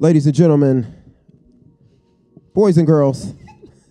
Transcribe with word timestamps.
Ladies 0.00 0.26
and 0.26 0.34
gentlemen, 0.34 0.86
boys 2.54 2.78
and 2.78 2.86
girls, 2.86 3.34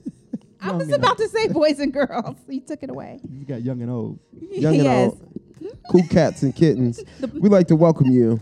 I 0.62 0.72
was 0.72 0.90
about 0.90 1.18
to 1.18 1.28
say 1.28 1.50
boys 1.50 1.80
and 1.80 1.92
girls. 1.92 2.38
You 2.48 2.62
took 2.62 2.82
it 2.82 2.90
away. 2.90 3.20
You 3.30 3.46
got 3.46 3.62
young 3.62 3.82
and 3.82 3.92
old. 3.92 4.20
young 4.52 4.76
and 4.80 4.88
old, 4.88 5.34
cool 5.92 6.04
cats 6.10 6.44
and 6.44 6.56
kittens, 6.56 7.04
we'd 7.34 7.52
like 7.52 7.68
to 7.68 7.76
welcome 7.76 8.08
you 8.10 8.40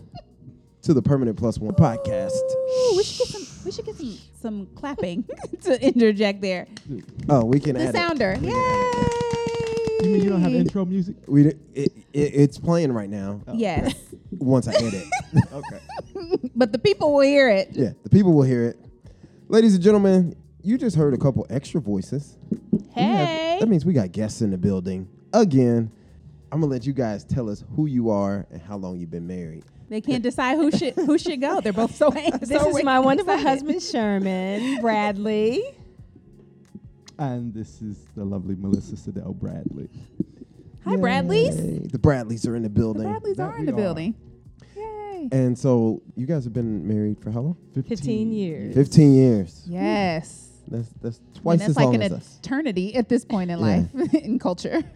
to 0.83 0.93
the 0.93 1.01
Permanent 1.01 1.37
Plus 1.37 1.57
One 1.57 1.73
podcast. 1.73 2.33
Ooh, 2.33 2.93
we 2.97 3.03
should 3.03 3.17
get 3.17 3.27
some. 3.29 3.65
We 3.65 3.71
should 3.71 3.85
get 3.85 3.95
some 3.95 4.17
some 4.39 4.67
clapping 4.75 5.25
to 5.63 5.83
interject 5.83 6.41
there. 6.41 6.67
Oh, 7.29 7.45
we 7.45 7.59
can 7.59 7.75
The 7.75 7.85
add 7.85 7.95
sounder. 7.95 8.37
Yay! 8.41 8.49
You 10.03 10.11
mean 10.11 10.23
you 10.23 10.29
don't 10.29 10.41
have 10.41 10.53
intro 10.53 10.85
music? 10.85 11.15
We 11.25 11.43
d- 11.45 11.53
it, 11.73 11.91
it, 12.13 12.19
it's 12.35 12.59
playing 12.59 12.91
right 12.91 13.09
now. 13.09 13.41
Yes, 13.55 13.95
Once 14.37 14.67
I 14.67 14.73
edit, 14.73 15.05
Okay. 15.51 15.79
But 16.55 16.71
the 16.71 16.79
people 16.79 17.13
will 17.13 17.21
hear 17.21 17.49
it. 17.49 17.69
yeah, 17.71 17.91
the 18.03 18.09
people 18.09 18.33
will 18.33 18.43
hear 18.43 18.63
it. 18.65 18.77
Ladies 19.47 19.75
and 19.75 19.83
gentlemen, 19.83 20.35
you 20.63 20.77
just 20.77 20.95
heard 20.95 21.13
a 21.13 21.17
couple 21.17 21.45
extra 21.49 21.79
voices. 21.81 22.37
We 22.71 22.79
have- 22.95 23.27
Hey. 23.27 23.57
that 23.59 23.67
means 23.69 23.85
we 23.85 23.93
got 23.93 24.11
guests 24.11 24.41
in 24.41 24.51
the 24.51 24.57
building 24.57 25.07
again. 25.33 25.91
I'm 26.51 26.61
gonna 26.61 26.71
let 26.71 26.85
you 26.85 26.93
guys 26.93 27.23
tell 27.23 27.49
us 27.49 27.63
who 27.75 27.85
you 27.87 28.09
are 28.09 28.45
and 28.51 28.61
how 28.61 28.77
long 28.77 28.97
you've 28.99 29.11
been 29.11 29.27
married. 29.27 29.63
They 29.89 30.01
can't 30.01 30.23
decide 30.23 30.57
who 30.57 30.71
should 30.71 30.93
who 30.95 31.17
should 31.17 31.41
go. 31.41 31.61
They're 31.61 31.73
both 31.73 31.95
so. 31.95 32.09
This 32.39 32.49
so 32.49 32.75
is 32.77 32.83
my 32.83 32.99
wonderful 32.99 33.33
excited. 33.35 33.47
husband, 33.49 33.81
Sherman 33.83 34.81
Bradley. 34.81 35.63
And 37.17 37.53
this 37.53 37.81
is 37.81 37.97
the 38.15 38.25
lovely 38.25 38.55
Melissa 38.55 38.95
Sadell 38.95 39.33
Bradley. 39.35 39.89
Hi, 40.85 40.95
Bradley's. 40.97 41.89
The 41.91 41.99
Bradleys 41.99 42.45
are 42.47 42.55
in 42.55 42.63
the 42.63 42.69
building. 42.69 43.03
The. 43.03 43.09
Bradleys 43.09 43.37
That 43.37 43.43
are 43.53 43.57
in 43.57 43.65
the 43.65 43.71
are. 43.73 43.75
building. 43.75 44.15
Yay! 45.31 45.37
And 45.45 45.57
so 45.57 46.01
you 46.15 46.25
guys 46.25 46.43
have 46.43 46.53
been 46.53 46.87
married 46.87 47.19
for 47.21 47.31
how 47.31 47.41
long? 47.41 47.57
15 47.73 48.31
years. 48.31 48.73
15 48.75 49.15
years. 49.15 49.63
Yes. 49.67 50.41
That's 50.67 50.89
that's 51.01 51.17
And 51.19 51.35
twice 51.35 51.59
that's 51.59 51.69
as 51.71 51.75
like 51.75 51.85
long 51.85 51.95
an 51.95 52.01
as 52.01 52.11
us. 52.13 52.39
eternity 52.41 52.95
at 52.95 53.07
this 53.07 53.23
point 53.23 53.51
in 53.51 53.59
Yeah. 53.59 53.85
life 53.93 54.13
in 54.13 54.39
culture. 54.39 54.83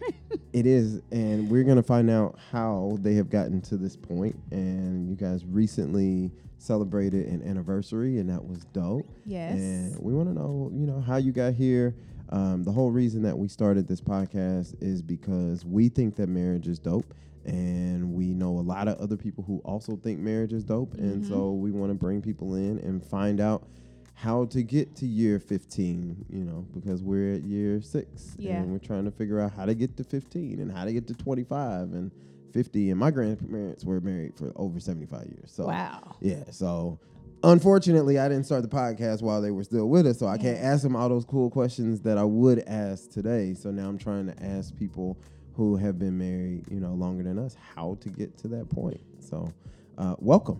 It 0.52 0.66
is, 0.66 1.00
and 1.12 1.48
we're 1.48 1.62
gonna 1.62 1.80
find 1.82 2.10
out 2.10 2.36
how 2.50 2.98
they 3.02 3.14
have 3.14 3.30
gotten 3.30 3.60
to 3.62 3.76
this 3.76 3.94
point. 3.96 4.34
And 4.50 5.08
you 5.08 5.14
guys 5.14 5.44
recently 5.46 6.32
celebrated 6.58 7.26
an 7.28 7.42
anniversary, 7.48 8.18
and 8.18 8.28
that 8.30 8.44
was 8.44 8.64
dope. 8.72 9.06
Yes. 9.24 9.54
And 9.54 9.96
we 10.00 10.12
want 10.12 10.28
to 10.28 10.34
know, 10.34 10.68
you 10.74 10.86
know, 10.88 11.00
how 11.00 11.18
you 11.18 11.30
got 11.30 11.54
here. 11.54 11.94
Um, 12.30 12.64
the 12.64 12.72
whole 12.72 12.90
reason 12.90 13.22
that 13.22 13.38
we 13.38 13.46
started 13.46 13.86
this 13.86 14.00
podcast 14.00 14.74
is 14.80 15.02
because 15.02 15.64
we 15.64 15.88
think 15.88 16.16
that 16.16 16.28
marriage 16.28 16.66
is 16.66 16.80
dope, 16.80 17.14
and 17.44 18.12
we 18.12 18.34
know 18.34 18.58
a 18.58 18.60
lot 18.60 18.88
of 18.88 18.98
other 18.98 19.16
people 19.16 19.42
who 19.44 19.60
also 19.64 19.96
think 19.96 20.18
marriage 20.18 20.52
is 20.52 20.64
dope, 20.64 20.94
and 20.94 21.22
Mm-hmm. 21.22 21.32
so 21.32 21.52
we 21.52 21.70
want 21.70 21.90
to 21.90 21.94
bring 21.94 22.20
people 22.22 22.54
in 22.54 22.78
and 22.78 23.04
find 23.04 23.40
out 23.40 23.66
how 24.14 24.44
to 24.46 24.62
get 24.62 24.94
to 24.96 25.06
year 25.06 25.38
15 25.40 26.26
you 26.28 26.44
know 26.44 26.66
because 26.74 27.02
we're 27.02 27.34
at 27.36 27.42
year 27.42 27.80
6 27.80 28.34
Yeah. 28.38 28.56
and 28.58 28.70
we're 28.70 28.78
trying 28.78 29.06
to 29.06 29.10
figure 29.10 29.40
out 29.40 29.52
how 29.54 29.64
to 29.64 29.74
get 29.74 29.96
to 29.96 30.04
15 30.04 30.60
and 30.60 30.70
how 30.70 30.84
to 30.84 30.92
get 30.92 31.06
to 31.06 31.14
25 31.14 31.92
and 31.94 32.10
50 32.52 32.90
and 32.90 33.00
my 33.00 33.10
grandparents 33.10 33.82
were 33.82 33.98
married 34.02 34.36
for 34.36 34.52
over 34.56 34.78
75 34.78 35.24
years 35.26 35.50
so 35.50 35.66
Wow. 35.68 36.16
yeah, 36.20 36.44
so 36.50 36.98
unfortunately, 37.42 38.18
I 38.18 38.28
didn't 38.28 38.44
start 38.44 38.60
the 38.62 38.68
podcast 38.68 39.22
while 39.22 39.40
they 39.40 39.50
were 39.50 39.64
still 39.64 39.88
with 39.88 40.06
us, 40.06 40.18
so 40.18 40.26
I 40.26 40.36
can't 40.36 40.58
ask 40.58 40.82
them 40.82 40.94
all 40.96 41.08
those 41.08 41.24
cool 41.24 41.48
questions 41.48 42.02
that 42.02 42.18
I 42.18 42.24
would 42.24 42.58
ask 42.66 43.10
today. 43.10 43.54
So 43.54 43.70
now 43.70 43.88
I'm 43.88 43.96
trying 43.96 44.26
to 44.26 44.42
ask 44.44 44.76
people 44.76 45.16
who 45.60 45.76
have 45.76 45.98
been 45.98 46.16
married, 46.16 46.64
you 46.70 46.80
know, 46.80 46.94
longer 46.94 47.22
than 47.22 47.38
us, 47.38 47.54
how 47.74 47.98
to 48.00 48.08
get 48.08 48.34
to 48.38 48.48
that 48.48 48.66
point. 48.70 48.98
So, 49.18 49.52
uh, 49.98 50.16
welcome. 50.18 50.58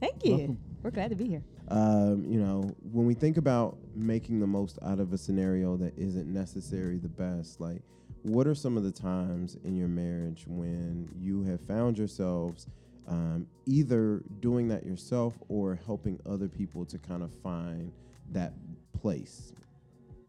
Thank 0.00 0.24
you. 0.24 0.36
Welcome. 0.36 0.58
We're 0.82 0.90
glad 0.90 1.10
to 1.10 1.14
be 1.14 1.28
here. 1.28 1.42
Um, 1.68 2.24
you 2.26 2.40
know, 2.40 2.62
when 2.90 3.06
we 3.06 3.14
think 3.14 3.36
about 3.36 3.78
making 3.94 4.40
the 4.40 4.48
most 4.48 4.76
out 4.84 4.98
of 4.98 5.12
a 5.12 5.18
scenario 5.18 5.76
that 5.76 5.96
isn't 5.96 6.26
necessarily 6.26 6.98
the 6.98 7.08
best, 7.08 7.60
like 7.60 7.80
what 8.22 8.48
are 8.48 8.56
some 8.56 8.76
of 8.76 8.82
the 8.82 8.90
times 8.90 9.56
in 9.62 9.76
your 9.76 9.86
marriage 9.86 10.42
when 10.48 11.08
you 11.16 11.44
have 11.44 11.60
found 11.60 11.96
yourselves 11.96 12.66
um, 13.06 13.46
either 13.66 14.20
doing 14.40 14.66
that 14.66 14.84
yourself 14.84 15.34
or 15.48 15.78
helping 15.86 16.18
other 16.28 16.48
people 16.48 16.84
to 16.86 16.98
kind 16.98 17.22
of 17.22 17.30
find 17.40 17.92
that 18.32 18.52
place 19.00 19.52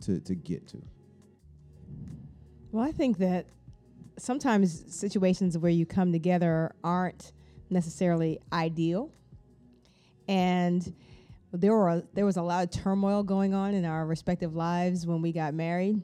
to, 0.02 0.20
to 0.20 0.36
get 0.36 0.68
to? 0.68 0.78
Well, 2.72 2.86
I 2.86 2.92
think 2.92 3.18
that 3.18 3.48
sometimes 4.18 4.84
situations 4.94 5.58
where 5.58 5.72
you 5.72 5.86
come 5.86 6.12
together 6.12 6.74
aren't 6.84 7.32
necessarily 7.70 8.40
ideal. 8.52 9.12
And 10.28 10.94
there 11.54 11.74
were 11.74 12.04
there 12.14 12.26
was 12.26 12.38
a 12.38 12.42
lot 12.42 12.64
of 12.64 12.72
turmoil 12.72 13.24
going 13.24 13.54
on 13.54 13.74
in 13.74 13.86
our 13.86 14.06
respective 14.06 14.56
lives 14.56 15.06
when 15.06 15.22
we 15.22 15.32
got 15.32 15.54
married, 15.54 16.02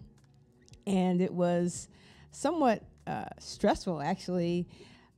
and 0.85 1.21
it 1.21 1.33
was 1.33 1.87
somewhat 2.31 2.83
uh, 3.05 3.25
stressful 3.39 4.01
actually 4.01 4.67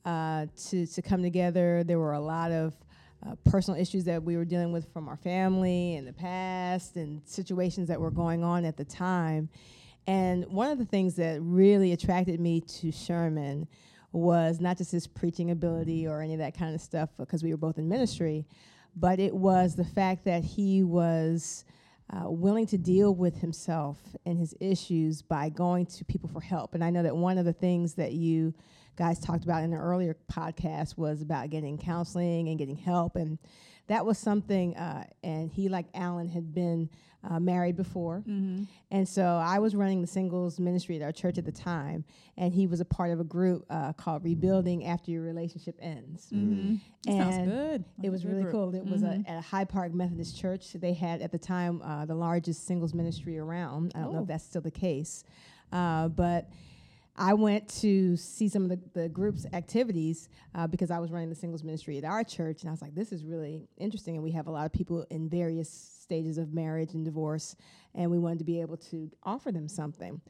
uh, 0.06 0.46
to 0.68 0.86
to 0.86 1.02
come 1.02 1.24
together. 1.24 1.84
There 1.84 1.98
were 2.00 2.14
a 2.14 2.20
lot 2.20 2.52
of 2.52 2.76
uh, 3.26 3.36
personal 3.44 3.80
issues 3.80 4.04
that 4.06 4.24
we 4.24 4.38
were 4.38 4.46
dealing 4.46 4.72
with 4.72 4.92
from 4.94 5.10
our 5.10 5.18
family 5.18 5.96
in 5.96 6.06
the 6.06 6.14
past, 6.14 6.96
and 6.96 7.22
situations 7.26 7.88
that 7.88 8.00
were 8.00 8.12
going 8.12 8.44
on 8.44 8.66
at 8.66 8.78
the 8.78 8.86
time. 8.86 9.50
And 10.08 10.46
one 10.46 10.72
of 10.72 10.78
the 10.78 10.86
things 10.86 11.16
that 11.16 11.40
really 11.42 11.92
attracted 11.92 12.40
me 12.40 12.62
to 12.62 12.92
Sherman 12.92 13.68
was 14.12 14.60
not 14.60 14.78
just 14.78 14.92
his 14.92 15.06
preaching 15.06 15.52
ability 15.52 16.08
or 16.08 16.22
any 16.22 16.34
of 16.34 16.40
that 16.40 16.58
kind 16.58 16.74
of 16.74 16.82
stuff, 16.82 17.10
because 17.18 17.44
we 17.44 17.52
were 17.52 17.58
both 17.58 17.78
in 17.78 17.88
ministry, 17.88 18.48
but 18.96 19.20
it 19.20 19.36
was 19.36 19.76
the 19.76 19.86
fact 19.86 20.26
that 20.26 20.44
he 20.44 20.84
was 20.84 21.64
uh, 22.12 22.30
willing 22.30 22.66
to 22.66 22.78
deal 22.78 23.14
with 23.14 23.38
himself 23.38 24.00
and 24.26 24.40
his 24.40 24.56
issues 24.60 25.22
by 25.22 25.48
going 25.50 25.86
to 25.86 26.04
people 26.06 26.28
for 26.28 26.42
help. 26.42 26.74
And 26.74 26.84
I 26.84 26.90
know 26.90 27.04
that 27.04 27.16
one 27.16 27.38
of 27.38 27.46
the 27.46 27.54
things 27.54 27.94
that 27.96 28.14
you 28.14 28.54
guys 29.00 29.20
talked 29.20 29.46
about 29.46 29.64
in 29.64 29.72
an 29.74 29.80
earlier 29.80 30.16
podcast 30.32 30.98
was 30.98 31.22
about 31.24 31.50
getting 31.50 31.78
counseling 31.78 32.50
and 32.50 32.60
getting 32.60 32.76
help. 32.76 33.16
And 33.16 33.40
that 33.88 34.06
was 34.06 34.18
something, 34.20 34.76
uh, 34.76 35.06
and 35.24 35.50
he, 35.50 35.70
like 35.70 35.88
Alan, 35.96 36.28
had 36.28 36.54
been 36.54 36.90
uh, 37.28 37.40
married 37.40 37.76
before. 37.76 38.24
And 38.92 39.08
so 39.08 39.24
I 39.24 39.60
was 39.60 39.76
running 39.76 40.02
the 40.02 40.08
singles 40.08 40.60
ministry 40.60 40.96
at 40.98 41.02
our 41.02 41.12
church 41.12 41.38
at 41.38 41.46
the 41.46 41.52
time, 41.52 42.06
and 42.38 42.54
he 42.54 42.68
was 42.68 42.80
a 42.82 42.86
part 42.86 43.12
of 43.12 43.20
a 43.20 43.24
group 43.24 43.66
uh, 43.70 43.94
called 43.94 44.24
Rebuilding 44.24 44.86
After 44.86 45.12
Your 45.12 45.24
Relationship 45.24 45.76
Ends. 45.82 46.28
That 46.30 47.14
sounds 47.14 47.36
And 47.38 47.50
good. 47.52 47.86
It 48.04 48.10
was 48.10 48.26
really 48.26 48.44
group. 48.44 48.54
cool. 48.54 48.76
It 48.76 48.86
was 48.86 49.02
a, 49.04 49.24
at 49.28 49.38
a 49.38 49.42
Hyde 49.42 49.70
Park 49.70 49.94
Methodist 49.94 50.38
church. 50.38 50.74
They 50.74 50.94
had 50.94 51.22
at 51.22 51.32
the 51.32 51.40
time 51.40 51.82
uh, 51.82 52.06
the 52.06 52.16
largest 52.16 52.68
singles 52.68 52.94
ministry 52.94 53.38
around. 53.40 53.94
I 53.96 54.00
don't 54.02 54.14
know 54.14 54.20
Oh. 54.20 54.22
if 54.24 54.28
that's 54.28 54.44
still 54.46 54.62
the 54.62 54.72
case, 54.72 55.24
uh, 55.72 56.08
but 56.10 56.50
I 57.20 57.34
went 57.34 57.68
to 57.82 58.16
see 58.16 58.48
some 58.48 58.64
of 58.64 58.70
the, 58.70 58.80
the 58.94 59.10
group's 59.10 59.46
activities 59.52 60.30
uh, 60.56 60.68
because 60.68 60.90
I 60.90 61.00
was 61.00 61.12
running 61.12 61.30
the 61.30 61.36
singles 61.36 61.66
ministry 61.66 61.98
at 61.98 62.06
our 62.06 62.24
church, 62.24 62.62
and 62.62 62.70
I 62.70 62.72
was 62.72 62.82
like, 62.82 62.96
"This 62.96 63.12
is 63.12 63.26
really 63.26 63.68
interesting." 63.78 64.16
And 64.16 64.24
we 64.24 64.32
have 64.32 64.48
a 64.48 64.52
lot 64.52 64.66
of 64.66 64.72
people 64.72 65.06
in 65.10 65.28
various 65.30 65.70
stages 65.70 66.38
of 66.38 66.54
marriage 66.54 66.94
and 66.94 67.04
divorce, 67.04 67.58
and 67.94 68.10
we 68.10 68.18
wanted 68.18 68.40
to 68.40 68.46
be 68.46 68.62
able 68.62 68.78
to 68.78 69.12
offer 69.24 69.52
them 69.52 69.68
something. 69.68 70.22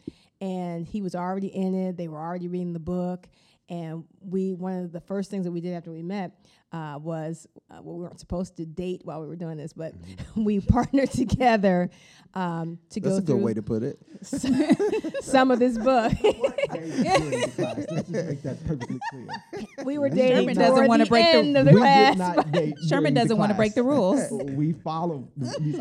And 0.41 0.85
he 0.85 1.03
was 1.03 1.13
already 1.13 1.47
in 1.47 1.75
it; 1.75 1.95
they 1.95 2.07
were 2.07 2.17
already 2.17 2.47
reading 2.47 2.73
the 2.73 2.79
book, 2.79 3.29
and 3.69 4.03
we 4.19 4.53
one 4.53 4.83
of 4.83 4.91
the 4.91 4.99
first 4.99 5.29
things 5.29 5.45
that 5.45 5.51
we 5.51 5.61
did 5.61 5.75
after 5.75 5.91
we 5.91 6.01
met 6.01 6.31
uh, 6.72 6.97
was 6.99 7.47
uh, 7.69 7.79
well, 7.83 7.97
we 7.97 8.03
weren't 8.03 8.19
supposed 8.19 8.57
to 8.57 8.66
date 8.66 9.01
while 9.03 9.22
we 9.22 9.28
were 9.28 9.35
doing 9.35 9.57
this, 9.57 9.73
but 9.73 9.94
we 10.35 10.59
partnered 10.59 11.11
together 11.11 11.89
um, 12.33 12.79
to 12.89 12.99
That's 12.99 13.13
go 13.13 13.17
a 13.17 13.22
good 13.22 13.28
through 13.28 13.38
way 13.38 13.53
to 13.53 13.61
put 13.61 13.83
it. 13.83 13.99
some 15.23 15.51
of 15.51 15.59
this 15.59 15.78
book. 15.78 16.13
Let's 16.74 17.85
just 17.91 18.09
make 18.09 18.41
that 18.44 18.57
perfectly 18.66 19.00
clear. 19.12 19.66
we 19.85 19.97
were 19.97 20.09
Sherman 20.09 20.18
dating 20.18 20.56
doesn't 20.56 20.88
wanna 20.88 21.06
the 21.06 21.09
break 21.09 21.25
the- 21.25 21.38
end 21.38 21.57
of 21.57 21.66
the 21.66 21.72
we 21.74 21.80
class. 21.80 22.12
did 22.13 22.19
not 22.19 22.52
date 22.52 22.75
Sherman 22.88 23.13
doesn't 23.13 23.38
want 23.38 23.49
to 23.52 23.55
break 23.55 23.73
the 23.76 23.84
rules. 23.84 24.22
we 24.32 24.73
follow. 24.73 25.28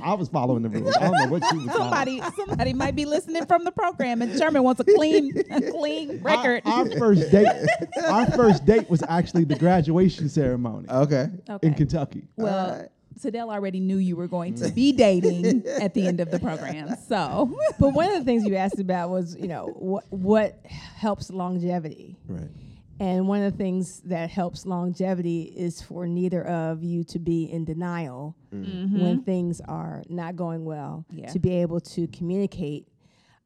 I 0.02 0.14
was 0.14 0.28
following 0.28 0.62
the 0.62 0.68
rules. 0.68 0.96
I 0.96 1.00
don't 1.08 1.12
know 1.18 1.26
what 1.28 1.42
she 1.50 1.56
was 1.56 1.66
following. 1.66 1.78
Somebody, 1.78 2.22
somebody 2.36 2.72
might 2.72 2.94
be 2.96 3.04
listening 3.04 3.44
from 3.46 3.64
the 3.64 3.72
program, 3.72 4.22
and 4.22 4.36
Sherman 4.38 4.62
wants 4.62 4.80
a 4.80 4.84
clean, 4.84 5.32
a 5.50 5.70
clean 5.70 6.20
record. 6.22 6.62
Our, 6.64 6.80
our 6.80 6.90
first 6.98 7.30
date. 7.30 7.46
Our 8.06 8.26
first 8.32 8.64
date 8.64 8.88
was 8.90 9.02
actually 9.08 9.44
the 9.44 9.56
graduation 9.56 10.28
ceremony 10.28 10.86
Okay. 10.88 11.26
okay. 11.48 11.66
in 11.66 11.74
Kentucky. 11.74 12.28
Well, 12.36 12.70
Alright. 12.72 12.88
Sadell 13.18 13.50
already 13.52 13.80
knew 13.80 13.96
you 13.98 14.16
were 14.16 14.28
going 14.28 14.54
to 14.56 14.70
be 14.70 14.92
dating 14.92 15.66
at 15.80 15.94
the 15.94 16.06
end 16.06 16.20
of 16.20 16.30
the 16.30 16.38
program, 16.48 16.96
so 17.08 17.56
but 17.80 17.90
one 17.94 18.06
of 18.10 18.18
the 18.18 18.24
things 18.24 18.44
you 18.44 18.56
asked 18.56 18.78
about 18.78 19.10
was, 19.10 19.36
you 19.36 19.48
know, 19.48 19.66
what 19.76 20.04
what 20.10 20.60
helps 20.66 21.30
longevity. 21.30 22.16
Right. 22.26 22.48
And 23.00 23.28
one 23.28 23.42
of 23.44 23.52
the 23.52 23.56
things 23.58 24.00
that 24.06 24.28
helps 24.28 24.66
longevity 24.66 25.42
is 25.56 25.80
for 25.80 26.08
neither 26.08 26.44
of 26.44 26.82
you 26.82 27.04
to 27.04 27.20
be 27.20 27.44
in 27.44 27.64
denial 27.64 28.34
when 28.50 29.22
things 29.22 29.60
are 29.68 30.02
not 30.08 30.34
going 30.34 30.64
well, 30.64 31.04
Yeah. 31.10 31.26
to 31.28 31.38
be 31.38 31.50
able 31.60 31.78
to 31.80 32.08
communicate, 32.08 32.88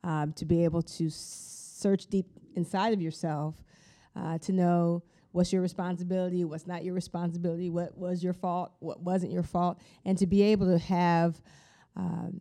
um, 0.04 0.32
to 0.34 0.46
be 0.46 0.64
able 0.64 0.80
to 0.82 1.10
search 1.10 2.06
deep 2.06 2.26
inside 2.56 2.94
of 2.94 3.02
yourself, 3.02 3.62
uh, 4.16 4.38
to 4.38 4.52
know 4.52 5.02
what's 5.32 5.52
your 5.52 5.62
responsibility, 5.62 6.44
what's 6.44 6.66
not 6.66 6.84
your 6.84 6.94
responsibility, 6.94 7.70
what 7.70 7.96
was 7.96 8.22
your 8.22 8.32
fault, 8.32 8.72
what 8.80 9.00
wasn't 9.00 9.32
your 9.32 9.42
fault, 9.42 9.78
and 10.04 10.16
to 10.18 10.26
be 10.26 10.42
able 10.42 10.66
to 10.66 10.78
have 10.78 11.40
um, 11.96 12.40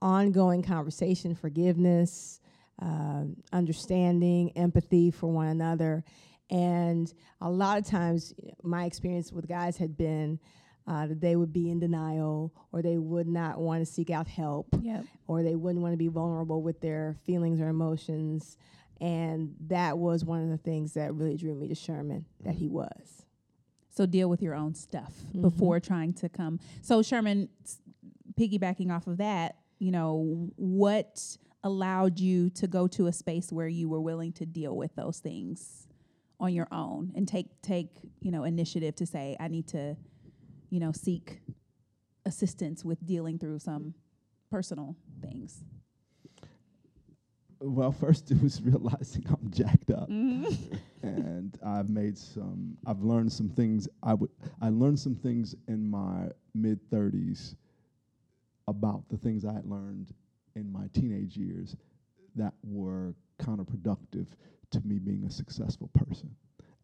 ongoing 0.00 0.62
conversation, 0.62 1.34
forgiveness, 1.34 2.40
um, 2.80 3.36
understanding, 3.52 4.52
empathy 4.56 5.10
for 5.10 5.26
one 5.26 5.48
another. 5.48 6.04
And 6.50 7.12
a 7.40 7.50
lot 7.50 7.78
of 7.78 7.86
times, 7.86 8.34
my 8.62 8.84
experience 8.84 9.32
with 9.32 9.46
guys 9.48 9.76
had 9.76 9.96
been 9.96 10.38
uh, 10.86 11.06
that 11.06 11.20
they 11.20 11.36
would 11.36 11.52
be 11.52 11.70
in 11.70 11.78
denial 11.78 12.54
or 12.72 12.80
they 12.80 12.96
would 12.96 13.28
not 13.28 13.60
want 13.60 13.84
to 13.84 13.86
seek 13.86 14.08
out 14.08 14.26
help 14.26 14.68
Yep. 14.80 15.04
or 15.26 15.42
they 15.42 15.54
wouldn't 15.54 15.82
want 15.82 15.92
to 15.92 15.98
be 15.98 16.08
vulnerable 16.08 16.62
with 16.62 16.80
their 16.80 17.16
feelings 17.24 17.60
or 17.60 17.68
emotions. 17.68 18.56
And 19.00 19.54
that 19.68 19.98
was 19.98 20.24
one 20.24 20.42
of 20.42 20.48
the 20.50 20.56
things 20.58 20.94
that 20.94 21.14
really 21.14 21.36
drew 21.36 21.54
me 21.54 21.68
to 21.68 21.74
Sherman, 21.74 22.24
that 22.42 22.54
he 22.56 22.68
was. 22.68 23.24
So 23.90 24.06
deal 24.06 24.28
with 24.28 24.42
your 24.42 24.54
own 24.54 24.74
stuff 24.74 25.14
Mhm. 25.32 25.42
before 25.42 25.80
trying 25.80 26.12
to 26.14 26.28
come. 26.28 26.58
So 26.82 27.02
Sherman, 27.02 27.48
s- 27.64 27.80
piggybacking 28.34 28.90
off 28.90 29.06
of 29.06 29.16
that, 29.18 29.56
you 29.78 29.90
know, 29.90 30.50
what 30.56 31.38
allowed 31.64 32.18
you 32.20 32.50
to 32.50 32.66
go 32.68 32.86
to 32.86 33.06
a 33.06 33.12
space 33.12 33.52
where 33.52 33.68
you 33.68 33.88
were 33.88 34.00
willing 34.00 34.32
to 34.32 34.46
deal 34.46 34.76
with 34.76 34.94
those 34.94 35.18
things 35.18 35.88
on 36.40 36.54
your 36.54 36.68
own 36.70 37.10
and 37.16 37.26
take 37.26 37.60
take 37.62 37.90
you 38.20 38.30
know 38.30 38.44
initiative 38.44 38.94
to 38.94 39.04
say 39.04 39.36
I 39.40 39.48
need 39.48 39.66
to, 39.68 39.96
you 40.70 40.78
know, 40.78 40.92
seek 40.92 41.40
assistance 42.24 42.84
with 42.84 43.04
dealing 43.04 43.38
through 43.38 43.58
some 43.58 43.94
personal 44.50 44.94
things. 45.20 45.64
Well, 47.60 47.92
first 48.00 48.30
it 48.30 48.42
was 48.42 48.62
realizing 48.62 49.24
I'm 49.28 49.50
jacked 49.50 49.90
up, 49.90 50.08
Mm-hmm. 50.08 50.74
and 51.02 51.58
I've 51.64 51.88
made 51.88 52.16
some. 52.18 52.76
I've 52.86 53.02
learned 53.02 53.32
some 53.32 53.48
things. 53.48 53.88
I 54.02 54.14
would. 54.14 54.30
I 54.60 54.68
learned 54.70 54.98
some 54.98 55.14
things 55.14 55.54
in 55.66 55.88
my 55.88 56.28
mid 56.54 56.80
30s 56.90 57.54
about 58.66 59.08
the 59.08 59.16
things 59.16 59.44
I 59.44 59.52
had 59.52 59.64
learned 59.64 60.12
in 60.54 60.70
my 60.70 60.88
teenage 60.92 61.36
years 61.36 61.76
that 62.36 62.52
were 62.62 63.14
counterproductive 63.40 64.26
to 64.70 64.80
me 64.84 64.98
being 64.98 65.24
a 65.24 65.30
successful 65.30 65.88
person. 65.94 66.34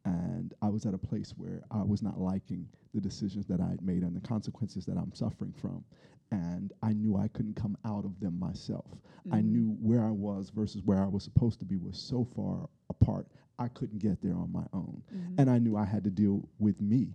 And 0.05 0.53
I 0.63 0.69
was 0.69 0.85
at 0.87 0.95
a 0.95 0.99
place 0.99 1.33
where 1.37 1.63
I 1.71 1.83
was 1.83 2.03
not 2.03 2.21
liking 2.21 2.69
the 2.95 3.01
decisions 3.01 3.47
that 3.47 3.61
I 3.61 3.69
had 3.69 3.83
made 3.83 4.03
and 4.03 4.15
the 4.15 4.27
consequences 4.27 4.85
that 4.87 4.97
I'm 4.99 5.15
suffering 5.15 5.55
from. 5.61 5.85
And 6.31 6.73
I 6.83 6.93
knew 6.93 7.17
I 7.17 7.29
couldn't 7.29 7.55
come 7.57 7.77
out 7.87 8.05
of 8.05 8.19
them 8.21 8.39
myself. 8.39 8.87
I 9.33 9.39
Mm-hmm. 9.39 9.53
knew 9.53 9.77
where 9.81 10.05
I 10.05 10.11
was 10.11 10.51
versus 10.51 10.83
where 10.85 11.03
I 11.03 11.07
was 11.07 11.23
supposed 11.25 11.59
to 11.61 11.65
be 11.65 11.77
was 11.77 11.99
so 11.99 12.25
far 12.37 12.69
apart, 12.91 13.27
I 13.59 13.69
couldn't 13.69 13.99
get 14.01 14.21
there 14.23 14.35
on 14.37 14.53
my 14.53 14.65
own. 14.75 15.03
Mm-hmm. 15.15 15.35
And 15.39 15.49
I 15.51 15.59
knew 15.59 15.77
I 15.77 15.85
had 15.87 16.05
to 16.05 16.11
deal 16.11 16.47
with 16.59 16.81
me. 16.81 17.15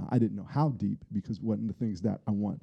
Uh, 0.00 0.06
I 0.10 0.18
didn't 0.18 0.36
know 0.36 0.46
how 0.48 0.70
deep 0.70 1.04
because 1.12 1.40
one 1.40 1.58
of 1.60 1.66
the 1.66 1.74
things 1.74 2.00
that 2.02 2.20
I 2.26 2.30
want 2.30 2.62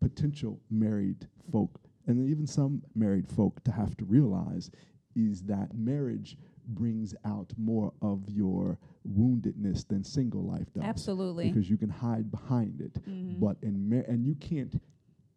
potential 0.00 0.58
married 0.70 1.28
folk 1.52 1.80
and 2.06 2.28
even 2.28 2.46
some 2.46 2.82
married 2.96 3.28
folk 3.28 3.62
to 3.64 3.70
have 3.70 3.96
to 3.98 4.04
realize 4.04 4.70
is 5.14 5.42
that 5.42 5.74
marriage 5.76 6.36
brings 6.68 7.14
out 7.24 7.52
more 7.56 7.92
of 8.02 8.28
your 8.28 8.78
woundedness 9.08 9.86
than 9.88 10.04
single 10.04 10.42
life 10.44 10.72
does 10.74 10.84
Absolutely. 10.84 11.48
because 11.48 11.68
you 11.68 11.76
can 11.76 11.88
hide 11.90 12.30
behind 12.30 12.80
it 12.80 12.92
Mhm. 13.04 13.40
but 13.40 13.56
in 13.62 13.88
mar- 13.88 14.04
and 14.08 14.24
you 14.24 14.34
can't 14.36 14.80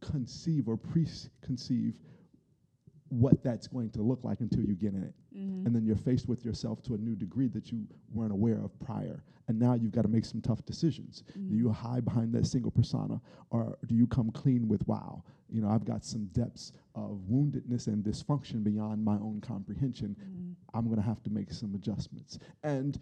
conceive 0.01 0.68
or 0.68 0.77
preconceive 0.77 1.95
what 3.19 3.44
that's 3.44 3.67
going 3.67 3.89
to 3.91 4.01
look 4.01 4.23
like 4.23 4.41
until 4.41 4.62
you 4.63 4.75
get 4.75 4.94
in 4.94 5.03
it. 5.03 5.13
Mhm. 5.35 5.65
and 5.65 5.75
then 5.75 5.85
you're 5.85 5.97
faced 5.97 6.29
with 6.29 6.45
yourself 6.45 6.81
to 6.83 6.94
a 6.94 6.97
new 6.97 7.13
degree 7.15 7.50
that 7.50 7.69
you 7.71 7.85
weren't 8.13 8.31
aware 8.31 8.59
of 8.63 8.77
prior. 8.79 9.21
And 9.50 9.59
now 9.59 9.73
you've 9.73 9.91
got 9.91 10.03
to 10.03 10.07
make 10.07 10.23
some 10.25 10.39
tough 10.41 10.65
decisions. 10.65 11.23
Do 11.33 11.56
you 11.56 11.69
hide 11.69 12.06
behind 12.06 12.33
that 12.35 12.45
single 12.47 12.71
persona 12.71 13.19
or 13.50 13.77
do 13.85 13.95
you 13.95 14.07
come 14.07 14.31
clean 14.31 14.67
with 14.67 14.88
wow 14.88 15.23
you 15.50 15.62
know 15.62 15.69
i've 15.69 15.85
got 15.85 16.03
some 16.03 16.25
depths 16.27 16.71
of 16.95 17.19
woundedness 17.29 17.85
and 17.88 18.03
dysfunction 18.03 18.63
beyond 18.63 19.03
my 19.03 19.15
own 19.17 19.39
comprehension. 19.41 20.15
I'm 20.73 20.85
going 20.85 20.95
to 20.97 21.01
have 21.13 21.21
to 21.23 21.29
make 21.29 21.51
some 21.51 21.75
adjustments. 21.75 22.39
And 22.63 22.97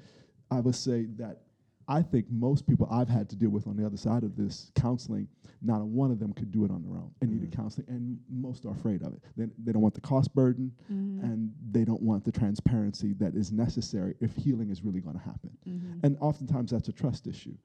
i 0.52 0.60
would 0.60 0.76
say 0.76 1.06
that 1.18 1.44
i 1.88 2.02
think 2.02 2.26
most 2.32 2.66
people 2.68 2.88
i've 2.92 3.10
had 3.10 3.30
to 3.30 3.36
deal 3.36 3.50
with 3.50 3.68
on 3.68 3.76
the 3.76 3.86
other 3.86 3.98
side 3.98 4.24
of 4.24 4.36
this 4.36 4.72
counseling 4.76 5.28
not 5.62 5.82
a 5.82 5.86
one 5.86 6.12
of 6.12 6.20
them 6.20 6.34
could 6.34 6.52
do 6.52 6.66
it 6.66 6.72
on 6.72 6.82
their 6.84 6.94
own 6.96 7.10
and 7.22 7.32
needed 7.32 7.56
counseling 7.56 7.86
and 7.90 8.18
most 8.30 8.66
are 8.66 8.72
afraid 8.72 9.02
of 9.02 9.14
it 9.14 9.22
they, 9.38 9.46
they 9.64 9.72
don't 9.72 9.82
want 9.82 9.94
the 9.94 10.02
cost 10.02 10.34
burden 10.36 10.72
Mm-hmm. 10.92 11.24
and 11.26 11.52
they 11.72 11.84
don't 11.86 12.02
want 12.02 12.24
the 12.26 12.32
transparency 12.32 13.14
that 13.14 13.36
is 13.36 13.52
necessary 13.52 14.16
if 14.20 14.36
healing 14.36 14.70
is 14.70 14.84
really 14.84 15.00
going 15.00 15.18
to 15.18 15.24
happen. 15.24 15.50
Mm-hmm. 15.68 16.06
And 16.06 16.18
oftentimes 16.20 16.72
that's 16.72 16.88
a 16.90 16.92
trust 16.92 17.26
issue. 17.28 17.56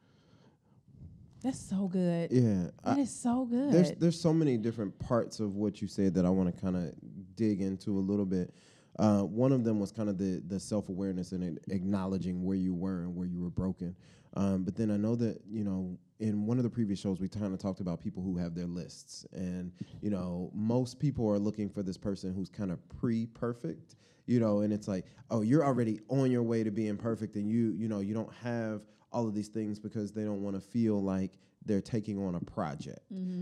That's 1.43 1.59
so 1.61 1.87
good. 1.88 2.31
Yeah, 2.32 2.70
That 2.85 2.97
I- 2.97 3.00
is 3.00 3.11
so 3.15 3.44
good. 3.44 3.73
there's 3.73 3.93
there's 3.93 4.20
so 4.20 4.32
many 4.32 4.56
different 4.56 4.99
parts 4.99 5.41
of 5.41 5.56
what 5.56 5.81
you 5.81 5.88
said 5.88 6.15
that 6.15 6.25
I 6.25 6.31
want 6.31 6.55
to 6.55 6.61
kind 6.61 6.76
of 6.76 6.93
dig 7.37 7.61
into 7.61 7.93
a 7.99 8.00
little 8.00 8.26
bit. 8.26 8.53
Uh, 8.98 9.20
one 9.20 9.52
of 9.52 9.64
them 9.64 9.78
was 9.78 9.92
kind 9.92 10.08
of 10.08 10.18
the 10.18 10.42
the 10.48 10.58
self 10.58 10.88
awareness 10.88 11.32
and 11.32 11.58
acknowledging 11.68 12.44
where 12.44 12.56
you 12.56 12.74
were 12.74 13.02
and 13.02 13.14
where 13.14 13.26
you 13.26 13.40
were 13.40 13.50
broken. 13.50 13.94
Um, 14.34 14.64
but 14.64 14.76
then 14.76 14.90
I 14.90 14.96
know 14.96 15.14
that 15.16 15.40
you 15.48 15.64
know 15.64 15.96
in 16.20 16.46
one 16.46 16.58
of 16.58 16.64
the 16.64 16.70
previous 16.70 16.98
shows 16.98 17.20
we 17.20 17.28
kind 17.28 17.54
of 17.54 17.60
talked 17.60 17.80
about 17.80 18.00
people 18.00 18.22
who 18.22 18.36
have 18.36 18.54
their 18.54 18.66
lists, 18.66 19.24
and 19.32 19.72
you 20.02 20.10
know 20.10 20.50
most 20.52 20.98
people 20.98 21.28
are 21.28 21.38
looking 21.38 21.68
for 21.68 21.82
this 21.82 21.96
person 21.96 22.34
who's 22.34 22.48
kind 22.48 22.70
of 22.70 22.80
pre 22.88 23.26
perfect. 23.26 23.96
You 24.26 24.40
know, 24.40 24.60
and 24.60 24.74
it's 24.74 24.86
like, 24.86 25.06
oh, 25.30 25.40
you're 25.40 25.64
already 25.64 26.00
on 26.10 26.30
your 26.30 26.42
way 26.42 26.62
to 26.62 26.70
being 26.70 26.98
perfect, 26.98 27.36
and 27.36 27.48
you 27.48 27.74
you 27.78 27.88
know 27.88 28.00
you 28.00 28.14
don't 28.14 28.32
have 28.42 28.82
all 29.12 29.26
of 29.26 29.34
these 29.34 29.48
things 29.48 29.78
because 29.78 30.12
they 30.12 30.22
don't 30.22 30.42
want 30.42 30.54
to 30.54 30.60
feel 30.60 31.02
like 31.02 31.38
they're 31.64 31.81
taking 31.81 32.19
on 32.25 32.34
a 32.34 32.40
project, 32.40 33.00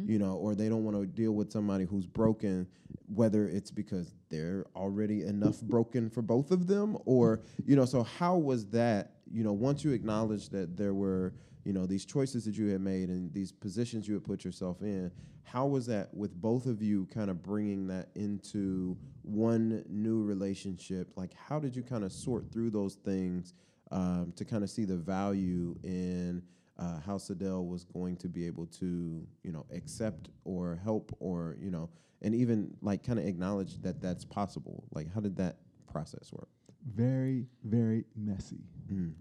you 0.08 0.18
know, 0.18 0.34
or 0.34 0.54
they 0.54 0.68
don't 0.68 0.84
want 0.84 0.96
to 0.96 1.06
deal 1.06 1.32
with 1.32 1.52
somebody 1.52 1.84
who's 1.84 2.06
broken, 2.06 2.66
whether 3.06 3.48
it's 3.48 3.70
because 3.70 4.12
they're 4.30 4.64
already 4.74 5.22
enough 5.22 5.60
broken 5.62 6.10
for 6.10 6.22
both 6.22 6.50
of 6.50 6.66
them, 6.66 6.98
or, 7.04 7.40
you 7.64 7.76
know, 7.76 7.84
so 7.84 8.02
how 8.02 8.36
was 8.36 8.66
that, 8.66 9.12
you 9.30 9.44
know, 9.44 9.52
once 9.52 9.84
you 9.84 9.92
acknowledged 9.92 10.50
that 10.52 10.76
there 10.76 10.94
were, 10.94 11.34
you 11.64 11.72
know, 11.72 11.86
these 11.86 12.04
choices 12.04 12.44
that 12.44 12.56
you 12.56 12.66
had 12.68 12.80
made 12.80 13.08
and 13.08 13.32
these 13.32 13.52
positions 13.52 14.08
you 14.08 14.14
had 14.14 14.24
put 14.24 14.44
yourself 14.44 14.82
in, 14.82 15.10
how 15.44 15.66
was 15.66 15.86
that 15.86 16.12
with 16.12 16.34
both 16.40 16.66
of 16.66 16.82
you 16.82 17.06
kind 17.14 17.30
of 17.30 17.42
bringing 17.42 17.86
that 17.86 18.08
into 18.16 18.96
one 19.22 19.84
new 19.88 20.22
relationship? 20.22 21.12
Like, 21.16 21.32
how 21.34 21.60
did 21.60 21.76
you 21.76 21.82
kind 21.82 22.02
of 22.02 22.12
sort 22.12 22.50
through 22.52 22.70
those 22.70 22.96
things? 22.96 23.54
um, 23.90 24.32
to 24.36 24.44
kind 24.44 24.64
of 24.64 24.70
see 24.70 24.84
the 24.84 24.96
value 24.96 25.76
in 25.82 26.42
uh, 26.78 27.00
how 27.00 27.16
Sadell 27.16 27.66
was 27.66 27.84
going 27.84 28.16
to 28.16 28.28
be 28.28 28.46
able 28.46 28.66
to, 28.66 29.26
you 29.42 29.52
know, 29.52 29.64
accept 29.74 30.28
or 30.44 30.78
help 30.82 31.14
or, 31.20 31.56
you 31.60 31.70
know, 31.70 31.88
and 32.22 32.34
even 32.34 32.74
like 32.82 33.02
kind 33.02 33.18
of 33.18 33.26
acknowledge 33.26 33.80
that 33.82 34.00
that's 34.00 34.24
possible. 34.24 34.84
Like, 34.92 35.12
how 35.12 35.20
did 35.20 35.36
that 35.36 35.56
process 35.90 36.32
work? 36.32 36.48
Very, 36.94 37.46
very 37.64 38.04
messy 38.14 38.60
Mm. 38.92 39.12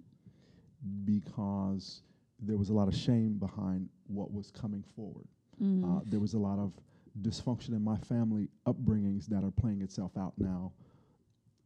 because 1.05 2.01
there 2.39 2.57
was 2.57 2.69
a 2.69 2.73
lot 2.73 2.87
of 2.87 2.95
shame 2.95 3.37
behind 3.39 3.89
what 4.07 4.31
was 4.31 4.51
coming 4.51 4.83
forward. 4.95 5.27
Uh, 5.61 6.01
there 6.05 6.19
was 6.19 6.33
a 6.33 6.37
lot 6.37 6.59
of 6.59 6.73
dysfunction 7.21 7.69
in 7.69 7.81
my 7.81 7.97
family 7.97 8.49
upbringings 8.67 9.25
that 9.27 9.43
are 9.43 9.51
playing 9.51 9.81
itself 9.81 10.11
out 10.17 10.33
now 10.37 10.73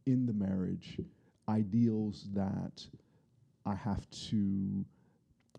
in 0.06 0.24
the 0.26 0.32
marriage, 0.32 0.96
ideals 1.48 2.28
that 2.32 2.86
I 3.66 3.74
have 3.74 4.08
to 4.30 4.84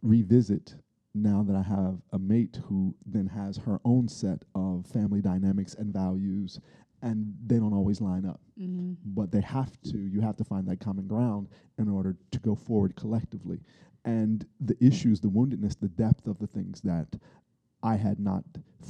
revisit 0.01 0.75
now 1.13 1.43
that 1.43 1.55
I 1.55 1.61
have 1.61 1.97
a 2.13 2.19
mate 2.19 2.59
who 2.67 2.95
then 3.05 3.27
has 3.27 3.57
her 3.57 3.79
own 3.83 4.07
set 4.07 4.43
of 4.55 4.85
family 4.87 5.21
dynamics 5.21 5.75
and 5.75 5.93
values, 5.93 6.59
and 7.01 7.33
they 7.45 7.57
don't 7.57 7.73
always 7.73 7.99
line 7.99 8.25
up. 8.25 8.39
Mm-hmm. 8.59 8.93
But 9.05 9.31
they 9.31 9.41
have 9.41 9.71
to, 9.83 9.97
you 9.97 10.21
have 10.21 10.37
to 10.37 10.43
find 10.43 10.67
that 10.67 10.79
common 10.79 11.07
ground 11.07 11.49
in 11.77 11.89
order 11.89 12.15
to 12.31 12.39
go 12.39 12.55
forward 12.55 12.95
collectively. 12.95 13.59
And 14.05 14.45
the 14.59 14.77
issues, 14.79 15.19
the 15.19 15.27
woundedness, 15.27 15.77
the 15.79 15.89
depth 15.89 16.27
of 16.27 16.39
the 16.39 16.47
things 16.47 16.81
that 16.81 17.07
I 17.83 17.95
had 17.95 18.19
not 18.19 18.43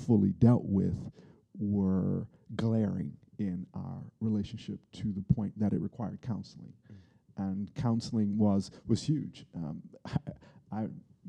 fully 0.05 0.31
dealt 0.31 0.65
with 0.65 1.11
were 1.57 2.27
glaring 2.55 3.13
in 3.39 3.65
our 3.73 4.03
relationship 4.19 4.79
to 4.93 5.11
the 5.11 5.33
point 5.33 5.57
that 5.59 5.73
it 5.73 5.81
required 5.81 6.19
counseling. 6.21 6.73
And 7.37 7.73
counseling 7.75 8.37
was 8.37 8.71
was 8.87 9.01
huge. 9.03 9.45
Um, 9.55 9.81
I, 10.71 10.81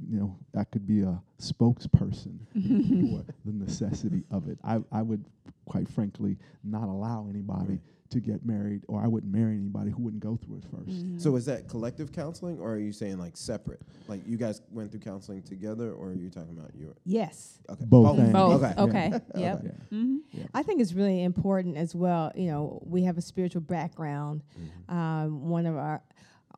you 0.08 0.18
know, 0.18 0.37
I 0.56 0.64
could 0.64 0.87
be 0.87 1.02
a 1.02 1.20
spokesperson 1.40 2.38
for 2.54 3.25
the 3.44 3.52
necessity 3.52 4.25
of 4.30 4.49
it. 4.49 4.58
I, 4.64 4.80
I 4.90 5.02
would, 5.02 5.25
quite 5.66 5.88
frankly, 5.88 6.38
not 6.64 6.88
allow 6.88 7.26
anybody 7.28 7.72
Right. 7.72 7.80
to 8.11 8.20
get 8.20 8.44
married, 8.44 8.82
or 8.88 9.02
I 9.02 9.06
wouldn't 9.06 9.32
marry 9.32 9.54
anybody 9.56 9.90
who 9.90 10.02
wouldn't 10.02 10.22
go 10.22 10.37
through 10.37 10.56
it 10.56 10.64
1st 10.70 10.88
Mm-hmm. 10.88 11.18
So 11.18 11.34
is 11.37 11.46
that 11.46 11.68
collective 11.68 12.12
counseling, 12.12 12.58
or 12.61 12.72
are 12.75 12.78
you 12.78 12.92
saying 12.92 13.18
like 13.18 13.37
separate? 13.37 13.80
Like 14.08 14.20
you 14.26 14.37
guys 14.37 14.61
went 14.70 14.90
through 14.90 15.00
counseling 15.00 15.42
together, 15.42 15.92
or 15.92 16.08
are 16.08 16.14
you 16.14 16.28
talking 16.30 16.56
about 16.58 16.75
your? 16.75 16.94
Yes. 17.04 17.58
Okay, 17.70 17.84
Both 17.87 18.16
things. 18.16 18.32
Both. 18.32 18.62
Okay. 18.62 18.75
Okay. 18.78 19.11
Yeah. 19.34 19.40
Yep. 19.40 19.61
Yeah. 19.64 19.99
Mm-hmm. 19.99 20.40
I 20.54 20.62
think 20.62 20.80
it's 20.82 20.92
really 20.92 21.22
important 21.22 21.76
as 21.76 21.94
well. 21.94 22.32
You 22.34 22.50
know, 22.50 22.82
we 22.84 23.04
have 23.04 23.16
a 23.18 23.22
spiritual 23.22 23.62
background. 23.62 24.42
Um, 24.88 25.49
one 25.49 25.66
of 25.66 25.76
our 25.76 26.02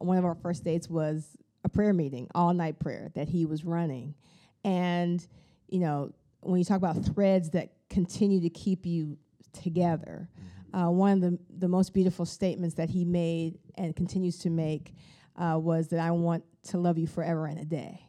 one 0.01 0.19
of 0.19 0.25
our 0.25 0.35
first 0.35 0.65
dates 0.65 0.89
was 0.91 1.37
a 1.65 1.69
prayer 1.69 1.93
meeting, 1.93 2.29
all 2.35 2.53
night 2.55 2.79
prayer 2.79 3.11
that 3.15 3.29
he 3.29 3.47
was 3.47 3.65
running. 3.65 4.15
And, 4.65 5.27
you 5.69 5.81
know, 5.81 6.13
when 6.41 6.59
you 6.59 6.65
talk 6.65 6.77
about 6.77 7.03
threads 7.05 7.51
that 7.51 7.73
continue 7.89 8.41
to 8.41 8.51
keep 8.51 8.87
you 8.87 9.17
together, 9.53 10.29
uh, 10.73 10.91
one 10.91 11.13
of 11.13 11.21
the, 11.21 11.39
the 11.59 11.69
most 11.69 11.95
beautiful 11.95 12.27
statements 12.27 12.75
that 12.77 12.91
he 12.91 13.05
made 13.05 13.59
and 13.77 13.95
continues 13.97 14.39
to 14.39 14.51
make 14.51 14.95
uh, 15.37 15.59
was 15.59 15.89
that 15.89 16.01
I 16.01 16.11
want 16.11 16.45
to 16.65 16.79
love 16.79 16.99
you 16.99 17.07
forever 17.07 17.47
and 17.47 17.59
a 17.59 17.65
day. 17.65 18.07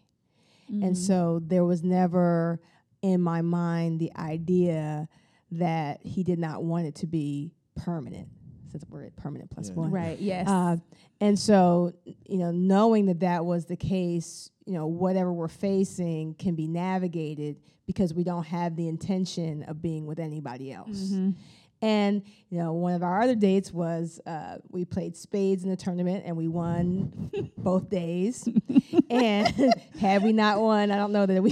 And 0.84 0.98
so 0.98 1.42
there 1.46 1.64
was 1.64 1.84
never 1.84 2.60
in 3.02 3.22
my 3.22 3.42
mind 3.42 4.00
the 4.00 4.12
idea 4.16 5.08
that 5.52 6.00
he 6.02 6.24
did 6.24 6.40
not 6.40 6.64
want 6.64 6.88
it 6.88 6.96
to 6.96 7.08
be 7.08 7.54
permanent, 7.76 8.30
since 8.76 8.90
we're 8.90 9.04
at 9.06 9.16
permanent 9.16 9.50
plus 9.50 9.70
Yeah. 9.70 9.76
one. 9.76 9.92
Right. 9.92 10.20
Yes. 10.20 10.48
Uh, 10.50 10.76
and 11.22 11.40
so, 11.40 11.94
you 12.26 12.38
know, 12.38 12.52
knowing 12.52 13.06
that 13.06 13.22
that 13.22 13.46
was 13.46 13.66
the 13.66 13.78
case, 13.78 14.50
you 14.66 14.74
know, 14.74 14.86
whatever 14.88 15.32
we're 15.32 15.48
facing 15.48 16.34
can 16.36 16.56
be 16.56 16.68
navigated 16.68 17.56
because 17.88 18.14
we 18.14 18.24
don't 18.26 18.46
have 18.46 18.76
the 18.76 18.90
intention 18.90 19.64
of 19.64 19.82
being 19.82 20.06
with 20.06 20.20
anybody 20.20 20.74
else. 20.74 21.14
And 21.82 22.24
you 22.50 22.58
know, 22.58 22.74
one 22.74 22.94
of 22.96 23.04
our 23.04 23.22
other 23.22 23.36
dates 23.36 23.72
was 23.72 24.20
uh, 24.26 24.58
we 24.70 24.86
played 24.86 25.16
spades 25.16 25.64
in 25.64 25.70
the 25.70 25.76
tournament 25.76 26.24
and 26.26 26.36
we 26.36 26.48
won 26.48 27.32
both 27.58 27.90
days. 27.90 28.48
and 29.10 29.74
had 30.02 30.24
we 30.24 30.34
not 30.34 30.60
won, 30.60 30.90
I 30.92 30.98
don't 30.98 31.12
know 31.12 31.26
that 31.26 31.42
we 31.44 31.52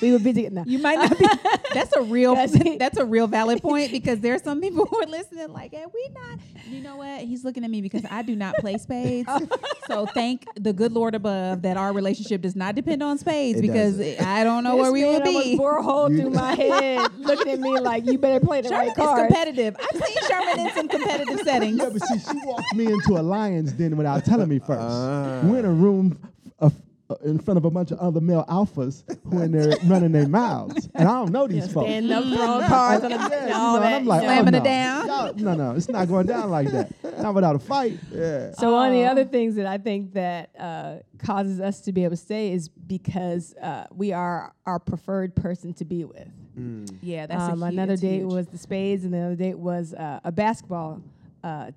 we 0.00 0.12
would 0.12 0.22
be 0.24 0.32
together. 0.32 0.54
No. 0.56 0.64
You 0.66 0.78
might 0.78 0.96
not 0.96 1.18
be. 1.18 1.26
That's 1.74 1.92
a 1.96 2.02
real. 2.02 2.34
That's- 2.34 2.78
that's 2.78 2.98
a 2.98 3.04
real 3.04 3.26
valid 3.26 3.62
point 3.62 3.90
because 3.90 4.20
there 4.20 4.34
are 4.34 4.38
some 4.38 4.60
people 4.60 4.84
who 4.86 5.02
are 5.02 5.06
listening. 5.06 5.52
Like, 5.52 5.72
"Hey, 5.72 5.84
we 5.92 6.08
not." 6.14 6.38
You 6.68 6.80
know 6.82 6.96
what? 6.96 7.20
He's 7.22 7.44
looking 7.44 7.64
at 7.64 7.70
me 7.70 7.80
because 7.80 8.04
I 8.10 8.22
do 8.22 8.34
not 8.36 8.54
play 8.56 8.76
spades. 8.78 9.28
so 9.86 10.06
thank 10.06 10.44
the 10.56 10.72
good 10.72 10.92
Lord 10.92 11.14
above 11.14 11.62
that 11.62 11.76
our 11.76 11.92
relationship 11.92 12.42
does 12.42 12.54
not 12.56 12.74
depend 12.74 13.02
on 13.02 13.18
spades 13.18 13.58
It 13.58 13.62
because 13.62 13.96
doesn't. 13.98 14.26
I 14.26 14.44
don't 14.44 14.64
know 14.64 14.72
This 14.76 14.82
where 14.82 14.92
we 14.92 15.02
man 15.02 15.12
would 15.14 15.24
be. 15.24 15.56
bore 15.56 15.78
a 15.78 15.82
hole 15.82 16.08
through 16.08 16.30
my 16.30 16.54
head, 16.56 17.10
looking 17.18 17.52
at 17.52 17.60
me 17.60 17.78
like 17.80 18.04
you 18.06 18.18
better 18.18 18.44
play 18.44 18.60
the 18.60 18.68
Sherman 18.68 18.86
right 18.88 18.96
card." 18.96 19.28
competitive. 19.28 19.76
I've 19.80 20.02
seen 20.04 20.16
Sherman 20.28 20.66
in 20.66 20.72
some 20.74 20.88
competitive 20.88 21.40
settings. 21.40 21.78
Yeah, 21.78 21.88
but 21.90 22.02
see, 22.02 22.18
she 22.18 22.38
walked 22.46 22.74
me 22.74 22.86
into 22.86 23.18
a 23.18 23.22
lion's 23.22 23.72
den 23.72 23.96
without 23.96 24.24
telling 24.24 24.48
me 24.48 24.58
first. 24.58 24.80
Ah. 24.80 25.40
We're 25.44 25.60
in 25.60 25.64
a 25.64 25.72
room 25.72 26.18
of, 26.58 26.72
uh, 26.72 26.76
in 27.24 27.38
front 27.38 27.58
of 27.58 27.64
a 27.64 27.70
bunch 27.70 27.90
of 27.90 27.98
other 27.98 28.20
male 28.20 28.44
alphas 28.48 29.02
who 29.24 29.40
in 29.42 29.52
there 29.52 29.76
running 29.86 30.12
their 30.12 30.28
mouths, 30.28 30.88
and 30.94 31.08
I 31.08 31.12
don't 31.12 31.30
know 31.32 31.46
these 31.46 31.72
folks. 31.72 31.88
Stand 31.88 32.10
up, 32.12 32.24
throwing 32.24 32.66
cards 32.66 33.04
on 33.04 33.10
the 33.10 33.16
Yeah, 33.30 33.38
and 33.38 33.48
you 33.48 33.54
all 33.54 33.74
know, 33.76 33.80
that. 33.80 33.92
I'm 33.94 34.06
like, 34.06 34.22
you 34.22 34.28
oh, 34.28 34.30
know. 34.30 34.40
Slamming 34.42 34.54
it 34.54 34.64
down. 34.64 35.06
Y'all- 35.06 35.34
No, 35.34 35.54
no, 35.54 35.70
it's 35.76 35.88
not 35.88 36.08
going 36.08 36.26
down 36.26 36.50
like 36.50 36.70
that. 36.70 36.92
Not 37.22 37.34
without 37.34 37.56
a 37.56 37.58
fight. 37.58 37.98
Yeah. 38.10 38.52
So 38.52 38.72
one 38.72 38.88
of 38.88 38.94
the 38.94 39.04
other 39.04 39.24
things 39.24 39.54
that 39.56 39.66
I 39.66 39.78
think 39.78 40.14
that 40.14 40.50
uh, 40.58 40.96
causes 41.18 41.60
us 41.60 41.80
to 41.82 41.92
be 41.92 42.04
able 42.04 42.12
to 42.16 42.22
stay 42.22 42.52
is 42.52 42.68
because 42.68 43.54
uh, 43.56 43.86
we 43.94 44.12
are 44.12 44.52
our 44.66 44.78
preferred 44.78 45.34
person 45.36 45.72
to 45.74 45.84
be 45.84 46.04
with. 46.04 46.28
Mm. 46.58 46.96
Yeah, 47.02 47.26
that's 47.26 47.42
a 47.48 47.52
Um, 47.52 47.60
hu- 47.60 47.66
another 47.66 47.96
date 47.96 48.20
huge. 48.20 48.32
was 48.32 48.46
the 48.48 48.58
spades, 48.58 49.04
and 49.04 49.14
the 49.14 49.18
other 49.18 49.36
date 49.36 49.58
was 49.58 49.94
uh, 49.94 50.20
a 50.24 50.32
basketball 50.32 51.00
uh, 51.44 51.70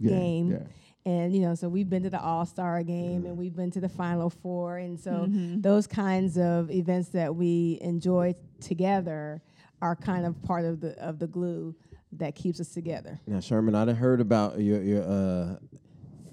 Yeah, 0.00 0.10
game. 0.10 0.50
yeah. 0.52 0.58
And 1.08 1.34
you 1.34 1.40
know, 1.40 1.54
so 1.54 1.70
we've 1.70 1.88
been 1.88 2.02
to 2.02 2.10
the 2.10 2.20
All 2.20 2.44
Star 2.44 2.82
game, 2.82 3.24
and 3.24 3.34
we've 3.38 3.56
been 3.56 3.70
to 3.70 3.80
the 3.80 3.88
Final 3.88 4.28
Four, 4.28 4.76
and 4.76 5.00
so 5.00 5.26
Mhm. 5.26 5.62
those 5.62 5.86
kinds 5.86 6.36
of 6.36 6.70
events 6.70 7.08
that 7.10 7.34
we 7.34 7.78
enjoy 7.80 8.34
together 8.60 9.40
are 9.80 9.96
kind 9.96 10.26
of 10.26 10.40
part 10.42 10.66
of 10.66 10.80
the 10.80 10.90
of 11.02 11.18
the 11.18 11.26
glue 11.26 11.74
that 12.12 12.34
keeps 12.34 12.60
us 12.60 12.68
together. 12.74 13.20
Now, 13.26 13.40
Sherman, 13.40 13.74
I 13.74 13.86
done 13.86 13.96
heard 13.96 14.20
about 14.20 14.60
your 14.60 14.82
your 14.82 15.02
uh 15.02 15.56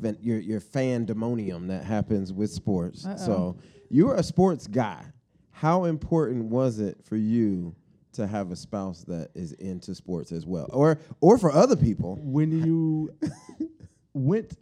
fan, 0.02 0.18
your 0.20 0.40
your 0.40 0.60
fandemonium 0.60 1.68
that 1.70 1.86
happens 1.86 2.34
with 2.34 2.52
sports. 2.52 3.08
So 3.16 3.56
you're 3.90 4.16
a 4.16 4.24
sports 4.24 4.68
guy. 4.68 5.06
How 5.52 5.86
important 5.86 6.50
was 6.52 6.80
it 6.80 7.02
for 7.02 7.16
you 7.16 7.76
to 8.12 8.28
have 8.28 8.52
a 8.52 8.58
spouse 8.58 9.06
that 9.06 9.30
is 9.36 9.54
into 9.54 9.96
sports 9.96 10.34
as 10.34 10.46
well, 10.46 10.68
or 10.74 11.00
or 11.22 11.38
for 11.38 11.50
other 11.50 11.78
people? 11.78 12.20
When 12.22 12.52
you 12.52 13.12
went 14.14 14.58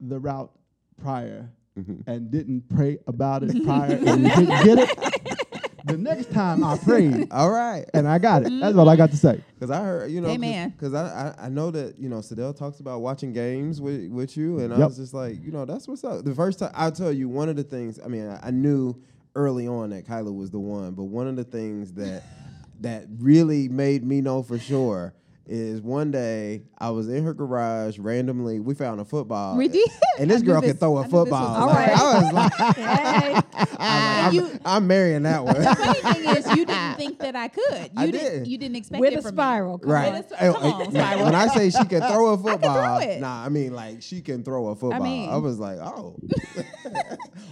the 0.00 0.18
route 0.18 0.50
prior 1.02 1.50
Mm-hmm. 1.78 2.10
and 2.10 2.30
didn't 2.32 2.68
pray 2.68 2.98
about 3.06 3.44
it 3.44 3.64
prior 3.64 3.92
and 3.94 4.24
you 4.24 4.28
didn't 4.28 4.64
get 4.64 4.78
it, 4.80 4.98
the 5.84 5.96
next 5.96 6.32
time 6.32 6.64
I 6.64 6.76
prayed 6.76 7.28
All 7.30 7.50
right, 7.52 7.84
and 7.94 8.08
I 8.08 8.18
got 8.18 8.42
it. 8.42 8.50
That's 8.60 8.76
all 8.76 8.88
I 8.88 8.96
got 8.96 9.12
to 9.12 9.16
say. 9.16 9.40
because 9.54 9.70
I 9.70 9.80
heard 9.84 10.10
you 10.10 10.20
know, 10.20 10.28
Amen. 10.30 10.70
because 10.70 10.94
I, 10.94 11.32
I 11.38 11.46
I 11.46 11.48
know 11.48 11.70
that 11.70 11.96
you 11.98 12.08
know 12.08 12.16
Sadell 12.18 12.54
talks 12.56 12.80
about 12.80 13.00
watching 13.02 13.32
games 13.32 13.80
with 13.80 14.10
with 14.10 14.36
you, 14.36 14.58
and 14.58 14.74
I 14.74 14.78
was 14.84 14.96
just 14.96 15.14
like, 15.14 15.42
you 15.42 15.52
know, 15.52 15.64
that's 15.64 15.86
what's 15.86 16.02
up. 16.02 16.24
The 16.24 16.34
first 16.34 16.58
time 16.58 16.72
I'll 16.74 16.92
tell 16.92 17.12
you 17.12 17.28
one 17.28 17.48
of 17.48 17.54
the 17.54 17.64
things. 17.64 18.00
I 18.04 18.08
mean, 18.08 18.28
I, 18.28 18.48
I 18.48 18.50
knew 18.50 19.00
early 19.36 19.68
on 19.68 19.90
that 19.90 20.06
Kyla 20.08 20.32
was 20.32 20.50
the 20.50 20.58
one, 20.58 20.92
but 20.94 21.04
one 21.04 21.28
of 21.28 21.36
the 21.36 21.44
things 21.44 21.92
that 21.94 22.24
that 22.80 23.06
really 23.18 23.68
made 23.68 24.04
me 24.04 24.20
know 24.20 24.42
for 24.42 24.58
sure 24.58 25.14
is 25.46 25.80
one 25.80 26.10
day 26.10 26.62
I 26.78 26.90
was 26.90 27.08
in 27.08 27.24
her 27.24 27.34
garage 27.34 27.98
randomly. 27.98 28.60
We 28.60 28.74
found 28.74 29.00
a 29.00 29.04
football. 29.04 29.56
We 29.56 29.68
did. 29.68 29.88
And 30.18 30.30
this 30.30 30.42
I 30.42 30.44
girl 30.44 30.60
this- 30.60 30.70
can 30.72 30.78
throw 30.78 30.96
I 30.96 31.04
a 31.04 31.08
knew 31.08 31.12
was 31.12 31.22
football. 31.22 31.46
all 31.56 31.66
Like, 31.66 31.88
right. 31.88 31.98
I 31.98 32.22
was 32.22 32.32
like, 32.32 32.76
Hey, 32.76 33.40
I'm, 33.78 34.34
you- 34.34 34.60
I'm 34.64 34.86
marrying 34.86 35.22
that 35.24 35.44
one. 35.44 35.54
The 35.54 35.74
funny 35.74 36.00
thing 36.14 36.36
is, 36.36 36.46
you 36.56 36.64
didn't 36.66 36.94
think 36.96 37.18
that 37.20 37.34
I 37.34 37.48
could. 37.48 37.64
You 37.72 37.88
I 37.96 38.10
didn't. 38.10 38.38
did. 38.44 38.46
You 38.46 38.58
didn't 38.58 38.76
expect 38.76 39.00
with 39.00 39.12
it 39.12 39.18
a 39.18 39.22
from 39.22 39.32
spiral. 39.34 39.78
Me. 39.78 39.90
Right. 39.92 40.12
With 40.12 40.32
a- 40.32 40.36
Hey, 40.36 40.52
come 40.52 40.62
hey, 40.62 40.68
on, 40.70 40.78
when- 40.78 40.90
Spiral. 40.92 41.24
when 41.24 41.34
I 41.34 41.46
say 41.48 41.70
she 41.70 41.84
can 41.84 42.00
throw 42.02 42.26
a 42.34 42.38
football, 42.42 42.98
it. 43.00 43.20
nah, 43.20 43.44
I 43.44 43.48
mean 43.48 43.74
like 43.74 44.02
she 44.02 44.20
can 44.20 44.44
throw 44.44 44.68
a 44.68 44.74
football. 44.76 45.00
I, 45.02 45.04
mean- 45.04 45.42
was 45.42 45.58
like, 45.58 45.78
oh. 45.78 46.16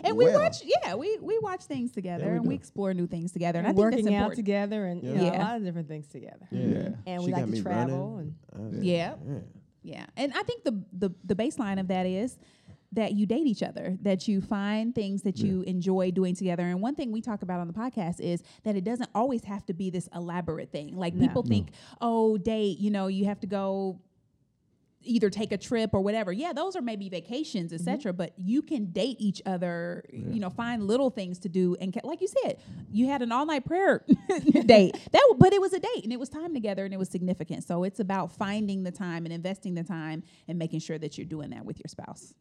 And 0.04 0.16
we 0.16 0.26
watch, 0.32 0.62
yeah, 0.64 0.94
we 0.94 1.18
we 1.20 1.38
watch 1.40 1.64
things 1.64 1.90
together 1.92 2.24
Yeah, 2.26 2.30
we 2.32 2.36
and 2.38 2.46
we 2.48 2.54
explore 2.54 2.94
new 2.94 3.06
things 3.06 3.32
together. 3.32 3.58
And, 3.58 3.66
I 3.66 3.70
And 3.70 3.78
think 3.78 3.84
working 3.92 4.04
that's 4.06 4.30
out 4.30 4.34
together, 4.34 4.84
and 4.86 5.02
you 5.02 5.10
Yeah. 5.12 5.16
know, 5.16 5.24
Yeah. 5.24 5.42
a 5.42 5.44
lot 5.44 5.56
of 5.56 5.64
different 5.64 5.88
things 5.88 6.06
together. 6.08 6.46
Yeah. 6.50 6.88
And 7.06 7.24
we 7.24 7.30
got 7.32 7.42
like 7.42 7.50
to 7.54 7.62
travel. 7.62 7.87
Running. 7.92 8.34
And 8.52 8.70
was- 8.70 8.78
uh, 8.78 8.82
Yeah. 8.82 9.14
yeah. 9.26 9.38
Yeah, 9.82 10.06
and 10.16 10.32
I 10.34 10.42
think 10.42 10.64
the 10.64 10.82
the 10.92 11.10
the 11.24 11.34
baseline 11.34 11.78
of 11.80 11.88
that 11.88 12.04
is 12.04 12.36
that 12.92 13.12
you 13.12 13.26
date 13.26 13.46
each 13.46 13.62
other, 13.62 13.96
that 14.02 14.26
you 14.26 14.40
find 14.40 14.94
things 14.94 15.22
that 15.22 15.38
you 15.38 15.60
enjoy 15.62 16.10
doing 16.10 16.34
together. 16.34 16.64
And 16.64 16.80
one 16.80 16.94
thing 16.94 17.12
we 17.12 17.20
talk 17.20 17.42
about 17.42 17.60
on 17.60 17.66
the 17.68 17.72
podcast 17.74 18.18
is 18.18 18.42
that 18.64 18.76
it 18.76 18.84
doesn't 18.84 19.10
always 19.14 19.44
have 19.44 19.64
to 19.66 19.74
be 19.74 19.90
this 19.90 20.08
elaborate 20.14 20.72
thing. 20.72 20.96
Like 20.96 21.14
No. 21.14 21.26
people 21.26 21.42
think, 21.42 21.68
oh, 22.00 22.38
date, 22.38 22.78
you 22.78 22.90
know, 22.90 23.06
you 23.08 23.26
have 23.26 23.40
to 23.40 23.46
go 23.46 24.00
either 25.08 25.30
take 25.30 25.50
a 25.52 25.56
trip 25.56 25.90
or 25.92 26.00
whatever. 26.00 26.32
Yeah, 26.32 26.52
those 26.52 26.76
are 26.76 26.82
maybe 26.82 27.08
vacations, 27.08 27.72
etc. 27.72 28.12
But 28.12 28.34
you 28.36 28.62
can 28.62 28.86
date 28.92 29.16
each 29.18 29.40
other. 29.46 30.04
You 30.12 30.40
know, 30.40 30.50
find 30.50 30.86
little 30.86 31.10
things 31.10 31.38
to 31.40 31.48
do. 31.48 31.76
And 31.80 31.92
ca- 31.92 32.00
like 32.04 32.20
you 32.20 32.28
said, 32.42 32.58
you 32.92 33.06
had 33.06 33.22
an 33.22 33.32
all 33.32 33.46
night 33.46 33.64
prayer 33.64 34.04
date. 34.66 34.92
That, 35.12 35.22
w- 35.28 35.36
but 35.38 35.52
it 35.52 35.60
was 35.60 35.72
a 35.72 35.80
date, 35.80 36.04
and 36.04 36.12
it 36.12 36.20
was 36.20 36.28
time 36.28 36.54
together, 36.54 36.84
and 36.84 36.92
it 36.94 36.98
was 36.98 37.08
significant. 37.08 37.64
So 37.64 37.84
it's 37.84 38.00
about 38.00 38.32
finding 38.32 38.82
the 38.84 38.92
time 38.92 39.24
and 39.24 39.32
investing 39.32 39.74
the 39.74 39.84
time 39.84 40.22
and 40.46 40.58
making 40.58 40.80
sure 40.80 40.98
that 40.98 41.16
you're 41.18 41.26
doing 41.26 41.50
that 41.50 41.64
with 41.64 41.78
your 41.78 41.88
spouse. 41.88 42.34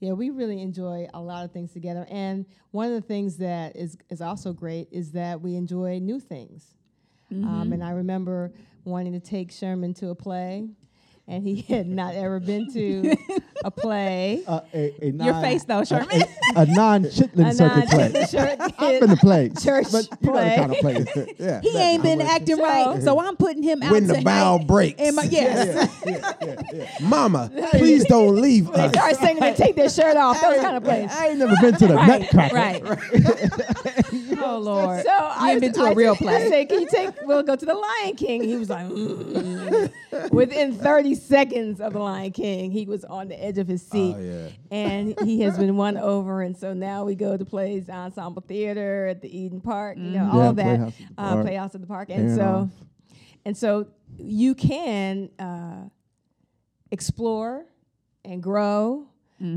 Yeah, 0.00 0.12
we 0.12 0.30
really 0.30 0.60
enjoy 0.60 1.06
a 1.14 1.20
lot 1.20 1.44
of 1.44 1.52
things 1.52 1.72
together. 1.72 2.06
And 2.10 2.46
one 2.72 2.88
of 2.88 2.94
the 2.94 3.00
things 3.06 3.36
that 3.38 3.76
is, 3.76 3.96
is 4.10 4.20
also 4.20 4.52
great 4.52 4.88
is 4.90 5.12
that 5.12 5.40
we 5.40 5.54
enjoy 5.56 5.98
new 5.98 6.20
things. 6.20 6.74
Um, 7.32 7.72
and 7.72 7.82
I 7.82 7.90
remember 7.90 8.52
wanting 8.84 9.12
to 9.14 9.20
take 9.20 9.50
Sherman 9.50 9.94
to 9.94 10.10
a 10.10 10.14
play, 10.14 10.68
and 11.26 11.46
he 11.46 11.62
had 11.62 11.86
not 11.86 12.14
ever 12.14 12.40
been 12.40 12.72
to 12.72 13.16
a 13.64 13.70
play. 13.70 14.42
Uh, 14.54 14.60
a, 14.74 14.94
a 15.02 15.10
Your 15.10 15.34
face, 15.40 15.64
though, 15.64 15.80
a- 15.80 15.86
Sherman. 15.86 16.22
A, 16.56 16.60
a 16.60 16.66
non-chitlin 16.66 17.46
A 17.50 17.54
circuit 17.54 17.88
play. 17.88 18.08
non-chitlin 18.12 18.26
circuit 18.28 18.74
I've 18.78 19.00
been 19.00 19.10
to 19.10 19.16
plays, 19.16 19.64
church 19.64 19.86
but 19.90 20.04
you 20.20 20.26
know 20.26 20.32
the 20.34 20.38
play. 20.38 20.56
kind 20.56 20.72
of 20.72 20.78
plays. 20.78 21.34
Yeah. 21.38 21.60
He 21.60 21.76
ain't 21.78 22.02
been 22.02 22.20
acting 22.20 22.56
So- 22.56 22.62
right, 22.62 23.02
so 23.02 23.18
I'm 23.20 23.36
putting 23.36 23.62
him 23.62 23.82
out 23.82 23.90
When 23.92 24.06
the 24.06 24.14
tonight. 24.14 24.24
bow 24.24 24.58
breaks. 24.58 25.00
Am 25.00 25.18
I- 25.18 25.22
yes. 25.24 25.90
you. 26.06 27.06
Mama, 27.06 27.50
please 27.72 28.04
don't 28.04 28.40
leave 28.40 28.66
They 28.72 28.80
us. 28.82 28.92
start 28.92 29.16
singing 29.16 29.42
and 29.42 29.56
take 29.56 29.76
their 29.76 29.88
shirt 29.88 30.16
off, 30.16 30.40
those 30.40 30.60
kind 30.60 30.76
of 30.76 30.84
plays. 30.84 31.10
I 31.12 31.28
ain't 31.28 31.38
never 31.38 31.54
been 31.60 31.74
to 31.74 31.86
the 31.86 31.94
Right, 31.94 32.20
Nutcracker. 32.32 32.54
right. 32.54 32.82
oh 34.42 34.58
Lord. 34.58 35.02
So 35.04 35.10
I 35.10 35.52
ain't 35.52 35.60
been 35.60 35.70
was- 35.72 35.78
to 35.78 35.84
a 35.84 35.90
I 35.90 35.92
real 35.94 36.16
play. 36.16 36.34
I 36.36 36.48
said, 36.48 36.68
"Can 36.68 36.80
you 36.82 36.88
take? 36.90 37.10
We'll 37.22 37.42
go 37.42 37.56
to 37.56 37.64
the 37.66 37.74
Lion 37.74 38.16
King." 38.16 38.42
He 38.44 38.56
was 38.56 38.68
like, 38.70 38.86
mm. 38.88 40.30
within 40.30 40.74
30 40.74 41.14
seconds 41.14 41.80
of 41.80 41.92
the 41.94 41.98
Lion 41.98 42.32
King, 42.32 42.70
he 42.70 42.84
was 42.84 43.04
on 43.04 43.28
the 43.28 43.42
edge 43.42 43.53
of 43.58 43.66
his 43.68 43.82
seat, 43.86 44.14
Oh, 44.16 44.20
yeah. 44.20 44.48
and 44.70 45.18
he 45.22 45.40
has 45.46 45.58
been 45.58 45.76
won 45.76 45.96
over. 45.96 46.42
And 46.42 46.56
so 46.56 46.72
now 46.74 47.04
we 47.04 47.14
go 47.14 47.36
to 47.36 47.44
plays 47.44 47.88
ensemble 47.88 48.42
theater 48.42 49.06
at 49.06 49.20
the 49.22 49.36
Eden 49.36 49.60
Park, 49.60 49.96
you 49.98 50.04
know, 50.10 50.30
all 50.32 50.40
of 50.50 50.56
that, 50.56 50.64
Playhouse 50.76 50.94
at 51.00 51.16
the 51.16 51.22
uh, 51.22 51.28
Park. 51.32 51.44
Playhouse 51.46 51.74
at 51.74 51.80
the 51.80 51.86
Park, 51.86 52.10
and 52.10 52.20
Aaron 52.24 52.36
so, 52.36 52.44
off. 52.44 52.70
and 53.44 53.56
so 53.56 53.86
you 54.18 54.54
can 54.54 55.28
uh, 55.38 55.88
explore 56.90 57.66
and 58.24 58.42
grow. 58.42 59.06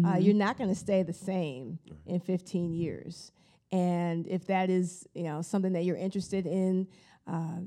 Uh, 0.06 0.18
you're 0.20 0.34
not 0.36 0.58
going 0.58 0.70
to 0.70 0.76
stay 0.76 1.02
the 1.02 1.14
same 1.14 1.80
in 2.06 2.20
15 2.20 2.74
years. 2.74 3.32
And 3.72 4.28
if 4.28 4.46
that 4.48 4.70
is, 4.70 5.08
you 5.14 5.24
know, 5.24 5.42
something 5.42 5.72
that 5.74 5.86
you're 5.86 5.96
interested 5.96 6.46
in 6.46 6.88
uh, 7.26 7.60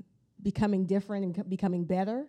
becoming 0.42 0.84
different 0.84 1.24
and 1.24 1.34
co- 1.34 1.44
becoming 1.44 1.84
better, 1.84 2.26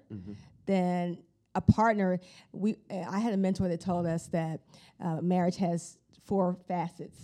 then 0.65 1.17
a 1.55 1.61
partner. 1.61 2.19
We 2.51 2.77
uh, 2.89 3.05
I 3.09 3.19
had 3.19 3.33
a 3.33 3.37
mentor 3.37 3.67
that 3.67 3.79
told 3.79 4.05
us 4.05 4.27
that 4.27 4.61
uh, 5.03 5.21
marriage 5.21 5.57
has 5.57 5.97
four 6.25 6.57
facets: 6.67 7.19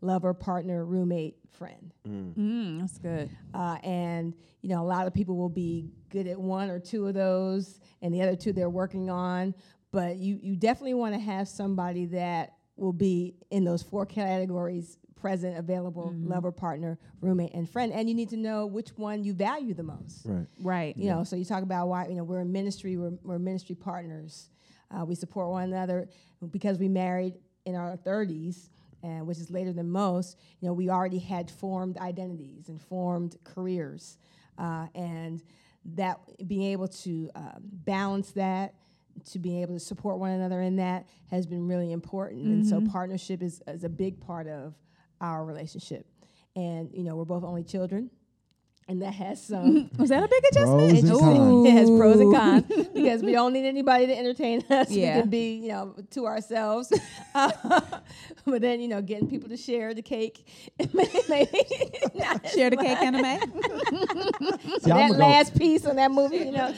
lover, 0.00 0.34
partner, 0.34 0.84
roommate, 0.84 1.36
friend. 1.50 1.92
Mm, 2.08 2.80
that's 2.80 2.98
good. 2.98 3.30
Uh, 3.54 3.78
and 3.82 4.34
you 4.60 4.68
know, 4.68 4.82
a 4.82 4.86
lot 4.86 5.06
of 5.06 5.14
people 5.14 5.36
will 5.36 5.48
be 5.48 5.90
good 6.08 6.26
at 6.26 6.38
one 6.38 6.70
or 6.70 6.78
two 6.78 7.06
of 7.06 7.14
those, 7.14 7.80
and 8.00 8.14
the 8.14 8.22
other 8.22 8.36
two 8.36 8.52
they're 8.52 8.70
working 8.70 9.10
on. 9.10 9.54
But 9.90 10.16
you 10.16 10.38
you 10.42 10.56
definitely 10.56 10.94
want 10.94 11.14
to 11.14 11.20
have 11.20 11.48
somebody 11.48 12.06
that 12.06 12.54
will 12.76 12.92
be 12.92 13.34
in 13.50 13.64
those 13.64 13.82
four 13.82 14.06
categories 14.06 14.98
present, 15.22 15.56
available, 15.56 16.12
lover, 16.18 16.50
partner, 16.50 16.98
roommate, 17.20 17.54
and 17.54 17.70
friend. 17.70 17.92
And 17.92 18.08
you 18.08 18.14
need 18.14 18.28
to 18.30 18.36
know 18.36 18.66
which 18.66 18.90
one 18.96 19.22
you 19.22 19.32
value 19.32 19.72
the 19.72 19.84
most. 19.84 20.26
Right. 20.26 20.46
Right. 20.60 20.96
You 20.96 21.10
know, 21.10 21.24
so 21.24 21.36
you 21.36 21.44
talk 21.44 21.62
about 21.62 21.88
why 21.88 22.08
you 22.08 22.16
know 22.16 22.24
we're 22.24 22.40
in 22.40 22.50
ministry, 22.52 22.96
we're, 22.96 23.12
we're 23.22 23.38
ministry 23.38 23.76
partners. 23.76 24.50
Uh, 24.90 25.04
we 25.04 25.14
support 25.14 25.48
one 25.48 25.62
another 25.62 26.08
because 26.50 26.78
we 26.78 26.88
married 26.88 27.34
in 27.64 27.76
our 27.76 27.96
30s, 27.96 28.68
and 29.02 29.26
which 29.26 29.38
is 29.38 29.50
later 29.50 29.72
than 29.72 29.88
most. 29.90 30.36
You 30.60 30.68
know, 30.68 30.74
we 30.74 30.90
already 30.90 31.20
had 31.20 31.50
formed 31.50 31.96
identities 31.98 32.68
and 32.68 32.80
formed 32.80 33.36
careers, 33.44 34.18
uh, 34.58 34.88
and 34.94 35.42
that 35.94 36.18
being 36.46 36.64
able 36.64 36.88
to 36.88 37.30
um, 37.34 37.62
balance 37.62 38.32
that, 38.32 38.74
to 39.30 39.38
being 39.38 39.62
able 39.62 39.74
to 39.74 39.80
support 39.80 40.18
one 40.18 40.30
another 40.32 40.60
in 40.60 40.76
that 40.76 41.06
has 41.30 41.46
been 41.46 41.66
really 41.66 41.92
important. 41.92 42.44
And 42.44 42.66
so 42.66 42.80
partnership 42.80 43.42
is, 43.42 43.62
is 43.66 43.84
a 43.84 43.88
big 43.88 44.20
part 44.20 44.46
of 44.46 44.74
our 45.22 45.44
relationship. 45.44 46.04
And 46.54 46.90
you 46.92 47.02
know, 47.04 47.16
we're 47.16 47.24
both 47.24 47.44
only 47.44 47.62
children, 47.64 48.10
and 48.88 49.00
that 49.00 49.14
has 49.14 49.42
some. 49.42 49.88
Was 49.98 50.10
that 50.10 50.22
a 50.22 50.28
big 50.28 50.44
adjustment? 50.50 50.90
Pros 51.06 51.10
and 51.14 51.20
cons. 51.20 51.66
It 51.66 51.72
has 51.78 51.88
pros 51.90 52.20
and 52.20 52.34
cons 52.34 52.88
because 52.92 53.22
we 53.22 53.32
don't 53.32 53.54
need 53.54 53.64
anybody 53.66 54.06
to 54.08 54.18
entertain 54.18 54.62
us. 54.70 54.90
Yeah. 54.90 55.14
We 55.16 55.20
can 55.22 55.30
be, 55.30 55.54
you 55.54 55.68
know, 55.68 55.94
to 56.10 56.26
ourselves. 56.26 56.92
Uh, 57.34 57.80
but 58.44 58.60
then, 58.60 58.80
you 58.82 58.88
know, 58.88 59.00
getting 59.00 59.28
people 59.30 59.48
to 59.48 59.56
share 59.56 59.94
the 59.94 60.02
cake. 60.02 60.46
maybe 60.92 61.50
not 62.16 62.44
as 62.44 62.52
Share 62.52 62.68
the 62.68 62.76
cake, 62.76 62.98
anime. 62.98 63.24
See, 64.82 64.90
I'm 64.90 64.98
that 64.98 65.08
gonna 65.08 65.08
go- 65.12 65.18
last 65.20 65.58
piece 65.58 65.86
on 65.86 65.96
that 65.96 66.10
movie, 66.10 66.36
you 66.38 66.52
know. 66.52 66.74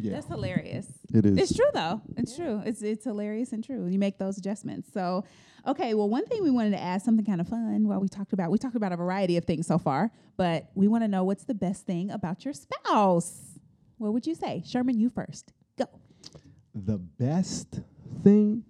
yeah, 0.00 0.12
That's 0.14 0.26
hilarious. 0.28 0.86
It 1.12 1.26
is. 1.26 1.38
It's 1.38 1.56
true 1.56 1.70
though. 1.74 2.00
It's 2.16 2.36
true. 2.36 2.62
It's 2.64 2.82
it's 2.82 3.04
hilarious 3.04 3.52
and 3.52 3.62
true. 3.62 3.86
You 3.86 3.98
make 3.98 4.18
those 4.18 4.38
adjustments. 4.38 4.88
So, 4.92 5.24
okay. 5.66 5.94
Well, 5.94 6.08
one 6.08 6.26
thing 6.26 6.42
we 6.42 6.50
wanted 6.50 6.70
to 6.70 6.80
ask 6.80 7.04
something 7.04 7.24
kind 7.24 7.40
of 7.40 7.48
fun. 7.48 7.86
While 7.88 8.00
we 8.00 8.08
talked 8.08 8.32
about 8.32 8.50
we 8.50 8.58
talked 8.58 8.76
about 8.76 8.92
a 8.92 8.96
variety 8.96 9.36
of 9.36 9.44
things 9.44 9.66
so 9.66 9.78
far, 9.78 10.10
but 10.36 10.70
we 10.74 10.88
want 10.88 11.04
to 11.04 11.08
know 11.08 11.24
what's 11.24 11.44
the 11.44 11.54
best 11.54 11.86
thing 11.86 12.10
about 12.10 12.44
your 12.44 12.54
spouse. 12.54 13.58
What 13.98 14.12
would 14.12 14.26
you 14.26 14.34
say, 14.34 14.62
Sherman? 14.66 14.98
You 14.98 15.10
first. 15.10 15.52
Go. 15.78 15.86
the 16.74 16.98
best 16.98 17.80
thing 18.22 18.64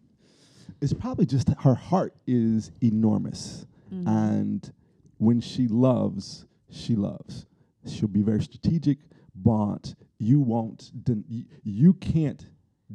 is 0.80 0.92
probably 0.92 1.26
just 1.26 1.48
her 1.60 1.74
heart 1.74 2.14
is 2.26 2.70
enormous 2.82 3.66
mm-hmm. 3.92 4.06
and 4.08 4.72
when 5.18 5.40
she 5.40 5.68
loves 5.68 6.46
she 6.70 6.94
loves 6.96 7.46
she'll 7.86 8.08
be 8.08 8.22
very 8.22 8.42
strategic 8.42 8.98
but 9.34 9.94
you 10.18 10.40
won't 10.40 10.90
den- 11.04 11.24
y- 11.30 11.44
you 11.62 11.94
can't 11.94 12.46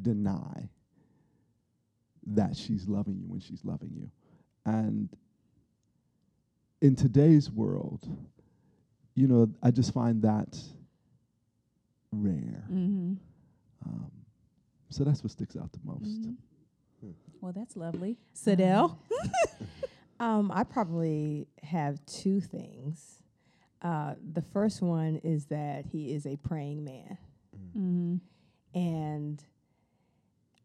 deny 0.02 0.70
that 2.26 2.56
she's 2.56 2.88
loving 2.88 3.18
you 3.20 3.26
when 3.28 3.40
she's 3.40 3.64
loving 3.66 3.92
you 3.96 4.10
and 4.66 5.10
in 6.82 6.96
today's 6.96 7.50
world 7.50 8.08
you 9.16 9.28
know 9.28 9.50
i 9.64 9.72
just 9.72 9.94
find 9.94 10.22
that 10.22 10.58
rare 12.12 12.66
Mm-hmm. 12.72 13.14
um, 13.86 14.12
so 14.90 15.04
that's 15.04 15.24
what 15.24 15.32
sticks 15.32 15.56
out 15.58 15.72
the 15.74 15.80
most. 15.84 16.28
Well, 17.42 17.52
that's 17.54 17.76
lovely. 17.76 18.18
Sadell. 18.36 18.98
Um, 20.20 20.50
I 20.52 20.64
probably 20.64 21.48
have 21.62 22.04
two 22.08 22.42
things. 22.42 23.22
Uh, 23.82 24.16
the 24.34 24.42
first 24.42 24.82
one 24.82 25.18
is 25.24 25.46
that 25.46 25.86
he 25.86 26.14
is 26.14 26.26
a 26.26 26.36
praying 26.38 26.84
man. 26.84 27.18
Mm-hmm. 27.56 28.16
And 28.74 29.44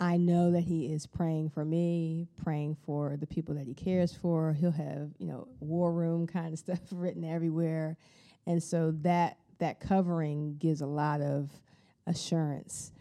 I 0.00 0.16
know 0.16 0.50
that 0.50 0.62
he 0.62 0.92
is 0.92 1.06
praying 1.06 1.50
for 1.50 1.64
me, 1.64 2.26
praying 2.42 2.76
for 2.84 3.16
the 3.16 3.26
people 3.26 3.54
that 3.54 3.66
he 3.66 3.74
cares 3.74 4.14
for. 4.14 4.52
He'll 4.52 4.72
have, 4.72 5.10
you 5.18 5.26
know, 5.26 5.48
war 5.60 5.92
room 5.92 6.26
kind 6.26 6.52
of 6.52 6.58
stuff 6.58 6.80
written 6.90 7.24
everywhere. 7.24 7.96
And 8.46 8.62
so 8.62 8.92
that 9.02 9.38
that 9.58 9.78
covering 9.78 10.56
gives 10.58 10.80
a 10.80 10.86
lot 10.86 11.20
of 11.20 11.50
assurance. 12.06 12.92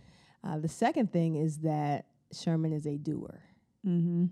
Uh, 0.44 0.60
the 0.60 0.70
second 0.70 1.12
thing 1.12 1.36
is 1.36 1.60
that 1.60 2.06
Sherman 2.32 2.72
is 2.72 2.86
a 2.86 2.98
doer. 2.98 3.42
Mm-hmm. 3.86 4.26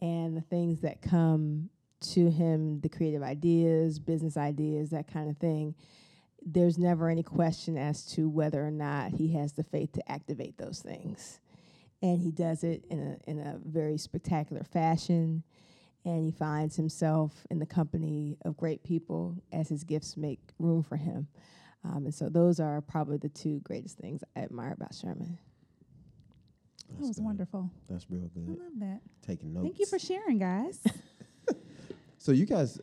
And 0.00 0.36
the 0.36 0.40
things 0.40 0.80
that 0.80 1.02
come 1.02 1.68
to 2.00 2.30
him, 2.30 2.80
the 2.80 2.88
creative 2.88 3.22
ideas, 3.22 3.98
business 3.98 4.36
ideas, 4.36 4.90
that 4.90 5.06
kind 5.12 5.30
of 5.30 5.36
thing, 5.38 5.74
there's 6.44 6.78
never 6.78 7.08
any 7.08 7.22
question 7.22 7.76
as 7.76 8.04
to 8.06 8.28
whether 8.28 8.66
or 8.66 8.70
not 8.70 9.12
he 9.12 9.32
has 9.34 9.52
the 9.52 9.64
faith 9.64 9.92
to 9.92 10.10
activate 10.10 10.56
those 10.58 10.80
things. 10.80 11.40
And 12.02 12.20
he 12.20 12.30
does 12.30 12.64
it 12.64 12.84
in 12.90 12.98
a, 13.26 13.30
in 13.30 13.38
a 13.38 13.58
very 13.64 13.98
spectacular 13.98 14.64
fashion. 14.64 15.42
And 16.04 16.24
he 16.24 16.30
finds 16.30 16.76
himself 16.76 17.46
in 17.50 17.58
the 17.58 17.66
company 17.66 18.38
of 18.46 18.56
great 18.56 18.82
people 18.82 19.36
as 19.52 19.68
his 19.68 19.84
gifts 19.84 20.16
make 20.16 20.40
room 20.58 20.82
for 20.82 20.96
him. 20.96 21.28
Um, 21.84 22.06
and 22.06 22.14
so 22.14 22.30
those 22.30 22.58
are 22.58 22.80
probably 22.80 23.18
the 23.18 23.28
two 23.28 23.60
greatest 23.60 23.98
things 23.98 24.22
I 24.34 24.40
admire 24.40 24.72
about 24.72 24.94
Sherman. 24.94 25.38
That 26.88 27.06
was 27.06 27.16
good. 27.16 27.24
wonderful. 27.24 27.70
That's 27.88 28.06
real 28.10 28.30
good. 28.34 28.58
I 28.58 28.64
love 28.64 28.72
that. 28.80 29.00
Taking 29.26 29.52
notes. 29.52 29.64
Thank 29.64 29.78
you 29.78 29.86
for 29.86 29.98
sharing, 29.98 30.38
guys. 30.38 30.80
So 32.22 32.32
you 32.32 32.44
guys 32.44 32.78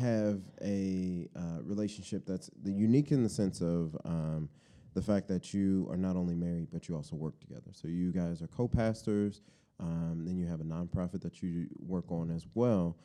have 0.00 0.40
a 0.62 1.28
uh, 1.36 1.62
relationship 1.62 2.24
that's 2.24 2.50
unique 2.64 3.12
in 3.12 3.22
the 3.22 3.28
sense 3.28 3.60
of 3.60 3.94
um, 4.06 4.48
the 4.94 5.02
fact 5.02 5.28
that 5.28 5.52
you 5.52 5.86
are 5.90 5.98
not 5.98 6.16
only 6.16 6.34
married 6.34 6.68
but 6.72 6.88
you 6.88 6.96
also 6.96 7.14
work 7.14 7.38
together. 7.38 7.70
So 7.72 7.86
you 7.86 8.12
guys 8.12 8.40
are 8.40 8.46
co-pastors. 8.46 9.42
Um, 9.78 10.22
then 10.24 10.38
you 10.38 10.46
have 10.46 10.62
a 10.62 10.64
nonprofit 10.64 11.20
that 11.20 11.42
you 11.42 11.66
work 11.78 12.10
on 12.10 12.30
as 12.30 12.46
well. 12.54 12.96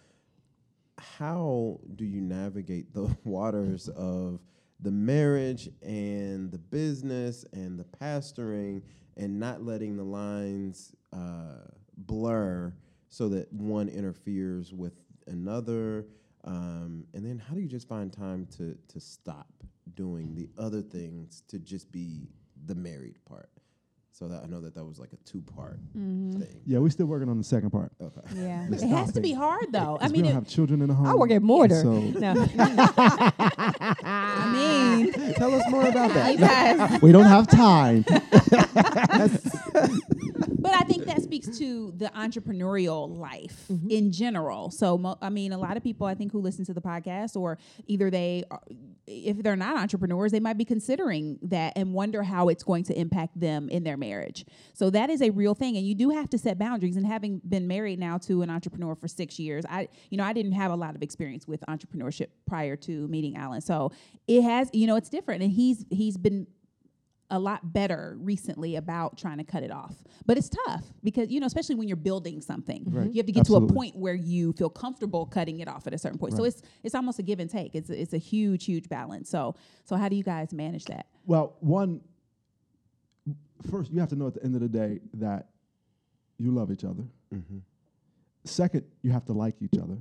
How 0.97 1.81
do 1.97 2.05
you 2.05 2.21
navigate 2.21 2.93
the 2.93 3.13
waters 3.25 3.89
of 3.89 4.39
the 4.79 4.91
marriage 4.91 5.67
and 5.81 6.49
the 6.49 6.59
business 6.59 7.43
and 7.51 7.77
the 7.77 7.83
pastoring 7.83 8.83
and 9.17 9.37
not 9.37 9.65
letting 9.65 9.97
the 9.97 10.03
lines 10.03 10.95
uh, 11.11 11.67
blur 11.97 12.73
so 13.13 13.29
that 13.29 13.53
one 13.53 13.89
interferes 13.89 14.73
with 14.73 15.02
another? 15.27 16.05
Um, 16.43 17.05
and 17.13 17.25
then 17.25 17.39
how 17.39 17.53
do 17.53 17.61
you 17.61 17.67
just 17.67 17.87
find 17.87 18.11
time 18.11 18.47
to 18.57 18.77
to 18.89 18.99
stop 18.99 19.63
doing 19.93 20.35
the 20.35 20.49
other 20.57 20.81
things 20.81 21.41
to 21.47 21.59
just 21.59 21.91
be 21.91 22.29
the 22.65 22.75
married 22.75 23.23
part? 23.25 23.49
So 24.13 24.27
that 24.27 24.43
I 24.43 24.45
know 24.45 24.61
that 24.61 24.75
that 24.75 24.85
was 24.85 24.99
like 24.99 25.11
a 25.11 25.17
two 25.25 25.41
part 25.41 25.79
mm-hmm. 25.97 26.39
thing. 26.39 26.61
Yeah, 26.67 26.77
we're 26.77 26.91
still 26.91 27.07
working 27.07 27.29
on 27.29 27.39
the 27.39 27.43
second 27.43 27.71
part. 27.71 27.91
Okay. 27.99 28.21
Yeah, 28.35 28.67
The 28.69 28.75
it 28.75 28.87
has 28.89 29.11
to 29.13 29.21
be 29.21 29.33
hard 29.33 29.71
though. 29.71 29.97
I 29.99 30.07
Because 30.07 30.11
we 30.11 30.17
mean, 30.17 30.25
don't 30.25 30.35
have 30.35 30.47
children 30.47 30.83
in 30.83 30.89
the 30.89 30.93
home. 30.93 31.07
I 31.07 31.15
work 31.15 31.31
at 31.31 31.41
Mortar. 31.41 31.81
So 31.81 31.93
No. 31.99 32.33
I 34.05 34.51
mean, 34.53 35.33
Tell 35.33 35.55
us 35.55 35.63
more 35.71 35.87
about 35.87 36.13
that. 36.13 36.37
guys. 36.37 37.01
we 37.01 37.11
don't 37.11 37.25
have 37.25 37.47
time. 37.47 38.05
But 40.63 40.73
I 40.75 40.83
think 40.85 41.03
that 41.07 41.21
speaks 41.21 41.57
to 41.57 41.91
the 41.97 42.05
entrepreneurial 42.15 43.17
life 43.17 43.65
mm-hmm. 43.69 43.89
in 43.89 44.13
general. 44.13 44.71
So, 44.71 44.97
mo- 44.97 45.17
I 45.21 45.29
mean, 45.29 45.51
a 45.51 45.57
lot 45.57 45.75
of 45.75 45.83
people 45.83 46.07
I 46.07 46.15
think 46.15 46.31
who 46.31 46.39
listen 46.39 46.63
to 46.65 46.73
the 46.73 46.79
podcast, 46.79 47.35
or 47.35 47.57
either 47.85 48.09
they, 48.09 48.45
are, 48.49 48.61
if 49.05 49.43
they're 49.43 49.57
not 49.57 49.75
entrepreneurs, 49.75 50.31
they 50.31 50.39
might 50.39 50.57
be 50.57 50.63
considering 50.63 51.37
that 51.41 51.73
and 51.75 51.93
wonder 51.93 52.23
how 52.23 52.47
it's 52.47 52.63
going 52.63 52.85
to 52.85 52.97
impact 52.97 53.37
them 53.37 53.67
in 53.67 53.83
their 53.83 53.97
marriage. 54.07 54.39
So 54.73 54.89
that 54.97 55.09
is 55.09 55.21
a 55.21 55.29
real 55.41 55.55
thing, 55.61 55.73
and 55.77 55.85
you 55.89 55.95
do 56.03 56.07
have 56.19 56.27
to 56.33 56.37
set 56.37 56.55
boundaries. 56.65 56.97
And 56.97 57.05
having 57.15 57.41
been 57.55 57.67
married 57.75 57.99
now 57.99 58.15
to 58.27 58.41
an 58.43 58.49
entrepreneur 58.49 58.95
for 58.95 59.07
six 59.07 59.39
years, 59.39 59.63
I, 59.77 59.87
you 60.09 60.17
know, 60.17 60.25
I 60.31 60.33
didn't 60.33 60.53
have 60.63 60.71
a 60.71 60.75
lot 60.85 60.93
of 60.95 61.01
experience 61.07 61.47
with 61.47 61.61
entrepreneurship 61.73 62.29
prior 62.45 62.75
to 62.87 63.07
meeting 63.07 63.33
Alan. 63.43 63.61
So 63.61 63.91
it 64.27 64.41
has, 64.41 64.69
you 64.73 64.87
know, 64.87 64.95
it's 64.95 65.09
different, 65.17 65.39
and 65.43 65.51
he's 65.51 65.79
he's 65.89 66.17
been 66.17 66.47
a 67.29 67.39
lot 67.39 67.61
better 67.73 68.15
recently 68.19 68.75
about 68.75 69.17
trying 69.17 69.39
to 69.39 69.43
cut 69.43 69.63
it 69.63 69.71
off. 69.71 69.95
But 70.27 70.37
it's 70.37 70.49
tough 70.67 70.83
because, 71.03 71.31
you 71.31 71.39
know, 71.39 71.47
especially 71.47 71.75
when 71.75 71.87
you're 71.87 72.05
building 72.11 72.41
something, 72.41 72.83
Right. 72.85 73.07
you 73.11 73.17
have 73.21 73.25
to 73.25 73.31
get 73.31 73.45
to 73.47 73.55
a 73.55 73.65
point 73.65 73.95
where 73.95 74.13
you 74.13 74.53
feel 74.53 74.69
comfortable 74.69 75.25
cutting 75.25 75.59
it 75.59 75.67
off 75.67 75.87
at 75.87 75.93
a 75.93 75.97
certain 75.97 76.19
point. 76.19 76.33
So 76.37 76.43
it's 76.43 76.61
it's 76.83 76.93
almost 76.93 77.17
a 77.19 77.23
give 77.23 77.39
and 77.39 77.49
take. 77.49 77.73
It's 77.73 77.89
it's 77.89 78.13
a 78.13 78.19
huge 78.31 78.65
huge 78.65 78.87
balance. 78.89 79.29
So 79.35 79.55
so 79.83 79.95
how 79.95 80.09
do 80.09 80.15
you 80.15 80.23
guys 80.33 80.53
manage 80.53 80.85
that? 80.93 81.07
Well, 81.25 81.55
one, 81.61 82.01
first, 83.69 83.91
you 83.91 83.99
have 83.99 84.09
to 84.09 84.15
know 84.15 84.27
at 84.27 84.33
the 84.35 84.43
end 84.43 84.55
of 84.55 84.61
the 84.61 84.67
day 84.69 84.99
that 85.15 85.47
you 86.37 86.51
love 86.51 86.71
each 86.71 86.83
other. 86.83 87.03
Mm-hmm. 87.33 87.59
Second, 88.43 88.83
you 89.01 89.11
have 89.11 89.25
to 89.25 89.33
like 89.33 89.61
each 89.61 89.77
other. 89.81 89.97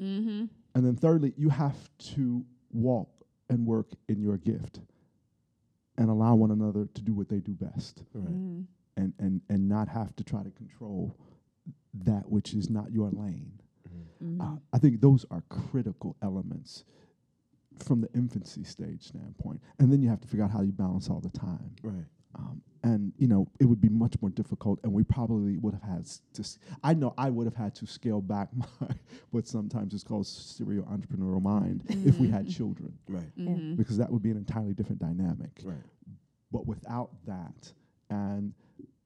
Mhm. 0.00 0.48
And 0.74 0.84
then 0.86 0.94
thirdly, 0.96 1.32
you 1.36 1.48
have 1.48 1.76
to 2.14 2.44
walk 2.72 3.08
and 3.48 3.66
work 3.66 3.88
in 4.08 4.20
your 4.20 4.36
gift. 4.36 4.80
and 5.98 6.10
allow 6.10 6.34
one 6.34 6.50
another 6.50 6.84
to 6.92 7.00
do 7.00 7.14
what 7.14 7.26
they 7.30 7.38
do 7.40 7.52
best 7.54 8.02
Right. 8.12 8.26
Mm-hmm. 8.26 8.60
and, 8.98 9.14
and, 9.18 9.40
and 9.48 9.66
not 9.66 9.88
have 9.88 10.14
to 10.16 10.22
try 10.24 10.42
to 10.42 10.50
control 10.50 11.16
that 11.94 12.28
which 12.30 12.52
is 12.52 12.68
not 12.68 12.92
your 12.92 13.08
lane. 13.12 13.58
Mm-hmm. 14.22 14.40
Uh, 14.42 14.56
I 14.74 14.78
think 14.78 15.00
those 15.00 15.24
are 15.30 15.42
critical 15.48 16.14
elements 16.20 16.84
from 17.78 18.02
the 18.02 18.10
infancy 18.14 18.62
stage 18.62 19.04
standpoint. 19.04 19.62
And 19.78 19.90
then 19.90 20.02
you 20.02 20.10
have 20.10 20.20
to 20.20 20.28
figure 20.28 20.44
out 20.44 20.50
how 20.50 20.60
you 20.60 20.72
balance 20.72 21.08
all 21.08 21.20
the 21.20 21.30
time. 21.30 21.74
Right. 21.82 22.04
Um, 22.38 22.60
and 22.82 23.12
you 23.18 23.26
know, 23.26 23.48
it 23.58 23.64
would 23.64 23.80
be 23.80 23.88
much 23.88 24.14
more 24.20 24.30
difficult, 24.30 24.78
and 24.84 24.92
we 24.92 25.02
probably 25.02 25.56
would 25.58 25.74
have 25.74 25.82
had 25.82 26.06
to. 26.34 26.40
s- 26.42 26.58
I 26.84 26.94
know 26.94 27.14
I 27.18 27.30
would 27.30 27.46
have 27.46 27.54
had 27.56 27.74
to 27.76 27.86
scale 27.86 28.20
back 28.20 28.48
my 28.54 28.66
what 29.30 29.48
sometimes 29.48 29.94
is 29.94 30.04
called 30.04 30.26
serial 30.26 30.84
entrepreneurial 30.84 31.42
mind 31.42 31.84
if 31.88 32.18
we 32.18 32.28
had 32.28 32.48
children, 32.48 32.92
Right. 33.08 33.36
Mm-hmm. 33.36 33.74
because 33.76 33.96
that 33.98 34.10
would 34.10 34.22
be 34.22 34.30
an 34.30 34.36
entirely 34.36 34.74
different 34.74 35.00
dynamic. 35.00 35.50
Right. 35.64 35.76
But 36.52 36.66
without 36.66 37.10
that, 37.26 37.72
and 38.10 38.52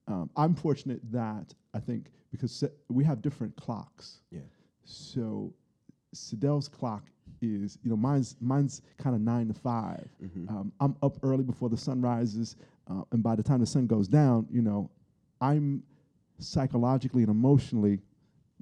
um, 0.08 0.28
I'm 0.36 0.54
fortunate 0.54 1.00
that 1.12 1.54
I 1.72 1.78
think 1.78 2.10
because 2.32 2.52
se- 2.52 2.72
we 2.90 3.04
have 3.04 3.22
different 3.22 3.54
clocks. 3.56 4.20
Yeah. 4.30 4.40
So 4.84 5.54
Sadell's 6.12 6.68
clock 6.68 7.04
is, 7.40 7.78
you 7.82 7.88
know, 7.90 7.96
mine's 7.96 8.36
mine's 8.40 8.82
kind 8.98 9.14
of 9.16 9.22
nine 9.22 9.48
to 9.48 9.54
5 9.54 10.08
Mhm. 10.22 10.50
Um, 10.50 10.72
I'm 10.80 10.96
up 11.02 11.16
early 11.22 11.44
before 11.44 11.70
the 11.70 11.76
sun 11.76 12.02
rises, 12.02 12.56
uh, 12.90 13.02
and 13.12 13.22
by 13.22 13.36
the 13.36 13.42
time 13.42 13.60
the 13.60 13.66
sun 13.66 13.86
goes 13.86 14.08
down, 14.08 14.46
you 14.50 14.62
know, 14.62 14.90
I'm 15.40 15.82
psychologically 16.38 17.22
and 17.22 17.30
emotionally, 17.30 18.00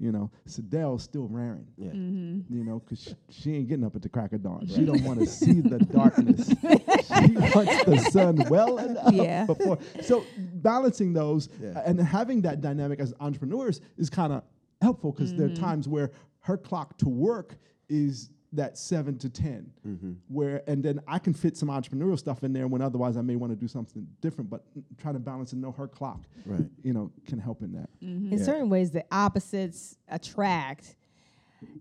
you 0.00 0.12
know, 0.12 0.30
Sadell's 0.46 1.02
still 1.02 1.26
raring. 1.28 1.66
Yeah. 1.76 1.88
Mm-hmm. 1.88 2.54
You 2.56 2.64
know, 2.64 2.78
because 2.80 3.02
she, 3.02 3.14
she 3.30 3.54
ain't 3.56 3.68
getting 3.68 3.84
up 3.84 3.96
at 3.96 4.02
the 4.02 4.08
crack 4.08 4.32
of 4.32 4.42
dawn. 4.42 4.66
She 4.68 4.84
don't 4.84 5.02
want 5.02 5.18
to 5.20 5.26
see 5.26 5.60
the 5.60 5.78
darkness. 5.92 6.48
she 6.48 7.32
wants 7.56 7.84
the 7.84 8.08
sun 8.12 8.44
well 8.48 8.78
enough 8.78 9.12
Yeah. 9.12 9.46
before. 9.46 9.78
So 10.02 10.24
balancing 10.54 11.12
those 11.12 11.48
Yeah. 11.60 11.70
uh, 11.70 11.82
and 11.86 12.00
having 12.00 12.42
that 12.42 12.60
dynamic 12.60 13.00
as 13.00 13.12
entrepreneurs 13.18 13.80
is 13.96 14.08
kind 14.08 14.32
of 14.32 14.44
helpful 14.80 15.10
because 15.12 15.34
there 15.34 15.46
are 15.46 15.50
Mm-hmm. 15.50 15.62
times 15.64 15.88
where 15.88 16.12
her 16.40 16.56
clock 16.56 16.96
to 16.98 17.08
work 17.08 17.56
is 17.88 18.30
that 18.52 18.78
seven 18.78 19.18
to 19.18 19.28
10 19.28 19.70
Mm-hmm. 19.86 20.12
where 20.28 20.62
and 20.66 20.82
then 20.82 21.00
i 21.06 21.18
can 21.18 21.34
fit 21.34 21.56
some 21.56 21.68
entrepreneurial 21.68 22.18
stuff 22.18 22.42
in 22.44 22.52
there 22.52 22.66
when 22.66 22.80
otherwise 22.80 23.16
i 23.16 23.20
may 23.20 23.36
want 23.36 23.52
to 23.52 23.56
do 23.56 23.68
something 23.68 24.06
different 24.22 24.48
but 24.48 24.64
trying 24.96 25.14
to 25.14 25.20
balance 25.20 25.52
and 25.52 25.60
know 25.60 25.70
her 25.72 25.86
clock 25.86 26.20
Right. 26.46 26.64
you 26.82 26.92
know 26.94 27.10
can 27.26 27.38
help 27.38 27.60
in 27.62 27.72
that 27.72 27.88
Mm-hmm. 28.02 28.32
In 28.32 28.38
Yeah. 28.38 28.44
certain 28.44 28.68
ways, 28.70 28.90
the 28.90 29.04
opposites 29.10 29.96
attract. 30.08 30.94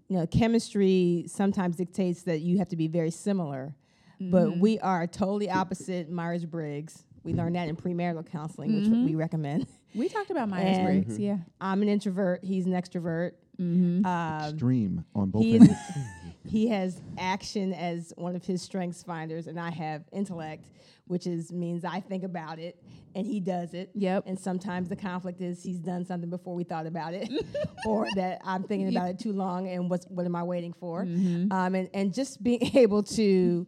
You 0.09 0.17
know, 0.17 0.25
chemistry 0.27 1.25
sometimes 1.27 1.75
dictates 1.75 2.23
that 2.23 2.39
you 2.41 2.57
have 2.57 2.67
to 2.69 2.75
be 2.75 2.87
very 2.87 3.11
similar, 3.11 3.75
but 4.19 4.57
we 4.57 4.79
are 4.79 5.05
totally 5.05 5.49
opposite 5.51 6.09
Myers 6.09 6.43
Briggs. 6.45 7.03
We 7.23 7.33
learned 7.33 7.55
that 7.55 7.67
in 7.69 7.75
premarital 7.75 8.25
counseling, 8.31 8.73
which 8.75 8.87
we 8.87 9.13
recommend. 9.15 9.67
We 9.93 10.09
talked 10.09 10.31
about 10.31 10.49
Myers 10.49 10.77
And- 10.77 10.85
Briggs. 11.05 11.19
Yeah. 11.19 11.37
I'm 11.61 11.81
an 11.83 11.89
introvert. 11.89 12.43
He's 12.43 12.65
an 12.65 12.71
extrovert. 12.73 13.33
Mm-hmm. 13.59 14.05
Um, 14.05 14.49
extreme 14.49 15.05
on 15.15 15.29
both 15.29 15.43
he, 15.43 15.55
ends 15.55 15.71
he 16.45 16.67
has 16.69 17.01
action 17.17 17.73
as 17.73 18.13
one 18.17 18.35
of 18.35 18.45
his 18.45 18.61
strengths 18.61 19.03
finders, 19.03 19.47
and 19.47 19.59
I 19.59 19.71
have 19.71 20.03
intellect, 20.11 20.69
which 21.05 21.27
is 21.27 21.51
means 21.51 21.83
I 21.83 21.99
think 21.99 22.23
about 22.23 22.59
it 22.59 22.81
and 23.17 23.25
he 23.25 23.39
does 23.39 23.73
it. 23.73 23.89
Yep. 23.95 24.25
And 24.27 24.39
sometimes 24.39 24.89
the 24.89 24.95
conflict 24.95 25.41
is 25.41 25.63
he's 25.63 25.79
done 25.79 26.05
something 26.05 26.29
before 26.29 26.53
we 26.53 26.63
thought 26.63 26.85
about 26.85 27.15
it, 27.15 27.29
or 27.85 28.07
that 28.15 28.39
I'm 28.45 28.63
thinking 28.63 28.89
about 28.89 29.09
it 29.09 29.19
too 29.19 29.33
long, 29.33 29.67
and 29.67 29.89
what's 29.89 30.05
what 30.05 30.25
am 30.25 30.35
I 30.35 30.43
waiting 30.43 30.71
for? 30.71 31.03
Mm-hmm. 31.03 31.51
Um, 31.51 31.75
and 31.75 31.89
and 31.93 32.13
just 32.13 32.43
being 32.43 32.59
able 32.75 33.01
to 33.03 33.67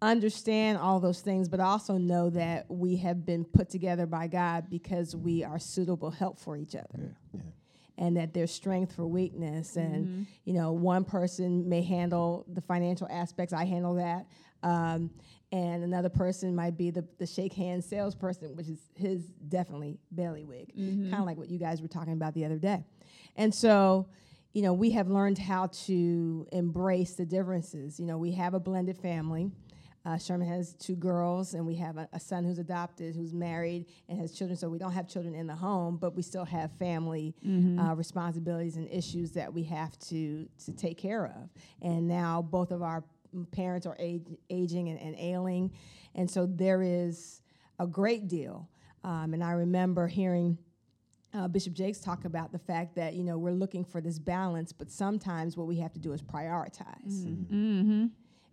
understand 0.00 0.78
all 0.78 0.98
those 0.98 1.20
things, 1.20 1.48
but 1.48 1.60
also 1.60 1.98
know 1.98 2.30
that 2.30 2.66
we 2.70 2.96
have 2.96 3.26
been 3.26 3.44
put 3.44 3.68
together 3.68 4.06
by 4.06 4.26
God 4.28 4.70
because 4.70 5.14
we 5.14 5.44
are 5.44 5.58
suitable 5.58 6.10
help 6.10 6.38
for 6.38 6.56
each 6.56 6.74
other 6.74 6.86
yeah. 6.98 7.08
Yeah. 7.34 7.40
And 7.98 8.16
that 8.16 8.34
there's 8.34 8.50
strength 8.52 8.94
for 8.94 9.06
weakness. 9.06 9.76
And 9.76 10.26
you 10.44 10.52
know 10.54 10.72
one 10.72 11.04
person 11.04 11.68
may 11.68 11.82
handle 11.82 12.44
the 12.52 12.60
financial 12.60 13.08
aspects 13.10 13.52
i 13.52 13.64
handle 13.64 13.94
that. 13.94 14.26
Um, 14.62 15.10
and 15.52 15.84
another 15.84 16.08
person 16.08 16.54
might 16.56 16.76
be 16.76 16.90
the, 16.90 17.06
the 17.18 17.26
shake 17.26 17.52
hand 17.52 17.84
salesperson 17.84 18.56
which 18.56 18.68
is 18.68 18.80
his 18.94 19.22
definitely 19.48 19.98
bailiwick 20.14 20.74
kind 20.74 21.14
of 21.14 21.26
like 21.26 21.36
what 21.36 21.48
you 21.48 21.58
guys 21.58 21.80
were 21.80 21.88
talking 21.88 22.14
about 22.14 22.34
the 22.34 22.44
other 22.44 22.58
day. 22.58 22.84
And 23.36 23.54
so 23.54 24.08
you 24.52 24.62
know 24.62 24.72
we 24.72 24.90
have 24.92 25.08
learned 25.08 25.38
how 25.38 25.66
to 25.86 26.46
embrace 26.52 27.12
the 27.14 27.26
differences. 27.26 28.00
You 28.00 28.06
know 28.06 28.18
we 28.18 28.32
have 28.32 28.54
a 28.54 28.60
blended 28.60 28.98
family 28.98 29.50
uh, 30.06 30.16
Sherman 30.16 30.46
has 30.46 30.74
two 30.74 30.94
girls, 30.94 31.54
and 31.54 31.66
we 31.66 31.74
have 31.74 31.96
a, 31.96 32.08
a 32.12 32.20
son 32.20 32.44
who's 32.44 32.60
adopted, 32.60 33.16
who's 33.16 33.34
married, 33.34 33.86
and 34.08 34.20
has 34.20 34.32
children. 34.32 34.56
So 34.56 34.68
we 34.68 34.78
don't 34.78 34.92
have 34.92 35.08
children 35.08 35.34
in 35.34 35.48
the 35.48 35.54
home, 35.54 35.96
but 35.96 36.14
we 36.14 36.22
still 36.22 36.44
have 36.44 36.70
family 36.78 37.34
uh, 37.80 37.94
responsibilities 37.94 38.76
and 38.76 38.88
issues 38.88 39.32
that 39.32 39.52
we 39.52 39.64
have 39.64 39.98
to 40.10 40.48
to 40.64 40.72
take 40.72 40.96
care 40.96 41.26
of. 41.26 41.50
And 41.82 42.06
now 42.06 42.40
both 42.40 42.70
of 42.70 42.82
our 42.82 43.02
parents 43.50 43.84
are 43.84 43.96
age, 43.98 44.22
aging 44.48 44.88
and, 44.90 45.00
and 45.00 45.16
ailing, 45.18 45.72
and 46.14 46.30
so 46.30 46.46
there 46.46 46.82
is 46.82 47.42
a 47.80 47.86
great 47.86 48.28
deal. 48.28 48.70
Um, 49.02 49.34
and 49.34 49.42
I 49.42 49.52
remember 49.52 50.06
hearing 50.06 50.56
uh, 51.34 51.48
Bishop 51.48 51.74
Jakes 51.74 51.98
talk 51.98 52.24
about 52.24 52.52
the 52.52 52.58
fact 52.60 52.94
that 52.94 53.14
you 53.14 53.24
know 53.24 53.38
we're 53.38 53.50
looking 53.50 53.84
for 53.84 54.00
this 54.00 54.20
balance, 54.20 54.72
but 54.72 54.88
sometimes 54.88 55.56
what 55.56 55.66
we 55.66 55.78
have 55.78 55.92
to 55.94 55.98
do 55.98 56.12
is 56.12 56.22
prioritize. 56.22 57.24
Mm-hmm. 57.24 58.06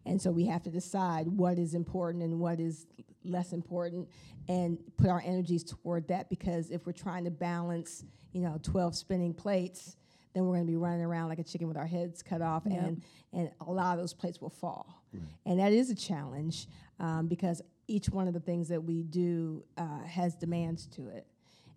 And 0.05 0.21
so 0.21 0.31
we 0.31 0.45
have 0.47 0.63
to 0.63 0.69
decide 0.69 1.27
what 1.27 1.57
is 1.57 1.73
important 1.73 2.23
and 2.23 2.39
what 2.39 2.59
is 2.59 2.85
less 3.23 3.53
important 3.53 4.09
and 4.49 4.77
put 4.97 5.07
our 5.09 5.21
energies 5.25 5.63
toward 5.63 6.07
that 6.09 6.29
because 6.29 6.69
if 6.71 6.85
we're 6.85 6.91
trying 6.91 7.23
to 7.23 7.31
balance, 7.31 8.03
you 8.33 8.41
know, 8.41 8.59
12 8.63 8.95
spinning 8.95 9.33
plates, 9.33 9.95
then 10.33 10.43
we're 10.45 10.55
going 10.55 10.65
to 10.65 10.71
be 10.71 10.75
running 10.75 11.01
around 11.05 11.29
like 11.29 11.39
a 11.39 11.43
chicken 11.43 11.67
with 11.67 11.77
our 11.77 11.85
heads 11.85 12.21
cut 12.21 12.41
off 12.41 12.63
Yep. 12.65 12.83
and 12.83 13.03
and 13.31 13.51
a 13.61 13.71
lot 13.71 13.93
of 13.93 13.99
those 13.99 14.13
plates 14.13 14.41
will 14.41 14.49
fall. 14.49 15.03
And 15.45 15.59
that 15.59 15.71
is 15.71 15.89
a 15.91 15.95
challenge 15.95 16.67
um, 16.99 17.27
because 17.27 17.61
each 17.87 18.09
one 18.09 18.27
of 18.27 18.33
the 18.33 18.39
things 18.39 18.67
that 18.69 18.83
we 18.83 19.03
do 19.03 19.63
uh, 19.77 19.99
has 20.05 20.35
demands 20.35 20.87
to 20.87 21.09
it. 21.09 21.27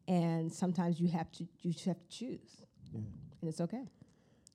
And 0.09 0.51
sometimes 0.53 0.99
you 1.01 1.09
have 1.09 1.31
to 1.33 1.47
you 1.63 1.73
just 1.73 1.85
have 1.85 1.99
to 2.01 2.09
choose. 2.09 2.63
Yeah. 2.93 3.01
And 3.41 3.49
it's 3.51 3.61
okay. 3.61 3.85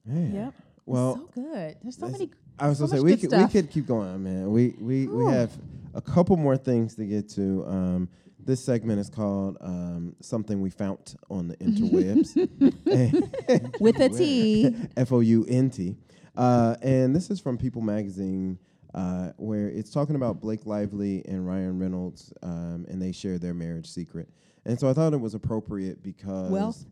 Man. 0.05 0.33
Yep. 0.33 0.53
Well, 0.87 1.15
so 1.15 1.41
good. 1.41 1.77
There's 1.83 1.97
so 1.97 2.07
many. 2.07 2.31
I 2.61 2.69
was 2.69 2.77
so 2.77 2.85
gonna 2.85 2.99
say 2.99 3.03
we 3.03 3.17
could, 3.17 3.31
we 3.31 3.47
could 3.47 3.71
keep 3.71 3.87
going, 3.87 4.23
man. 4.23 4.51
We 4.51 4.75
we 4.79 5.07
we 5.07 5.25
have 5.33 5.51
a 5.95 6.01
couple 6.01 6.37
more 6.37 6.57
things 6.57 6.95
to 6.95 7.05
get 7.05 7.27
to. 7.29 7.65
Um, 7.67 8.09
this 8.43 8.63
segment 8.63 8.99
is 8.99 9.09
called 9.09 9.57
um, 9.61 10.15
something 10.19 10.61
we 10.61 10.69
found 10.69 11.15
on 11.29 11.47
the 11.47 11.57
interwebs. 11.57 12.35
With 13.79 13.99
a 13.99 14.09
T. 14.09 14.75
F 14.95 15.11
O 15.11 15.19
U 15.21 15.45
N 15.49 15.69
T. 15.71 15.95
Uh, 16.35 16.75
and 16.83 17.15
this 17.15 17.31
is 17.31 17.39
from 17.39 17.57
People 17.57 17.81
Magazine, 17.81 18.59
uh, 18.93 19.31
where 19.37 19.67
it's 19.67 19.89
talking 19.89 20.15
about 20.15 20.39
Blake 20.39 20.65
Lively 20.65 21.23
and 21.27 21.47
Ryan 21.47 21.79
Reynolds, 21.79 22.31
um, 22.43 22.85
and 22.89 23.01
they 23.01 23.11
share 23.11 23.37
their 23.39 23.53
marriage 23.53 23.87
secret. 23.87 24.29
And 24.65 24.79
so 24.79 24.87
I 24.87 24.93
thought 24.93 25.13
it 25.13 25.19
was 25.19 25.33
appropriate 25.33 26.03
because 26.03 26.51
Wealth? 26.51 26.85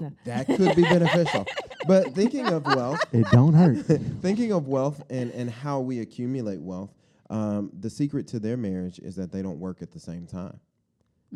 No. 0.00 0.12
that 0.24 0.46
could 0.46 0.74
be 0.76 0.82
beneficial. 0.82 1.46
But 1.86 2.14
thinking 2.14 2.46
of 2.46 2.64
wealth, 2.66 3.00
it 3.12 3.26
don't 3.30 3.54
hurt 3.54 3.76
thinking 4.22 4.52
of 4.52 4.66
wealth 4.68 5.02
and, 5.10 5.30
and 5.32 5.48
how 5.50 5.80
we 5.80 6.00
accumulate 6.00 6.60
wealth, 6.60 6.92
um, 7.30 7.70
the 7.78 7.90
secret 7.90 8.26
to 8.28 8.38
their 8.40 8.56
marriage 8.56 8.98
is 8.98 9.16
that 9.16 9.30
they 9.32 9.42
don't 9.42 9.58
work 9.60 9.82
at 9.82 9.90
the 9.92 10.00
same 10.00 10.26
time. 10.26 10.58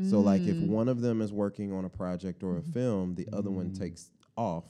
So, 0.08 0.20
like, 0.20 0.46
if 0.46 0.56
Mm. 0.56 0.68
one 0.68 0.88
of 0.88 1.00
them 1.00 1.20
is 1.20 1.32
working 1.32 1.72
on 1.72 1.84
a 1.84 1.88
project 1.88 2.42
or 2.42 2.56
a 2.58 2.62
film, 2.62 3.16
the 3.16 3.28
other 3.32 3.50
one 3.50 3.72
takes 3.72 4.10
off 4.36 4.64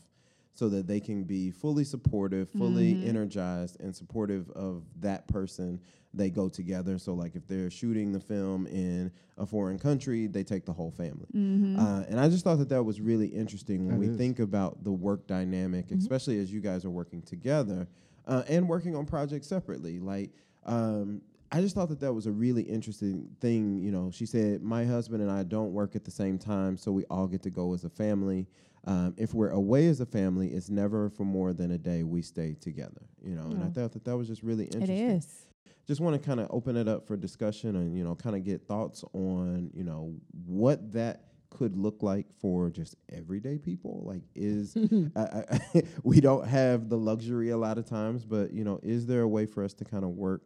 so 0.55 0.69
that 0.69 0.87
they 0.87 1.01
can 1.01 1.25
be 1.25 1.51
fully 1.51 1.85
supportive, 1.85 2.49
fully 2.51 2.95
Mhm. 2.95 3.07
energized, 3.07 3.81
and 3.81 3.95
supportive 3.95 4.51
of 4.51 4.83
that 5.01 5.27
person. 5.29 5.81
They 6.13 6.29
go 6.29 6.49
together. 6.49 6.99
So, 6.99 7.15
like, 7.15 7.37
if 7.37 7.47
they're 7.47 7.71
shooting 7.71 8.11
the 8.11 8.19
film 8.19 8.67
in 8.67 9.13
a 9.39 9.47
foreign 9.47 9.79
country, 9.79 10.27
they 10.27 10.43
take 10.43 10.65
the 10.65 10.73
whole 10.73 10.91
family. 10.91 11.29
Mhm. 11.33 11.79
Uh, 11.79 12.05
and 12.09 12.19
I 12.19 12.29
just 12.29 12.43
thought 12.43 12.59
that 12.59 12.69
that 12.71 12.83
was 12.83 13.01
really 13.01 13.29
interesting 13.29 13.87
when 13.87 13.95
That 13.95 14.01
we 14.01 14.07
is. 14.09 14.17
think 14.17 14.41
about 14.41 14.83
the 14.83 14.93
work 14.93 15.27
dynamic, 15.29 15.93
especially 15.93 16.39
as 16.39 16.53
you 16.53 16.61
guys 16.61 16.85
are 16.85 16.91
working 16.91 17.23
together 17.23 17.87
uh, 18.27 18.43
and 18.49 18.69
working 18.69 18.95
on 18.97 19.07
projects 19.07 19.47
separately. 19.47 19.99
Like, 20.01 20.33
um, 20.67 21.23
I 21.53 21.61
just 21.61 21.75
thought 21.75 21.89
that 21.89 22.01
that 22.01 22.13
was 22.13 22.27
a 22.27 22.33
really 22.33 22.63
interesting 22.63 23.29
thing. 23.41 23.79
You 23.79 23.91
know, 23.91 24.11
she 24.11 24.27
said, 24.27 24.63
My 24.63 24.85
husband 24.85 25.23
and 25.23 25.31
I 25.31 25.43
don't 25.45 25.73
work 25.73 25.97
at 25.97 26.05
the 26.05 26.11
same 26.11 26.39
time, 26.39 26.77
so 26.77 26.93
we 26.93 27.05
all 27.07 27.27
get 27.29 27.43
to 27.43 27.51
go 27.51 27.73
as 27.73 27.85
a 27.85 27.89
family. 27.91 28.47
Um, 28.85 29.15
if 29.19 29.35
we're 29.35 29.51
away 29.51 29.89
as 29.89 30.01
a 30.01 30.07
family, 30.07 30.49
it's 30.49 30.71
never 30.71 31.11
for 31.11 31.25
more 31.25 31.53
than 31.53 31.71
a 31.73 31.79
day 31.79 32.03
we 32.03 32.23
stay 32.23 32.55
together. 32.61 33.03
You 33.23 33.35
know, 33.37 33.43
and 33.43 33.63
I 33.63 33.69
thought 33.69 33.93
that 33.93 34.05
that 34.05 34.17
was 34.17 34.27
just 34.27 34.43
really 34.43 34.65
interesting 34.65 34.97
is. 35.11 35.47
just 35.87 36.01
want 36.01 36.21
to 36.21 36.27
kind 36.27 36.41
of 36.41 36.47
open 36.51 36.77
it 36.77 36.89
up 36.89 37.07
for 37.07 37.17
discussion 37.17 37.77
and 37.77 37.97
you 37.97 38.05
know 38.05 38.15
kind 38.15 38.35
of 38.37 38.45
get 38.45 38.63
thoughts 38.67 39.05
on 39.13 39.71
you 39.75 39.85
know 39.85 40.15
what 40.47 40.93
that 40.93 41.25
could 41.51 41.77
look 41.77 42.01
like 42.03 42.27
for 42.41 42.71
just 42.71 42.95
everyday 43.13 43.59
people 43.59 44.03
like 44.07 44.23
is 44.37 44.77
I, 45.17 45.21
I, 45.21 45.83
we 46.05 46.21
don't 46.21 46.47
have 46.47 46.89
the 46.89 46.97
luxury 46.97 47.51
a 47.51 47.57
lot 47.59 47.77
of 47.77 47.87
times 47.87 48.25
but 48.25 48.53
you 48.53 48.63
know 48.63 48.79
is 48.85 49.05
there 49.07 49.23
a 49.23 49.29
way 49.29 49.47
for 49.47 49.65
us 49.65 49.75
to 49.75 49.85
kind 49.85 50.05
of 50.05 50.11
work 50.11 50.43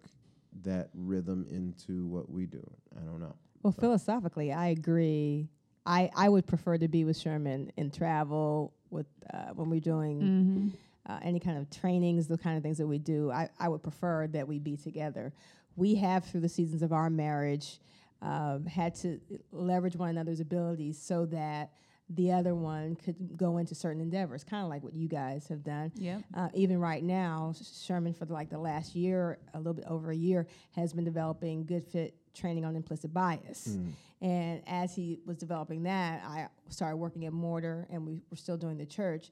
that 0.63 0.89
rhythm 0.95 1.47
into 1.51 2.07
what 2.07 2.31
we 2.31 2.47
do. 2.47 2.63
I 2.97 3.05
don't 3.05 3.21
know. 3.21 3.35
Well, 3.63 3.73
So- 3.73 3.81
philosophically, 3.81 4.53
I 4.53 4.69
agree. 4.69 5.49
I, 5.87 6.11
I 6.17 6.29
would 6.29 6.47
prefer 6.47 6.79
to 6.79 6.89
be 6.89 7.05
with 7.05 7.19
Sherman 7.19 7.71
in 7.77 7.91
travel 7.91 8.73
with 8.91 9.07
uh, 9.33 9.49
when 9.55 9.69
we're 9.71 9.81
doing 9.81 10.21
Mm-hmm. 10.21 10.69
uh, 11.13 11.19
any 11.23 11.41
kind 11.41 11.59
of 11.59 11.69
trainings, 11.71 12.27
the 12.27 12.39
kind 12.39 12.57
of 12.57 12.63
things 12.63 12.79
that 12.79 12.87
we 12.87 12.99
do. 12.99 13.31
I, 13.31 13.49
I 13.59 13.69
would 13.69 13.83
prefer 13.83 14.27
that 14.29 14.49
we 14.49 14.59
be 14.59 14.77
together. 14.77 15.33
We 15.77 15.97
have, 15.97 16.25
through 16.25 16.41
the 16.41 16.49
seasons 16.49 16.83
of 16.83 16.93
our 16.93 17.11
marriage, 17.11 17.81
um, 18.23 18.65
had 18.67 18.95
to 18.97 19.21
leverage 19.53 19.97
one 19.97 20.09
another's 20.11 20.41
abilities 20.41 20.99
so 20.99 21.27
that 21.27 21.73
the 22.09 22.33
other 22.33 22.55
one 22.55 22.97
could 22.97 23.37
go 23.37 23.57
into 23.59 23.75
certain 23.75 24.01
endeavors, 24.01 24.45
kind 24.45 24.63
of 24.63 24.71
like 24.71 24.83
what 24.85 24.95
you 24.95 25.09
guys 25.09 25.49
have 25.49 25.65
done. 25.65 25.91
Yep. 25.97 26.23
Uh, 26.35 26.49
even 26.55 26.79
right 26.79 27.03
now, 27.03 27.55
Sherman, 27.85 28.13
for 28.15 28.25
the, 28.27 28.33
like 28.33 28.51
the 28.51 28.59
last 28.59 28.95
year, 28.95 29.39
a 29.55 29.59
little 29.59 29.75
bit 29.75 29.87
over 29.89 30.11
a 30.11 30.17
year, 30.17 30.47
has 30.73 30.93
been 30.93 31.05
developing 31.05 31.65
good 31.65 31.85
fit 31.87 32.15
training 32.35 32.65
on 32.65 32.77
implicit 32.77 33.13
bias. 33.13 33.69
Mm. 33.69 33.93
And 34.21 34.63
as 34.67 34.95
he 34.95 35.21
was 35.27 35.37
developing 35.37 35.83
that, 35.85 36.23
I 36.25 36.49
started 36.69 36.97
working 36.97 37.27
at 37.27 37.33
Mortar, 37.33 37.87
and 37.91 38.07
we 38.07 38.21
were 38.31 38.37
still 38.37 38.57
doing 38.57 38.79
the 38.79 38.87
church 38.87 39.31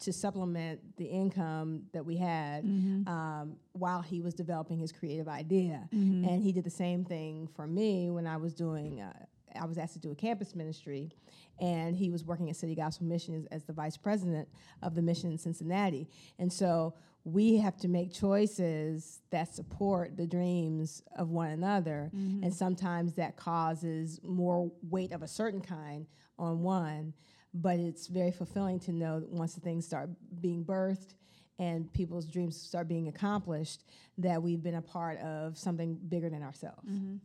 to 0.00 0.12
supplement 0.12 0.80
the 0.96 1.04
income 1.04 1.84
that 1.92 2.04
we 2.04 2.16
had 2.16 2.64
Mm-hmm. 2.64 3.08
um, 3.08 3.56
while 3.72 4.02
he 4.02 4.20
was 4.20 4.34
developing 4.34 4.78
his 4.78 4.92
creative 4.92 5.28
idea. 5.28 5.88
Mm-hmm. 5.94 6.28
And 6.28 6.42
he 6.42 6.52
did 6.52 6.64
the 6.64 6.70
same 6.70 7.04
thing 7.04 7.48
for 7.54 7.66
me 7.66 8.10
when 8.10 8.26
I 8.26 8.36
was 8.36 8.54
doing. 8.54 9.00
Uh, 9.00 9.12
I 9.60 9.66
was 9.66 9.78
asked 9.78 9.92
to 9.92 10.00
do 10.00 10.10
a 10.10 10.16
campus 10.16 10.54
ministry, 10.56 11.12
and 11.60 11.94
he 11.94 12.10
was 12.10 12.24
working 12.24 12.50
at 12.50 12.56
City 12.56 12.74
Gospel 12.74 13.06
Mission 13.06 13.34
as, 13.36 13.46
as 13.46 13.64
the 13.64 13.72
vice 13.72 13.96
president 13.96 14.48
of 14.82 14.96
the 14.96 15.02
mission 15.02 15.30
in 15.30 15.38
Cincinnati. 15.38 16.08
And 16.40 16.52
so 16.52 16.94
we 17.24 17.56
have 17.56 17.76
to 17.78 17.88
make 17.88 18.12
choices 18.12 19.20
that 19.30 19.52
support 19.54 20.16
the 20.16 20.26
dreams 20.26 21.02
of 21.16 21.30
one 21.30 21.48
another, 21.50 22.10
Mm-hmm. 22.14 22.42
and 22.44 22.52
sometimes 22.54 23.14
that 23.14 23.36
causes 23.36 24.20
more 24.22 24.70
weight 24.82 25.12
of 25.12 25.22
a 25.22 25.28
certain 25.28 25.60
kind 25.62 26.06
on 26.38 26.62
one. 26.62 27.14
But 27.54 27.78
it's 27.78 28.08
very 28.08 28.30
fulfilling 28.32 28.78
to 28.80 28.92
know 28.92 29.20
that 29.20 29.30
once 29.30 29.54
the 29.54 29.60
things 29.60 29.86
start 29.86 30.10
being 30.40 30.64
birthed 30.64 31.14
and 31.58 31.90
people's 31.92 32.26
dreams 32.26 32.60
start 32.60 32.88
being 32.88 33.06
accomplished, 33.08 33.84
that 34.18 34.42
we've 34.42 34.62
been 34.62 34.74
a 34.74 34.82
part 34.82 35.18
of 35.20 35.56
something 35.56 35.94
bigger 36.08 36.28
than 36.28 36.42
ourselves. 36.42 36.90
Mm-hmm. 36.90 37.16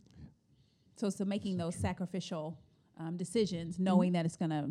So, 0.98 1.10
so 1.10 1.26
making 1.26 1.58
those 1.58 1.76
sacrificial 1.76 2.58
um, 2.98 3.18
decisions, 3.18 3.80
knowing 3.80 4.12
that 4.14 4.26
it's 4.26 4.36
gonna, 4.38 4.70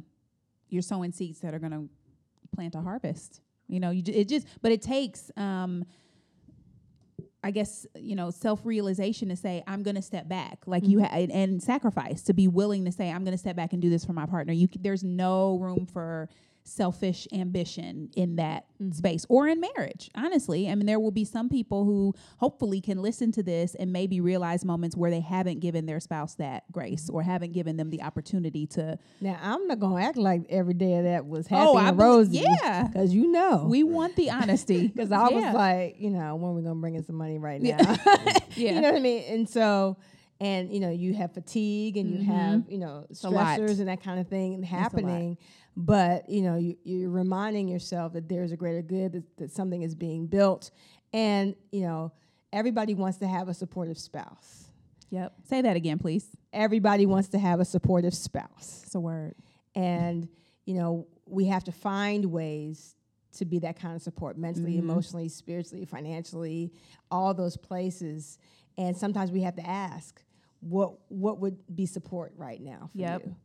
you're 0.68 0.82
sowing 0.82 1.10
seeds 1.12 1.40
that 1.40 1.54
are 1.54 1.58
gonna 1.58 1.84
plant 2.54 2.74
a 2.76 2.80
harvest. 2.80 3.40
You 3.68 3.80
know, 3.80 3.90
you 3.90 4.02
it 4.06 4.28
just, 4.28 4.46
but 4.62 4.72
it 4.72 4.82
takes, 4.82 5.30
um, 5.36 5.84
I 7.44 7.50
guess, 7.50 7.86
you 7.94 8.16
know, 8.16 8.30
self 8.30 8.64
realization 8.64 9.28
to 9.28 9.36
say 9.36 9.62
I'm 9.66 9.82
gonna 9.82 10.02
step 10.02 10.28
back, 10.28 10.58
like 10.66 10.86
you 10.86 11.00
ha- 11.02 11.10
and, 11.12 11.30
and 11.30 11.62
sacrifice 11.62 12.22
to 12.24 12.32
be 12.32 12.48
willing 12.48 12.84
to 12.86 12.92
say 12.92 13.10
I'm 13.10 13.24
gonna 13.24 13.38
step 13.38 13.56
back 13.56 13.72
and 13.72 13.80
do 13.80 13.90
this 13.90 14.04
for 14.04 14.12
my 14.12 14.26
partner. 14.26 14.52
You, 14.52 14.66
c- 14.66 14.80
there's 14.80 15.04
no 15.04 15.56
room 15.58 15.86
for 15.86 16.28
selfish 16.68 17.26
ambition 17.32 18.10
in 18.16 18.36
that 18.36 18.66
mm-hmm. 18.80 18.92
space 18.92 19.26
or 19.28 19.48
in 19.48 19.60
marriage 19.60 20.10
honestly 20.14 20.68
i 20.68 20.74
mean 20.74 20.86
there 20.86 21.00
will 21.00 21.10
be 21.10 21.24
some 21.24 21.48
people 21.48 21.84
who 21.84 22.14
hopefully 22.38 22.80
can 22.80 23.00
listen 23.02 23.32
to 23.32 23.42
this 23.42 23.74
and 23.74 23.92
maybe 23.92 24.20
realize 24.20 24.64
moments 24.64 24.96
where 24.96 25.10
they 25.10 25.20
haven't 25.20 25.60
given 25.60 25.86
their 25.86 26.00
spouse 26.00 26.34
that 26.34 26.70
grace 26.72 27.04
mm-hmm. 27.04 27.16
or 27.16 27.22
haven't 27.22 27.52
given 27.52 27.76
them 27.76 27.90
the 27.90 28.02
opportunity 28.02 28.66
to 28.66 28.98
Now, 29.20 29.38
I'm 29.42 29.66
not 29.66 29.78
going 29.78 30.02
to 30.02 30.08
act 30.08 30.16
like 30.16 30.42
every 30.48 30.74
day 30.74 30.94
of 30.96 31.04
that 31.04 31.26
was 31.26 31.46
oh, 31.50 31.54
happy 31.54 31.68
Oh, 31.68 31.76
and 31.76 31.98
rosy. 31.98 32.44
yeah. 32.62 32.88
Because 32.88 33.14
you 33.14 33.30
know. 33.30 33.66
we 33.68 33.82
want 33.82 34.16
the 34.16 34.30
honesty 34.30 34.88
Because 34.94 35.12
I 35.12 35.28
Yeah. 35.28 35.46
was 35.46 35.54
like, 35.54 35.96
you 35.98 36.10
know, 36.10 36.36
when 36.36 36.54
we 36.54 36.62
going 36.62 36.76
to 36.76 36.80
bring 36.80 36.94
in 36.94 37.04
some 37.04 37.16
money 37.16 37.38
right 37.38 37.60
now? 37.60 37.78
Yeah. 38.56 38.74
You 38.74 38.80
know 38.80 38.90
what 38.90 38.96
I 38.96 39.00
mean? 39.00 39.24
And 39.28 39.48
so, 39.48 39.96
and, 40.40 40.72
you 40.72 40.80
know, 40.80 40.90
you 40.90 41.14
have 41.14 41.32
fatigue 41.32 41.96
and 41.96 42.10
you 42.10 42.18
mm-hmm. 42.18 42.32
have, 42.32 42.64
you 42.68 42.78
know, 42.78 43.06
stressors 43.12 43.78
and 43.78 43.88
that 43.88 44.02
kind 44.02 44.18
of 44.20 44.28
thing 44.28 44.62
happening. 44.62 45.36
But, 45.80 46.28
you 46.28 46.42
know, 46.42 46.56
you, 46.56 46.76
you're 46.82 47.08
reminding 47.08 47.68
yourself 47.68 48.12
that 48.14 48.28
there's 48.28 48.50
a 48.50 48.56
greater 48.56 48.82
good, 48.82 49.12
that, 49.12 49.36
that 49.36 49.50
something 49.52 49.82
is 49.82 49.94
being 49.94 50.26
built. 50.26 50.72
And, 51.12 51.54
you 51.70 51.82
know, 51.82 52.10
everybody 52.52 52.94
wants 52.94 53.18
to 53.18 53.28
have 53.28 53.48
a 53.48 53.54
supportive 53.54 53.96
spouse. 53.96 54.64
yep 55.10 55.32
say 55.48 55.62
that 55.62 55.76
again 55.76 55.98
please 55.98 56.26
Everybody 56.52 57.06
wants 57.06 57.28
to 57.28 57.38
have 57.38 57.60
a 57.60 57.64
supportive 57.64 58.12
spouse. 58.14 58.82
it's 58.84 58.94
a 58.94 59.00
word 59.00 59.34
and 59.74 60.28
you 60.64 60.74
know 60.74 61.06
we 61.26 61.44
have 61.46 61.62
to 61.64 61.72
find 61.72 62.24
ways 62.26 62.96
to 63.36 63.44
be 63.44 63.58
that 63.60 63.78
kind 63.78 63.94
of 63.94 64.00
support 64.02 64.36
mentally 64.38 64.74
Mhm. 64.76 64.78
emotionally 64.80 65.28
spiritually 65.28 65.84
financially 65.84 66.72
all 67.10 67.34
those 67.34 67.56
places 67.58 68.38
and 68.78 68.96
sometimes 68.96 69.30
we 69.30 69.42
have 69.42 69.56
to 69.56 69.66
ask 69.66 70.22
what 70.60 70.94
what 71.10 71.38
would 71.38 71.56
be 71.76 71.84
support 71.86 72.32
right 72.36 72.60
now 72.62 72.88
for 72.92 72.98
Yep. 72.98 73.26
you 73.26 73.36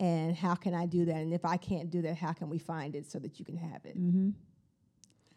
and 0.00 0.36
how 0.36 0.54
can 0.54 0.74
i 0.74 0.86
do 0.86 1.04
that 1.04 1.16
and 1.16 1.32
if 1.32 1.44
i 1.44 1.56
can't 1.56 1.90
do 1.90 2.02
that 2.02 2.16
how 2.16 2.32
can 2.32 2.48
we 2.48 2.58
find 2.58 2.94
it 2.94 3.10
so 3.10 3.18
that 3.18 3.38
you 3.38 3.44
can 3.44 3.56
have 3.56 3.84
it 3.84 3.98
mm-hmm. 3.98 4.30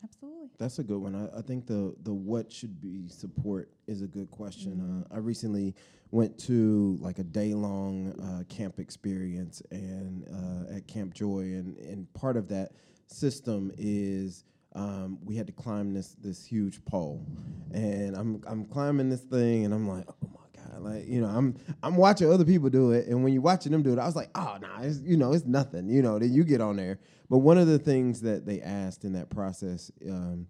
absolutely 0.03 0.41
That's 0.57 0.79
a 0.79 0.83
good 0.83 0.99
one. 0.99 1.15
I, 1.15 1.39
I 1.39 1.41
think 1.41 1.65
the 1.65 1.95
the 2.03 2.13
what 2.13 2.51
should 2.51 2.79
be 2.81 3.07
support 3.07 3.71
is 3.87 4.01
a 4.01 4.07
good 4.07 4.29
question. 4.29 5.05
Uh, 5.11 5.13
I 5.15 5.17
recently 5.17 5.73
went 6.11 6.37
to 6.39 6.97
like 7.01 7.19
a 7.19 7.23
day 7.23 7.53
long 7.53 8.13
uh, 8.21 8.43
camp 8.53 8.79
experience 8.79 9.61
and 9.71 10.25
uh, 10.29 10.75
at 10.75 10.87
Camp 10.87 11.13
Joy, 11.13 11.39
and 11.39 11.77
and 11.77 12.11
part 12.13 12.37
of 12.37 12.47
that 12.49 12.73
system 13.07 13.71
is. 13.77 14.43
Um, 14.73 15.17
we 15.25 15.35
had 15.35 15.47
to 15.47 15.53
climb 15.53 15.93
this 15.93 16.15
this 16.21 16.45
huge 16.45 16.85
pole, 16.85 17.25
and 17.73 18.15
I'm 18.15 18.41
I'm 18.47 18.63
climbing 18.63 19.09
this 19.09 19.19
thing, 19.19 19.65
and 19.65 19.73
I'm 19.73 19.85
like, 19.85 20.05
oh 20.07 20.15
my 20.21 20.29
god, 20.29 20.40
like 20.79 21.07
you 21.07 21.21
know, 21.21 21.27
I'm 21.27 21.55
I'm 21.83 21.95
watching 21.95 22.31
other 22.31 22.45
people 22.45 22.69
do 22.69 22.91
it, 22.91 23.07
and 23.07 23.23
when 23.23 23.33
you're 23.33 23.41
watching 23.41 23.71
them 23.71 23.83
do 23.83 23.93
it, 23.93 23.99
I 23.99 24.05
was 24.05 24.15
like, 24.15 24.29
oh 24.35 24.57
nah, 24.61 24.81
it's 24.81 25.01
you 25.01 25.17
know, 25.17 25.33
it's 25.33 25.45
nothing, 25.45 25.89
you 25.89 26.01
know. 26.01 26.19
Then 26.19 26.33
you 26.33 26.43
get 26.43 26.61
on 26.61 26.77
there, 26.77 26.99
but 27.29 27.39
one 27.39 27.57
of 27.57 27.67
the 27.67 27.79
things 27.79 28.21
that 28.21 28.45
they 28.45 28.61
asked 28.61 29.03
in 29.03 29.13
that 29.13 29.29
process 29.29 29.91
um, 30.07 30.47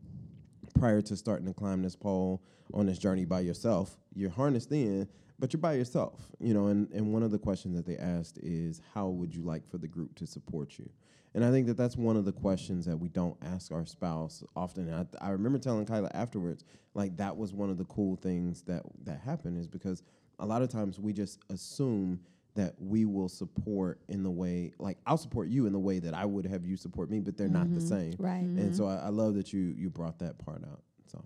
prior 0.80 1.02
to 1.02 1.16
starting 1.16 1.48
to 1.48 1.54
climb 1.54 1.82
this 1.82 1.96
pole 1.96 2.42
on 2.74 2.86
this 2.86 2.98
journey 2.98 3.26
by 3.26 3.42
yourself, 3.42 3.98
you're 4.16 4.30
harnessed 4.30 4.72
in, 4.72 5.08
but 5.40 5.54
you're 5.54 5.60
by 5.60 5.74
yourself, 5.74 6.20
you 6.40 6.54
know. 6.54 6.68
And, 6.68 6.90
and 6.92 7.14
one 7.14 7.24
of 7.24 7.32
the 7.32 7.40
questions 7.40 7.76
that 7.76 7.86
they 7.86 7.98
asked 7.98 8.38
is, 8.40 8.82
how 8.94 9.08
would 9.10 9.34
you 9.34 9.44
like 9.44 9.70
for 9.70 9.78
the 9.78 9.88
group 9.88 10.16
to 10.16 10.28
support 10.28 10.78
you? 10.78 10.90
And 11.34 11.46
I 11.46 11.52
think 11.52 11.67
that 11.67 11.78
that's 11.78 11.96
one 11.96 12.17
of 12.17 12.26
the 12.26 12.32
questions 12.34 12.86
that 12.86 12.98
we 12.98 13.08
don't 13.08 13.38
ask 13.41 13.72
our 13.72 13.86
spouse 13.86 14.44
often. 14.56 14.89
And 14.89 15.08
I, 15.22 15.28
I 15.28 15.30
remember 15.30 15.60
telling 15.60 15.86
Kyla 15.86 16.12
afterwards, 16.13 16.65
like 16.94 17.15
that 17.17 17.38
was 17.38 17.54
one 17.54 17.70
of 17.70 17.78
the 17.78 17.86
cool 17.86 18.17
things 18.17 18.63
that 18.63 18.84
that 19.06 19.20
happened 19.20 19.58
is 19.58 19.67
because 19.67 20.04
a 20.39 20.46
lot 20.46 20.62
of 20.62 20.70
times 20.70 21.00
we 21.00 21.13
just 21.13 21.39
assume 21.50 22.20
that 22.56 22.74
we 22.80 23.06
will 23.06 23.30
support 23.30 24.02
in 24.10 24.24
the 24.24 24.30
way 24.30 24.74
like 24.78 24.98
I'll 25.06 25.17
support 25.17 25.48
you 25.48 25.67
in 25.67 25.74
the 25.74 25.80
way 25.80 26.00
that 26.00 26.13
I 26.13 26.26
would 26.26 26.46
have 26.46 26.65
you 26.65 26.76
support 26.76 27.10
me, 27.10 27.20
but 27.22 27.38
they're 27.38 27.48
not 27.48 27.74
the 27.74 27.80
same. 27.80 28.15
right 28.20 28.41
And 28.41 28.76
so 28.76 28.86
I, 28.88 28.96
I 28.96 29.10
love 29.10 29.36
that 29.36 29.54
you 29.54 29.74
you 29.78 29.89
brought 29.89 30.20
that 30.20 30.38
part 30.44 30.63
out. 30.70 30.82
So, 31.08 31.24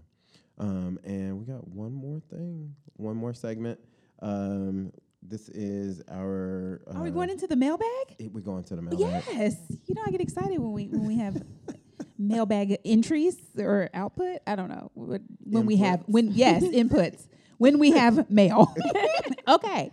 um, 0.59 0.99
and 1.03 1.39
we 1.39 1.45
got 1.45 1.67
one 1.67 1.93
more 1.93 2.21
thing, 2.29 2.75
one 2.97 3.15
more 3.15 3.33
segment. 3.33 3.79
Um, 4.21 4.91
this 5.29 5.49
is 5.49 6.01
our. 6.09 6.81
Uh, 6.88 6.97
are 6.99 7.03
we 7.03 7.11
going 7.11 7.29
into 7.29 7.47
the 7.47 7.55
mailbag? 7.55 7.88
It- 8.19 8.31
We're 8.33 8.41
going 8.41 8.63
to 8.65 8.75
the 8.75 8.81
mailbag. 8.81 8.99
yes. 9.29 9.55
You 9.85 9.95
know 9.95 10.01
i 10.05 10.11
get 10.11 10.21
excited 10.21 10.59
when 10.59 10.71
we 10.71 10.88
when 10.88 11.05
we 11.05 11.17
have 11.17 11.41
mailbag 12.17 12.77
entries 12.85 13.38
or 13.57 13.89
output. 13.93 14.39
I 14.47 14.55
don't 14.55 14.69
know. 14.69 14.91
When 14.95 15.65
we 15.65 15.77
have 15.77 16.03
when 16.07 16.31
yes 16.31 16.63
inputs. 16.81 17.27
When 17.57 17.79
we 17.79 17.91
have 17.91 18.29
mail. 18.29 18.73
Okay. 19.47 19.91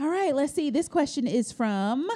All 0.00 0.08
right. 0.08 0.34
Let's 0.34 0.54
see. 0.54 0.70
This 0.70 0.88
question 0.88 1.26
is 1.26 1.52
from 1.52 2.08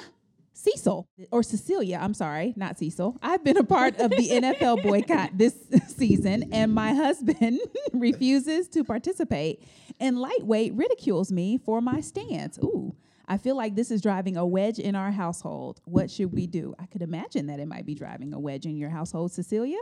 Cecil 0.55 1.07
or 1.31 1.43
Cecilia, 1.43 1.99
I'm 2.01 2.13
sorry, 2.13 2.53
not 2.55 2.79
Cecil. 2.79 3.17
I've 3.21 3.43
been 3.43 3.57
a 3.57 3.63
part 3.63 3.99
of 3.99 4.09
the 4.09 4.29
NFL 4.31 4.83
boycott 4.83 5.37
this 5.37 5.53
season, 5.87 6.49
and 6.53 6.73
my 6.73 6.93
husband 6.93 7.59
refuses 7.93 8.69
to 8.69 8.85
participate 8.85 9.61
and 9.99 10.17
lightweight 10.17 10.73
ridicules 10.73 11.29
me 11.29 11.57
for 11.57 11.81
my 11.81 11.99
stance. 11.99 12.57
Ooh, 12.63 12.95
I 13.27 13.37
feel 13.37 13.57
like 13.57 13.75
this 13.75 13.91
is 13.91 14.01
driving 14.01 14.37
a 14.37 14.45
wedge 14.45 14.79
in 14.79 14.95
our 14.95 15.11
household. 15.11 15.81
What 15.83 16.09
should 16.09 16.31
we 16.31 16.47
do? 16.47 16.73
I 16.79 16.85
could 16.85 17.01
imagine 17.01 17.47
that 17.47 17.59
it 17.59 17.67
might 17.67 17.85
be 17.85 17.93
driving 17.93 18.33
a 18.33 18.39
wedge 18.39 18.65
in 18.65 18.77
your 18.77 18.89
household, 18.89 19.33
Cecilia. 19.33 19.79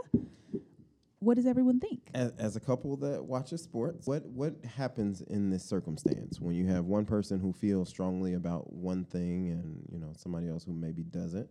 What 1.24 1.36
does 1.36 1.46
everyone 1.46 1.80
think? 1.80 2.10
As, 2.12 2.32
as 2.38 2.56
a 2.56 2.60
couple 2.60 2.96
that 2.98 3.24
watches 3.24 3.62
sports, 3.62 4.06
what 4.06 4.24
what 4.26 4.54
happens 4.64 5.22
in 5.22 5.48
this 5.50 5.64
circumstance 5.64 6.40
when 6.40 6.54
you 6.54 6.66
have 6.66 6.84
one 6.84 7.06
person 7.06 7.40
who 7.40 7.52
feels 7.52 7.88
strongly 7.88 8.34
about 8.34 8.72
one 8.72 9.04
thing 9.04 9.50
and 9.50 9.82
you 9.90 9.98
know 9.98 10.12
somebody 10.16 10.48
else 10.48 10.64
who 10.64 10.74
maybe 10.74 11.02
doesn't? 11.02 11.50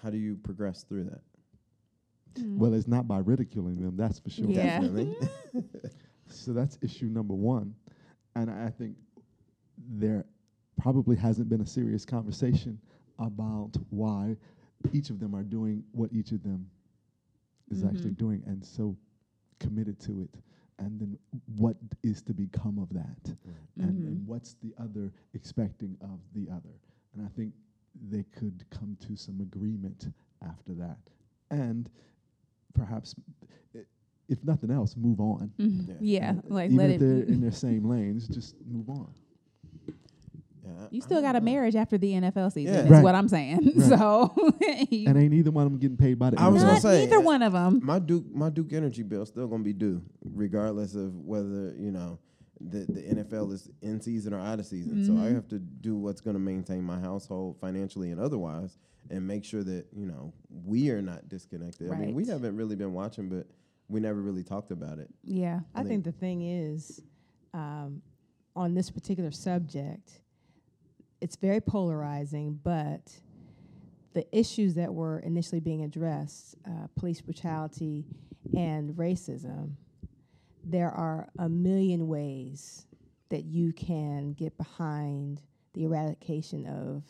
How 0.00 0.10
do 0.10 0.16
you 0.16 0.36
progress 0.36 0.84
through 0.84 1.04
that? 1.04 1.20
Hmm. 2.38 2.58
Well, 2.58 2.74
it's 2.74 2.86
not 2.86 3.08
by 3.08 3.18
ridiculing 3.18 3.80
them, 3.80 3.96
that's 3.96 4.18
for 4.20 4.30
sure. 4.30 4.46
Yeah. 4.48 4.80
Definitely. 4.80 5.16
So 6.26 6.52
that's 6.52 6.78
issue 6.82 7.06
number 7.06 7.34
one. 7.34 7.74
And 8.34 8.50
I 8.50 8.70
think 8.70 8.96
there 9.78 10.24
probably 10.80 11.16
hasn't 11.16 11.48
been 11.48 11.60
a 11.60 11.66
serious 11.66 12.04
conversation 12.04 12.78
about 13.18 13.76
why 13.90 14.36
each 14.92 15.10
of 15.10 15.20
them 15.20 15.34
are 15.34 15.42
doing 15.42 15.84
what 15.92 16.12
each 16.12 16.32
of 16.32 16.42
them 16.42 16.66
is 17.70 17.84
actually 17.84 18.10
Mhm. 18.12 18.16
doing 18.18 18.42
and 18.46 18.64
so 18.64 18.96
committed 19.58 19.98
to 20.00 20.20
it 20.22 20.36
and 20.78 20.98
then 21.00 21.16
what 21.56 21.76
is 22.02 22.20
to 22.22 22.34
become 22.34 22.78
of 22.80 22.88
that, 22.90 23.36
and, 23.76 24.02
Mhm. 24.02 24.06
and 24.08 24.26
what's 24.26 24.54
the 24.54 24.74
other 24.76 25.12
expecting 25.32 25.96
of 26.00 26.18
the 26.34 26.50
other. 26.50 26.74
And 27.12 27.22
I 27.24 27.28
think 27.28 27.54
they 28.10 28.24
could 28.24 28.68
come 28.70 28.96
to 28.96 29.14
some 29.14 29.40
agreement 29.40 30.10
after 30.42 30.74
that, 30.74 30.98
and 31.50 31.88
perhaps, 32.74 33.14
i- 33.76 33.86
if 34.28 34.42
nothing 34.42 34.72
else, 34.72 34.96
move 34.96 35.20
on. 35.20 35.50
Mhm. 35.58 35.86
Yeah. 35.88 35.94
Yeah, 36.00 36.30
And 36.30 36.44
like 36.50 36.70
even 36.72 36.76
let 36.76 36.90
if 36.90 36.96
it. 36.96 37.04
they're 37.04 37.24
be. 37.26 37.32
in 37.34 37.40
their 37.40 37.52
same 37.52 37.84
lanes, 37.84 38.26
just 38.26 38.60
move 38.66 38.90
on. 38.90 39.14
Yeah, 40.64 40.86
You 40.90 41.00
still 41.00 41.20
got 41.20 41.36
a 41.36 41.40
know. 41.40 41.44
marriage 41.44 41.76
after 41.76 41.98
the 41.98 42.12
NFL 42.12 42.52
season. 42.52 42.74
Yeah. 42.74 42.84
Is 42.84 42.90
Right. 42.90 43.02
what 43.04 43.14
I'm 43.14 43.28
saying. 43.28 43.72
Right. 43.76 43.88
So, 43.98 44.32
And 44.90 45.16
ain't 45.18 45.34
either 45.34 45.50
one 45.50 45.66
of 45.66 45.72
them 45.72 45.78
getting 45.80 45.96
paid 45.96 46.18
by 46.18 46.30
the 46.30 46.40
I 46.40 46.48
was 46.48 46.62
NFL. 46.62 46.66
gonna 46.66 46.80
say, 46.80 47.02
either 47.04 47.20
one 47.20 47.42
of 47.42 47.52
them. 47.52 47.80
My 47.82 47.98
Duke, 47.98 48.24
my 48.34 48.50
Duke 48.50 48.72
Energy 48.72 49.02
bill 49.02 49.26
still 49.26 49.46
gonna 49.46 49.62
be 49.62 49.72
due, 49.72 50.02
regardless 50.24 50.94
of 50.94 51.14
whether 51.16 51.74
you 51.78 51.90
know 51.90 52.18
the 52.60 52.80
the 52.90 53.02
NFL 53.02 53.52
is 53.52 53.68
in 53.82 54.00
season 54.00 54.32
or 54.32 54.40
out 54.40 54.58
of 54.58 54.66
season. 54.66 55.04
So 55.04 55.12
I 55.12 55.26
Mhm. 55.30 55.34
have 55.34 55.48
to 55.48 55.58
do 55.58 55.96
what's 55.96 56.20
gonna 56.20 56.38
maintain 56.38 56.82
my 56.84 56.98
household 56.98 57.58
financially 57.60 58.10
and 58.10 58.20
otherwise, 58.20 58.78
and 59.10 59.26
make 59.26 59.44
sure 59.44 59.62
that 59.64 59.86
you 59.92 60.06
know 60.06 60.32
we 60.64 60.90
are 60.90 61.02
not 61.02 61.28
disconnected. 61.28 61.90
I 61.90 61.98
mean, 61.98 62.14
we 62.14 62.24
haven't 62.26 62.56
really 62.56 62.76
been 62.76 62.94
watching, 62.94 63.28
but 63.28 63.46
we 63.88 64.00
never 64.00 64.20
really 64.22 64.42
talked 64.44 64.70
about 64.70 64.98
it. 64.98 65.10
Yeah. 65.24 65.60
I 65.74 65.80
I 65.80 65.82
think- 65.82 66.04
think 66.04 66.04
the 66.04 66.12
thing 66.12 66.40
is, 66.42 67.02
um, 67.52 68.00
on 68.56 68.72
this 68.74 68.88
particular 68.90 69.30
subject, 69.30 70.22
it's 71.24 71.36
very 71.36 71.58
polarizing, 71.58 72.60
but 72.62 73.00
the 74.12 74.26
issues 74.30 74.74
that 74.74 74.92
were 74.92 75.20
initially 75.20 75.58
being 75.58 75.82
addressed, 75.82 76.54
uh, 76.66 76.86
police 76.98 77.22
brutality 77.22 78.04
and 78.54 78.90
racism, 78.90 79.70
there 80.62 80.90
are 80.90 81.30
a 81.38 81.48
million 81.48 82.08
ways 82.08 82.84
that 83.30 83.44
you 83.44 83.72
can 83.72 84.34
get 84.34 84.54
behind 84.58 85.40
the 85.72 85.84
eradication 85.84 86.66
of 86.66 87.04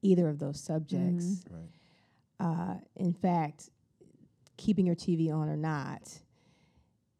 either 0.00 0.30
of 0.30 0.38
those 0.38 0.58
subjects. 0.58 1.44
Right. 1.50 1.68
Uh, 2.40 2.74
in 2.96 3.12
fact, 3.12 3.68
keeping 4.56 4.86
your 4.86 4.96
TV 4.96 5.30
on 5.30 5.50
or 5.50 5.58
not 5.58 6.10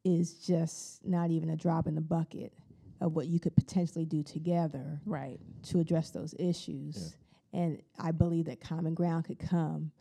is 0.03 0.33
just 0.33 1.05
not 1.05 1.31
even 1.31 1.51
a 1.51 1.57
drop 1.57 1.87
in 1.87 1.95
the 1.95 2.01
bucket 2.01 2.55
of 3.01 3.15
what 3.15 3.27
you 3.27 3.39
could 3.41 3.55
potentially 3.57 4.05
do 4.05 4.23
together 4.23 5.01
Right. 5.05 5.39
to 5.65 5.81
address 5.81 6.11
those 6.11 6.35
issues. 6.39 7.17
And 7.53 7.81
I 7.99 8.11
believe 8.13 8.47
that 8.47 8.61
common 8.61 8.95
ground 8.95 9.25
could 9.27 9.39
come 9.39 9.93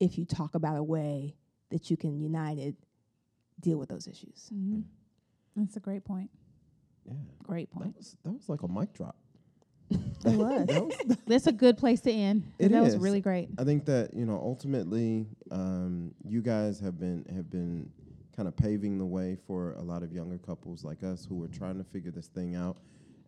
if 0.00 0.18
you 0.18 0.24
talk 0.24 0.54
about 0.54 0.76
a 0.76 0.82
way 0.82 1.36
that 1.70 1.90
you 1.90 1.96
can 1.96 2.18
united 2.18 2.76
deal 3.60 3.78
with 3.78 3.88
those 3.88 4.06
issues. 4.06 4.48
hmm 4.48 4.80
That's 5.56 5.76
a 5.76 5.80
great 5.80 6.04
point. 6.04 6.30
Yeah. 7.06 7.14
Great 7.42 7.70
That 7.72 7.78
point. 7.78 7.96
was 7.96 8.16
that 8.24 8.32
was 8.32 8.48
like 8.48 8.62
a 8.62 8.68
mic 8.68 8.92
drop. 8.94 9.16
It 10.24 10.36
was. 10.36 11.16
That's 11.26 11.46
a 11.48 11.52
good 11.52 11.76
place 11.76 12.00
to 12.02 12.10
end. 12.12 12.44
It 12.58 12.70
that 12.70 12.80
was 12.82 12.96
really 12.96 13.20
great. 13.20 13.48
I 13.58 13.64
think 13.64 13.84
that 13.86 14.14
you 14.14 14.24
know 14.24 14.38
ultimately 14.40 15.26
um, 15.50 16.14
you 16.24 16.40
guys 16.42 16.78
have 16.80 16.98
been 16.98 17.24
have 17.34 17.50
been 17.50 17.90
kind 18.36 18.48
of 18.48 18.56
paving 18.56 18.98
the 18.98 19.06
way 19.06 19.36
for 19.46 19.72
a 19.74 19.82
lot 19.82 20.02
of 20.02 20.12
younger 20.12 20.38
couples 20.38 20.84
like 20.84 21.02
us 21.02 21.24
who 21.24 21.42
are 21.44 21.48
trying 21.48 21.78
to 21.78 21.84
figure 21.84 22.10
this 22.10 22.28
thing 22.28 22.54
out, 22.54 22.78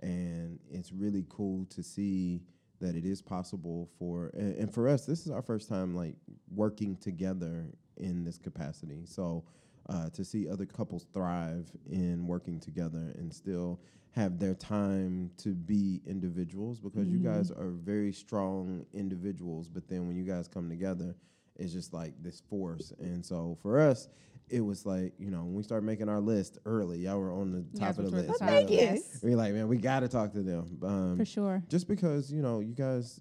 and 0.01 0.59
it's 0.71 0.93
really 0.93 1.25
cool 1.29 1.65
to 1.67 1.83
see 1.83 2.43
that 2.81 2.95
it 2.97 3.05
is 3.05 3.23
possible 3.23 3.89
for 3.99 4.31
and, 4.35 4.55
and 4.57 4.75
for 4.75 4.89
us 4.89 5.07
this 5.07 5.25
is 5.27 5.31
our 5.31 5.41
first 5.43 5.69
time 5.69 5.95
like 5.95 6.17
working 6.55 6.97
together 6.97 7.67
in 7.99 8.25
this 8.25 8.37
capacity. 8.39 9.03
So 9.07 9.45
uh, 9.89 10.09
to 10.11 10.25
see 10.25 10.49
other 10.49 10.67
couples 10.67 11.07
thrive 11.13 11.71
in 11.91 12.27
working 12.27 12.59
together 12.59 13.15
and 13.19 13.33
still 13.33 13.81
have 14.13 14.39
their 14.39 14.55
time 14.55 15.31
to 15.37 15.51
be 15.51 16.01
individuals 16.07 16.81
because 16.81 17.09
you 17.09 17.19
Mhm. 17.19 17.25
guys 17.25 17.51
are 17.51 17.71
very 17.71 18.13
strong 18.13 18.87
individuals 18.95 19.69
but 19.69 19.87
then 19.89 20.07
when 20.07 20.17
you 20.17 20.25
guys 20.25 20.49
come 20.49 20.69
together 20.69 21.15
it's 21.57 21.73
just 21.73 21.93
like 21.93 22.15
this 22.23 22.41
force 22.41 22.93
and 22.99 23.25
so 23.25 23.57
for 23.63 23.79
us 23.79 24.09
it 24.51 24.61
was 24.61 24.85
like 24.87 25.13
you 25.19 25.31
know 25.31 25.39
when 25.45 25.55
we 25.55 25.63
started 25.63 25.85
making 25.87 26.09
our 26.09 26.21
list 26.21 26.59
early 26.67 26.99
y'all 26.99 27.19
were 27.19 27.33
on 27.33 27.51
the 27.51 27.79
top 27.81 27.99
of 27.99 28.05
the 28.05 28.11
list 28.11 28.39
thank 28.41 28.69
We 28.69 28.77
you. 28.77 28.81
were 28.87 28.93
like- 28.93 29.03
we 29.23 29.31
we're 29.31 29.37
like 29.37 29.53
man 29.55 29.69
we 29.69 29.77
got 29.79 30.01
to 30.01 30.09
talk 30.09 30.33
to 30.33 30.43
them 30.43 30.79
um, 30.83 31.17
For 31.17 31.25
sure. 31.25 31.63
just 31.69 31.89
because 31.89 32.31
you 32.33 32.43
know 32.43 32.61
you 32.61 32.75
guys 32.75 33.21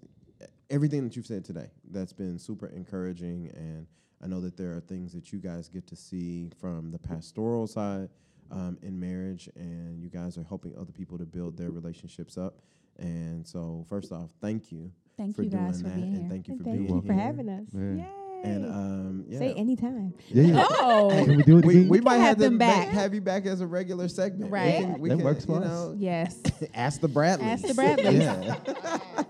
everything 0.70 1.02
that 1.04 1.16
you've 1.16 1.26
said 1.26 1.44
today 1.44 1.70
that's 1.90 2.12
been 2.12 2.38
super 2.38 2.66
encouraging 2.66 3.50
and 3.54 3.86
i 4.22 4.26
know 4.26 4.40
that 4.40 4.56
there 4.56 4.74
are 4.76 4.80
things 4.80 5.12
that 5.12 5.32
you 5.32 5.38
guys 5.38 5.68
get 5.68 5.86
to 5.86 5.96
see 5.96 6.50
from 6.60 6.90
the 6.90 6.98
pastoral 6.98 7.66
side 7.66 8.08
um, 8.50 8.76
in 8.82 8.98
marriage 9.00 9.48
and 9.56 10.00
you 10.02 10.08
guys 10.10 10.36
are 10.36 10.42
helping 10.44 10.74
other 10.78 10.92
people 10.92 11.16
to 11.18 11.24
build 11.24 11.56
their 11.56 11.70
relationships 11.70 12.36
up 12.36 12.60
and 12.98 13.46
so 13.46 13.84
first 13.88 14.12
off 14.12 14.30
thank 14.40 14.70
you 14.70 14.90
Thank 15.16 15.36
for 15.36 15.42
you 15.44 15.50
doing 15.50 15.66
guys 15.66 15.80
for 15.80 15.88
that 15.88 15.94
being 15.96 16.08
and 16.08 16.16
here. 16.22 16.28
thank 16.28 16.48
you 16.48 16.52
And 16.54 16.58
for 16.60 16.64
thank 16.64 16.78
being 16.86 16.94
you 16.96 17.02
for 17.06 17.12
here 17.12 17.22
having 17.22 17.48
us. 17.48 17.66
Yeah. 17.72 17.80
Yay. 17.94 18.04
And 18.44 18.64
um 18.66 19.24
yeah 19.28 19.38
Say 19.38 19.54
anytime. 19.54 20.14
Yeah, 20.28 20.42
yeah. 20.44 20.66
oh, 20.70 21.08
Can 21.24 21.36
we 21.38 21.42
do 21.42 21.58
it 21.58 21.64
we, 21.64 21.74
again? 21.78 21.88
we 21.88 21.98
can 21.98 22.04
might 22.04 22.16
have 22.18 22.26
have 22.28 22.38
them 22.38 22.52
ma- 22.54 22.66
back. 22.66 22.88
have 22.88 23.14
you 23.14 23.20
back 23.20 23.46
as 23.46 23.60
a 23.60 23.66
regular 23.66 24.06
segment 24.08 24.50
We 24.50 24.58
Right. 24.58 24.80
can- 24.82 25.00
we 25.00 25.08
That 25.08 25.16
can, 25.16 25.24
works 25.24 25.44
for 25.44 25.58
us. 25.58 25.64
know, 25.66 25.94
yes. 25.98 26.40
Ask 26.74 27.00
the 27.00 27.08
Bradleys. 27.08 27.48
Ask 27.64 27.66
the 27.66 27.74
Bradleys. 27.74 28.14
yeah. 28.22 29.24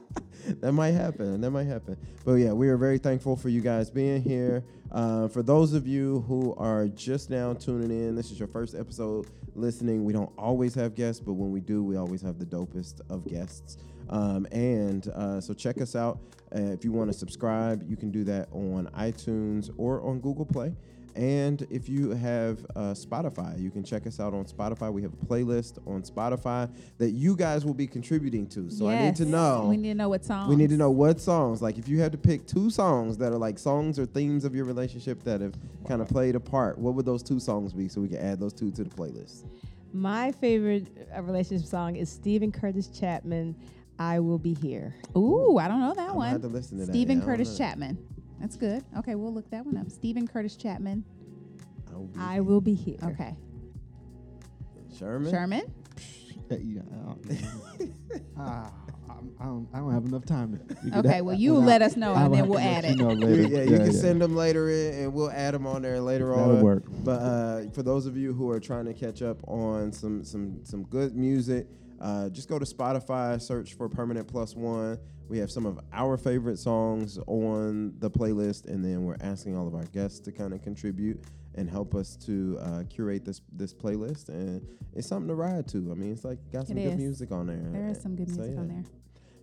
that 0.60 0.72
might 0.72 0.92
happen. 0.92 1.40
That 1.40 1.50
might 1.50 1.66
happen. 1.66 1.96
But 2.24 2.34
yeah, 2.34 2.52
we 2.52 2.68
are 2.68 2.76
very 2.76 2.98
thankful 2.98 3.36
for 3.36 3.48
you 3.48 3.60
guys 3.60 3.90
being 3.90 4.20
here. 4.22 4.64
Uh, 4.92 5.28
for 5.28 5.42
those 5.42 5.72
of 5.72 5.86
you 5.86 6.20
who 6.28 6.54
are 6.56 6.86
just 6.88 7.30
now 7.30 7.52
tuning 7.54 7.90
in, 7.90 8.14
this 8.14 8.30
is 8.30 8.38
your 8.38 8.48
first 8.48 8.74
episode 8.74 9.26
listening. 9.54 10.04
We 10.04 10.12
don't 10.12 10.30
always 10.38 10.74
have 10.74 10.94
guests, 10.94 11.20
but 11.20 11.32
when 11.34 11.50
we 11.50 11.60
do, 11.60 11.82
we 11.82 11.96
always 11.96 12.20
have 12.22 12.38
the 12.38 12.44
dopest 12.46 13.00
of 13.10 13.26
guests. 13.26 13.78
Um, 14.10 14.46
and 14.52 15.08
uh, 15.08 15.40
so 15.40 15.54
check 15.54 15.80
us 15.80 15.96
out. 15.96 16.18
Uh, 16.54 16.60
if 16.60 16.84
you 16.84 16.92
want 16.92 17.10
to 17.10 17.18
subscribe, 17.18 17.88
you 17.88 17.96
can 17.96 18.10
do 18.10 18.24
that 18.24 18.48
on 18.52 18.88
iTunes 18.96 19.70
or 19.76 20.00
on 20.02 20.20
Google 20.20 20.46
Play. 20.46 20.74
And 21.16 21.64
if 21.70 21.88
you 21.88 22.10
have 22.10 22.64
uh, 22.74 22.92
Spotify, 22.92 23.60
you 23.60 23.70
can 23.70 23.84
check 23.84 24.06
us 24.06 24.18
out 24.18 24.34
on 24.34 24.44
Spotify. 24.46 24.92
We 24.92 25.02
have 25.02 25.12
a 25.12 25.26
playlist 25.26 25.78
on 25.86 26.02
Spotify 26.02 26.68
that 26.98 27.10
you 27.10 27.36
guys 27.36 27.64
will 27.64 27.74
be 27.74 27.86
contributing 27.86 28.48
to. 28.48 28.68
So 28.68 28.88
I 28.88 29.00
need 29.00 29.16
to 29.16 29.24
know. 29.24 29.66
We 29.68 29.76
need 29.76 29.90
to 29.90 29.94
know 29.94 30.08
what 30.08 30.24
song. 30.24 30.48
We 30.48 30.56
need 30.56 30.70
to 30.70 30.76
know 30.76 30.90
what 30.90 31.20
songs. 31.20 31.62
Like 31.62 31.78
if 31.78 31.88
you 31.88 32.00
had 32.00 32.10
to 32.12 32.18
pick 32.18 32.46
two 32.46 32.68
songs 32.68 33.16
that 33.18 33.32
are 33.32 33.38
like 33.38 33.58
songs 33.58 33.98
or 33.98 34.06
themes 34.06 34.44
of 34.44 34.54
your 34.54 34.64
relationship 34.64 35.22
that 35.22 35.40
have 35.40 35.54
kind 35.86 36.02
of 36.02 36.08
played 36.08 36.34
a 36.34 36.40
part, 36.40 36.78
what 36.78 36.94
would 36.94 37.06
those 37.06 37.22
two 37.22 37.38
songs 37.38 37.72
be 37.72 37.88
so 37.88 38.00
we 38.00 38.08
can 38.08 38.18
add 38.18 38.40
those 38.40 38.52
two 38.52 38.72
to 38.72 38.82
the 38.82 38.90
playlist? 38.90 39.44
My 39.92 40.32
favorite 40.32 40.88
uh, 41.16 41.22
relationship 41.22 41.68
song 41.68 41.94
is 41.94 42.10
Steven 42.10 42.50
Curtis 42.50 42.88
Chapman. 42.88 43.54
I 43.98 44.18
will 44.20 44.38
be 44.38 44.54
here. 44.54 44.94
Ooh, 45.16 45.56
I 45.58 45.68
don't 45.68 45.80
know 45.80 45.94
that 45.94 46.00
I'm 46.02 46.06
gonna 46.08 46.18
one. 46.18 46.30
have 46.30 46.40
to 46.42 46.48
listen 46.48 46.78
to 46.78 46.86
that. 46.86 46.92
Steven 46.92 47.18
Yeah, 47.18 47.24
Curtis. 47.24 47.56
Chapman. 47.56 47.98
That's 48.40 48.56
good. 48.56 48.84
Okay, 48.98 49.14
we'll 49.14 49.32
look 49.32 49.48
that 49.50 49.64
one 49.64 49.76
up. 49.76 49.90
Steven 49.90 50.26
Curtis 50.26 50.56
Chapman. 50.56 51.04
I 51.90 51.94
will 51.96 52.06
be 52.06 52.18
I 52.18 52.40
will 52.40 52.60
be 52.60 52.74
here. 52.74 52.96
Okay. 53.04 53.36
Sherman. 54.98 55.30
Sherman. 55.30 55.62
Yeah, 56.50 56.82
I'm- 58.36 58.70
I 59.40 59.44
don't, 59.46 59.66
I 59.72 59.78
don't 59.78 59.92
have 59.92 60.04
enough 60.04 60.24
time 60.26 60.58
to 60.58 60.98
Okay, 60.98 61.08
that 61.08 61.24
well, 61.24 61.34
you 61.34 61.54
let 61.54 61.80
out. 61.80 61.86
us 61.90 61.96
know 61.96 62.14
and 62.14 62.32
then 62.34 62.46
we'll 62.48 62.58
to 62.58 62.64
let 62.64 62.84
add 62.84 62.98
you 62.98 63.08
it. 63.08 63.18
know 63.18 63.26
Yeah, 63.26 63.26
later. 63.26 63.42
yeah, 63.48 63.62
you 63.62 63.76
can 63.78 63.92
send 63.92 64.20
them 64.20 64.36
later 64.36 64.68
in, 64.68 64.94
and 65.04 65.14
we'll 65.14 65.30
add 65.30 65.54
them 65.54 65.66
on 65.66 65.80
there 65.82 65.98
later 66.00 66.28
That'll 66.28 66.56
on. 66.58 66.62
work. 66.62 66.82
But 67.02 67.20
uh, 67.22 67.70
for 67.70 67.82
those 67.82 68.04
of 68.06 68.16
you 68.18 68.34
who 68.34 68.50
are 68.50 68.60
trying 68.60 68.84
to 68.84 68.92
catch 68.92 69.22
up 69.22 69.38
on 69.48 69.92
some 69.92 70.24
some 70.24 70.60
some 70.64 70.84
good 70.84 71.16
music, 71.16 71.66
uh, 72.00 72.28
just 72.30 72.48
go 72.48 72.58
to 72.58 72.64
Spotify, 72.64 73.40
search 73.40 73.74
for 73.74 73.88
Permanent 73.88 74.26
Plus 74.28 74.54
One. 74.54 74.98
We 75.28 75.38
have 75.38 75.50
some 75.50 75.64
of 75.64 75.80
our 75.92 76.16
favorite 76.18 76.58
songs 76.58 77.18
on 77.26 77.94
the 77.98 78.10
playlist, 78.10 78.66
and 78.66 78.84
then 78.84 79.04
we're 79.04 79.16
asking 79.20 79.56
all 79.56 79.66
of 79.66 79.74
our 79.74 79.84
guests 79.86 80.20
to 80.20 80.32
kind 80.32 80.52
of 80.52 80.60
contribute 80.62 81.18
and 81.54 81.70
help 81.70 81.94
us 81.94 82.16
to 82.16 82.58
uh, 82.60 82.82
curate 82.90 83.24
this 83.24 83.40
this 83.52 83.72
playlist. 83.72 84.28
And 84.28 84.66
it's 84.94 85.08
something 85.08 85.28
to 85.28 85.34
ride 85.34 85.66
to. 85.68 85.78
I 85.90 85.94
mean, 85.94 86.12
it's 86.12 86.24
like 86.24 86.38
got 86.52 86.66
some 86.68 86.76
It 86.76 86.82
good 86.84 86.92
is. 86.92 86.98
music 86.98 87.32
on 87.32 87.46
there. 87.46 87.56
There 87.72 87.88
is 87.88 88.02
some 88.02 88.16
good 88.16 88.28
So, 88.30 88.42
music 88.42 88.58
on 88.58 88.68
there. 88.68 88.84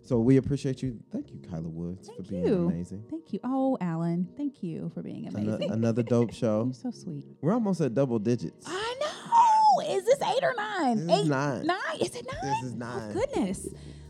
So 0.04 0.20
we 0.20 0.38
appreciate 0.38 0.82
you. 0.84 1.00
Thank 1.12 1.32
you, 1.32 1.40
Kyla 1.48 1.70
Woods, 1.70 2.10
for 2.16 2.24
being 2.24 2.46
you. 2.46 2.68
amazing. 2.68 3.04
Thank 3.10 3.34
you. 3.34 3.40
Oh, 3.44 3.78
Alan, 3.82 4.28
thank 4.36 4.62
you 4.64 4.90
for 4.96 5.02
being 5.04 5.28
amazing. 5.28 5.72
another 5.72 6.02
dope 6.04 6.34
show. 6.42 6.66
You're 6.66 6.74
so 6.74 6.92
sweet. 6.92 7.24
We're 7.40 7.54
almost 7.54 7.82
at 7.82 7.94
double 7.94 8.18
digits. 8.20 8.66
I 8.68 8.96
know. 9.00 9.08
Is 9.88 10.06
this 10.06 10.20
eight 10.22 10.44
or 10.44 10.54
nine? 10.58 11.08
This 11.08 11.18
is 11.18 11.26
eight, 11.26 11.30
nine. 11.30 11.66
Nine? 11.66 11.78
Is 12.00 12.16
it 12.16 12.26
nine? 12.32 12.52
This 12.62 12.64
is 12.72 12.76
nine. 12.76 13.10
Oh, 13.10 13.14
goodness. 13.14 13.68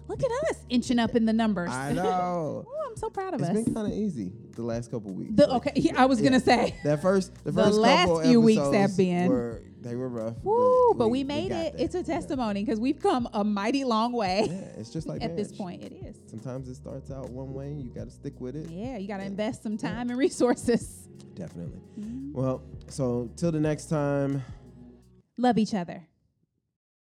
Look 0.07 0.21
at 0.23 0.31
us 0.49 0.57
inching 0.69 0.99
up 0.99 1.15
in 1.15 1.25
the 1.25 1.31
numbers. 1.33 1.69
I 1.71 1.93
know. 1.93 2.65
oh, 2.67 2.87
I'm 2.89 2.97
so 2.97 3.09
proud 3.09 3.33
of 3.33 3.39
It's 3.41 3.49
us. 3.49 3.55
It's 3.57 3.65
been 3.65 3.73
kind 3.75 3.87
of 3.87 3.93
easy 3.97 4.31
the 4.55 4.63
last 4.63 4.91
couple 4.91 5.13
weeks. 5.13 5.31
The, 5.35 5.49
okay, 5.55 5.71
yeah, 5.75 5.93
I 5.95 6.05
was 6.05 6.19
yeah. 6.19 6.29
gonna 6.29 6.41
say. 6.41 6.75
That 6.83 7.01
first, 7.01 7.33
the 7.45 7.51
The 7.51 7.63
first 7.63 7.77
last 7.77 8.07
couple 8.07 8.21
few 8.23 8.41
weeks 8.41 8.71
have 8.73 8.97
been- 8.97 9.29
Were, 9.29 9.61
they 9.79 9.95
were 9.95 10.09
rough. 10.09 10.35
Woo, 10.43 10.93
but 10.95 11.07
we, 11.07 11.23
made 11.23 11.49
got 11.49 11.65
it. 11.65 11.73
there. 11.77 11.85
It's 11.85 11.95
a 11.95 12.03
testimony 12.03 12.63
because 12.63 12.79
we've 12.79 12.99
come 12.99 13.27
a 13.33 13.43
mighty 13.43 13.83
long 13.83 14.11
way 14.11 14.45
Yeah, 14.47 14.79
it's 14.79 14.91
just 14.91 15.07
like 15.07 15.21
at 15.23 15.35
this 15.37 15.51
point. 15.51 15.81
It 15.83 15.93
is. 15.93 16.17
Sometimes 16.27 16.67
it 16.67 16.75
starts 16.75 17.09
out 17.09 17.29
one 17.29 17.53
way. 17.53 17.71
You 17.73 17.89
got 17.89 18.05
to 18.05 18.11
stick 18.11 18.39
with 18.39 18.55
it. 18.55 18.69
Yeah, 18.69 18.97
you 18.97 19.07
got 19.07 19.17
to 19.17 19.23
Yeah. 19.23 19.29
invest 19.29 19.63
some 19.63 19.77
time 19.77 20.09
and 20.09 20.19
resources. 20.19 21.07
Definitely. 21.33 21.79
Mhm. 21.99 22.33
Well, 22.33 22.61
so 22.89 23.29
till 23.37 23.51
the 23.51 23.59
next 23.59 23.85
time, 23.85 24.43
Love 25.37 25.57
each 25.57 25.73
other. 25.73 26.10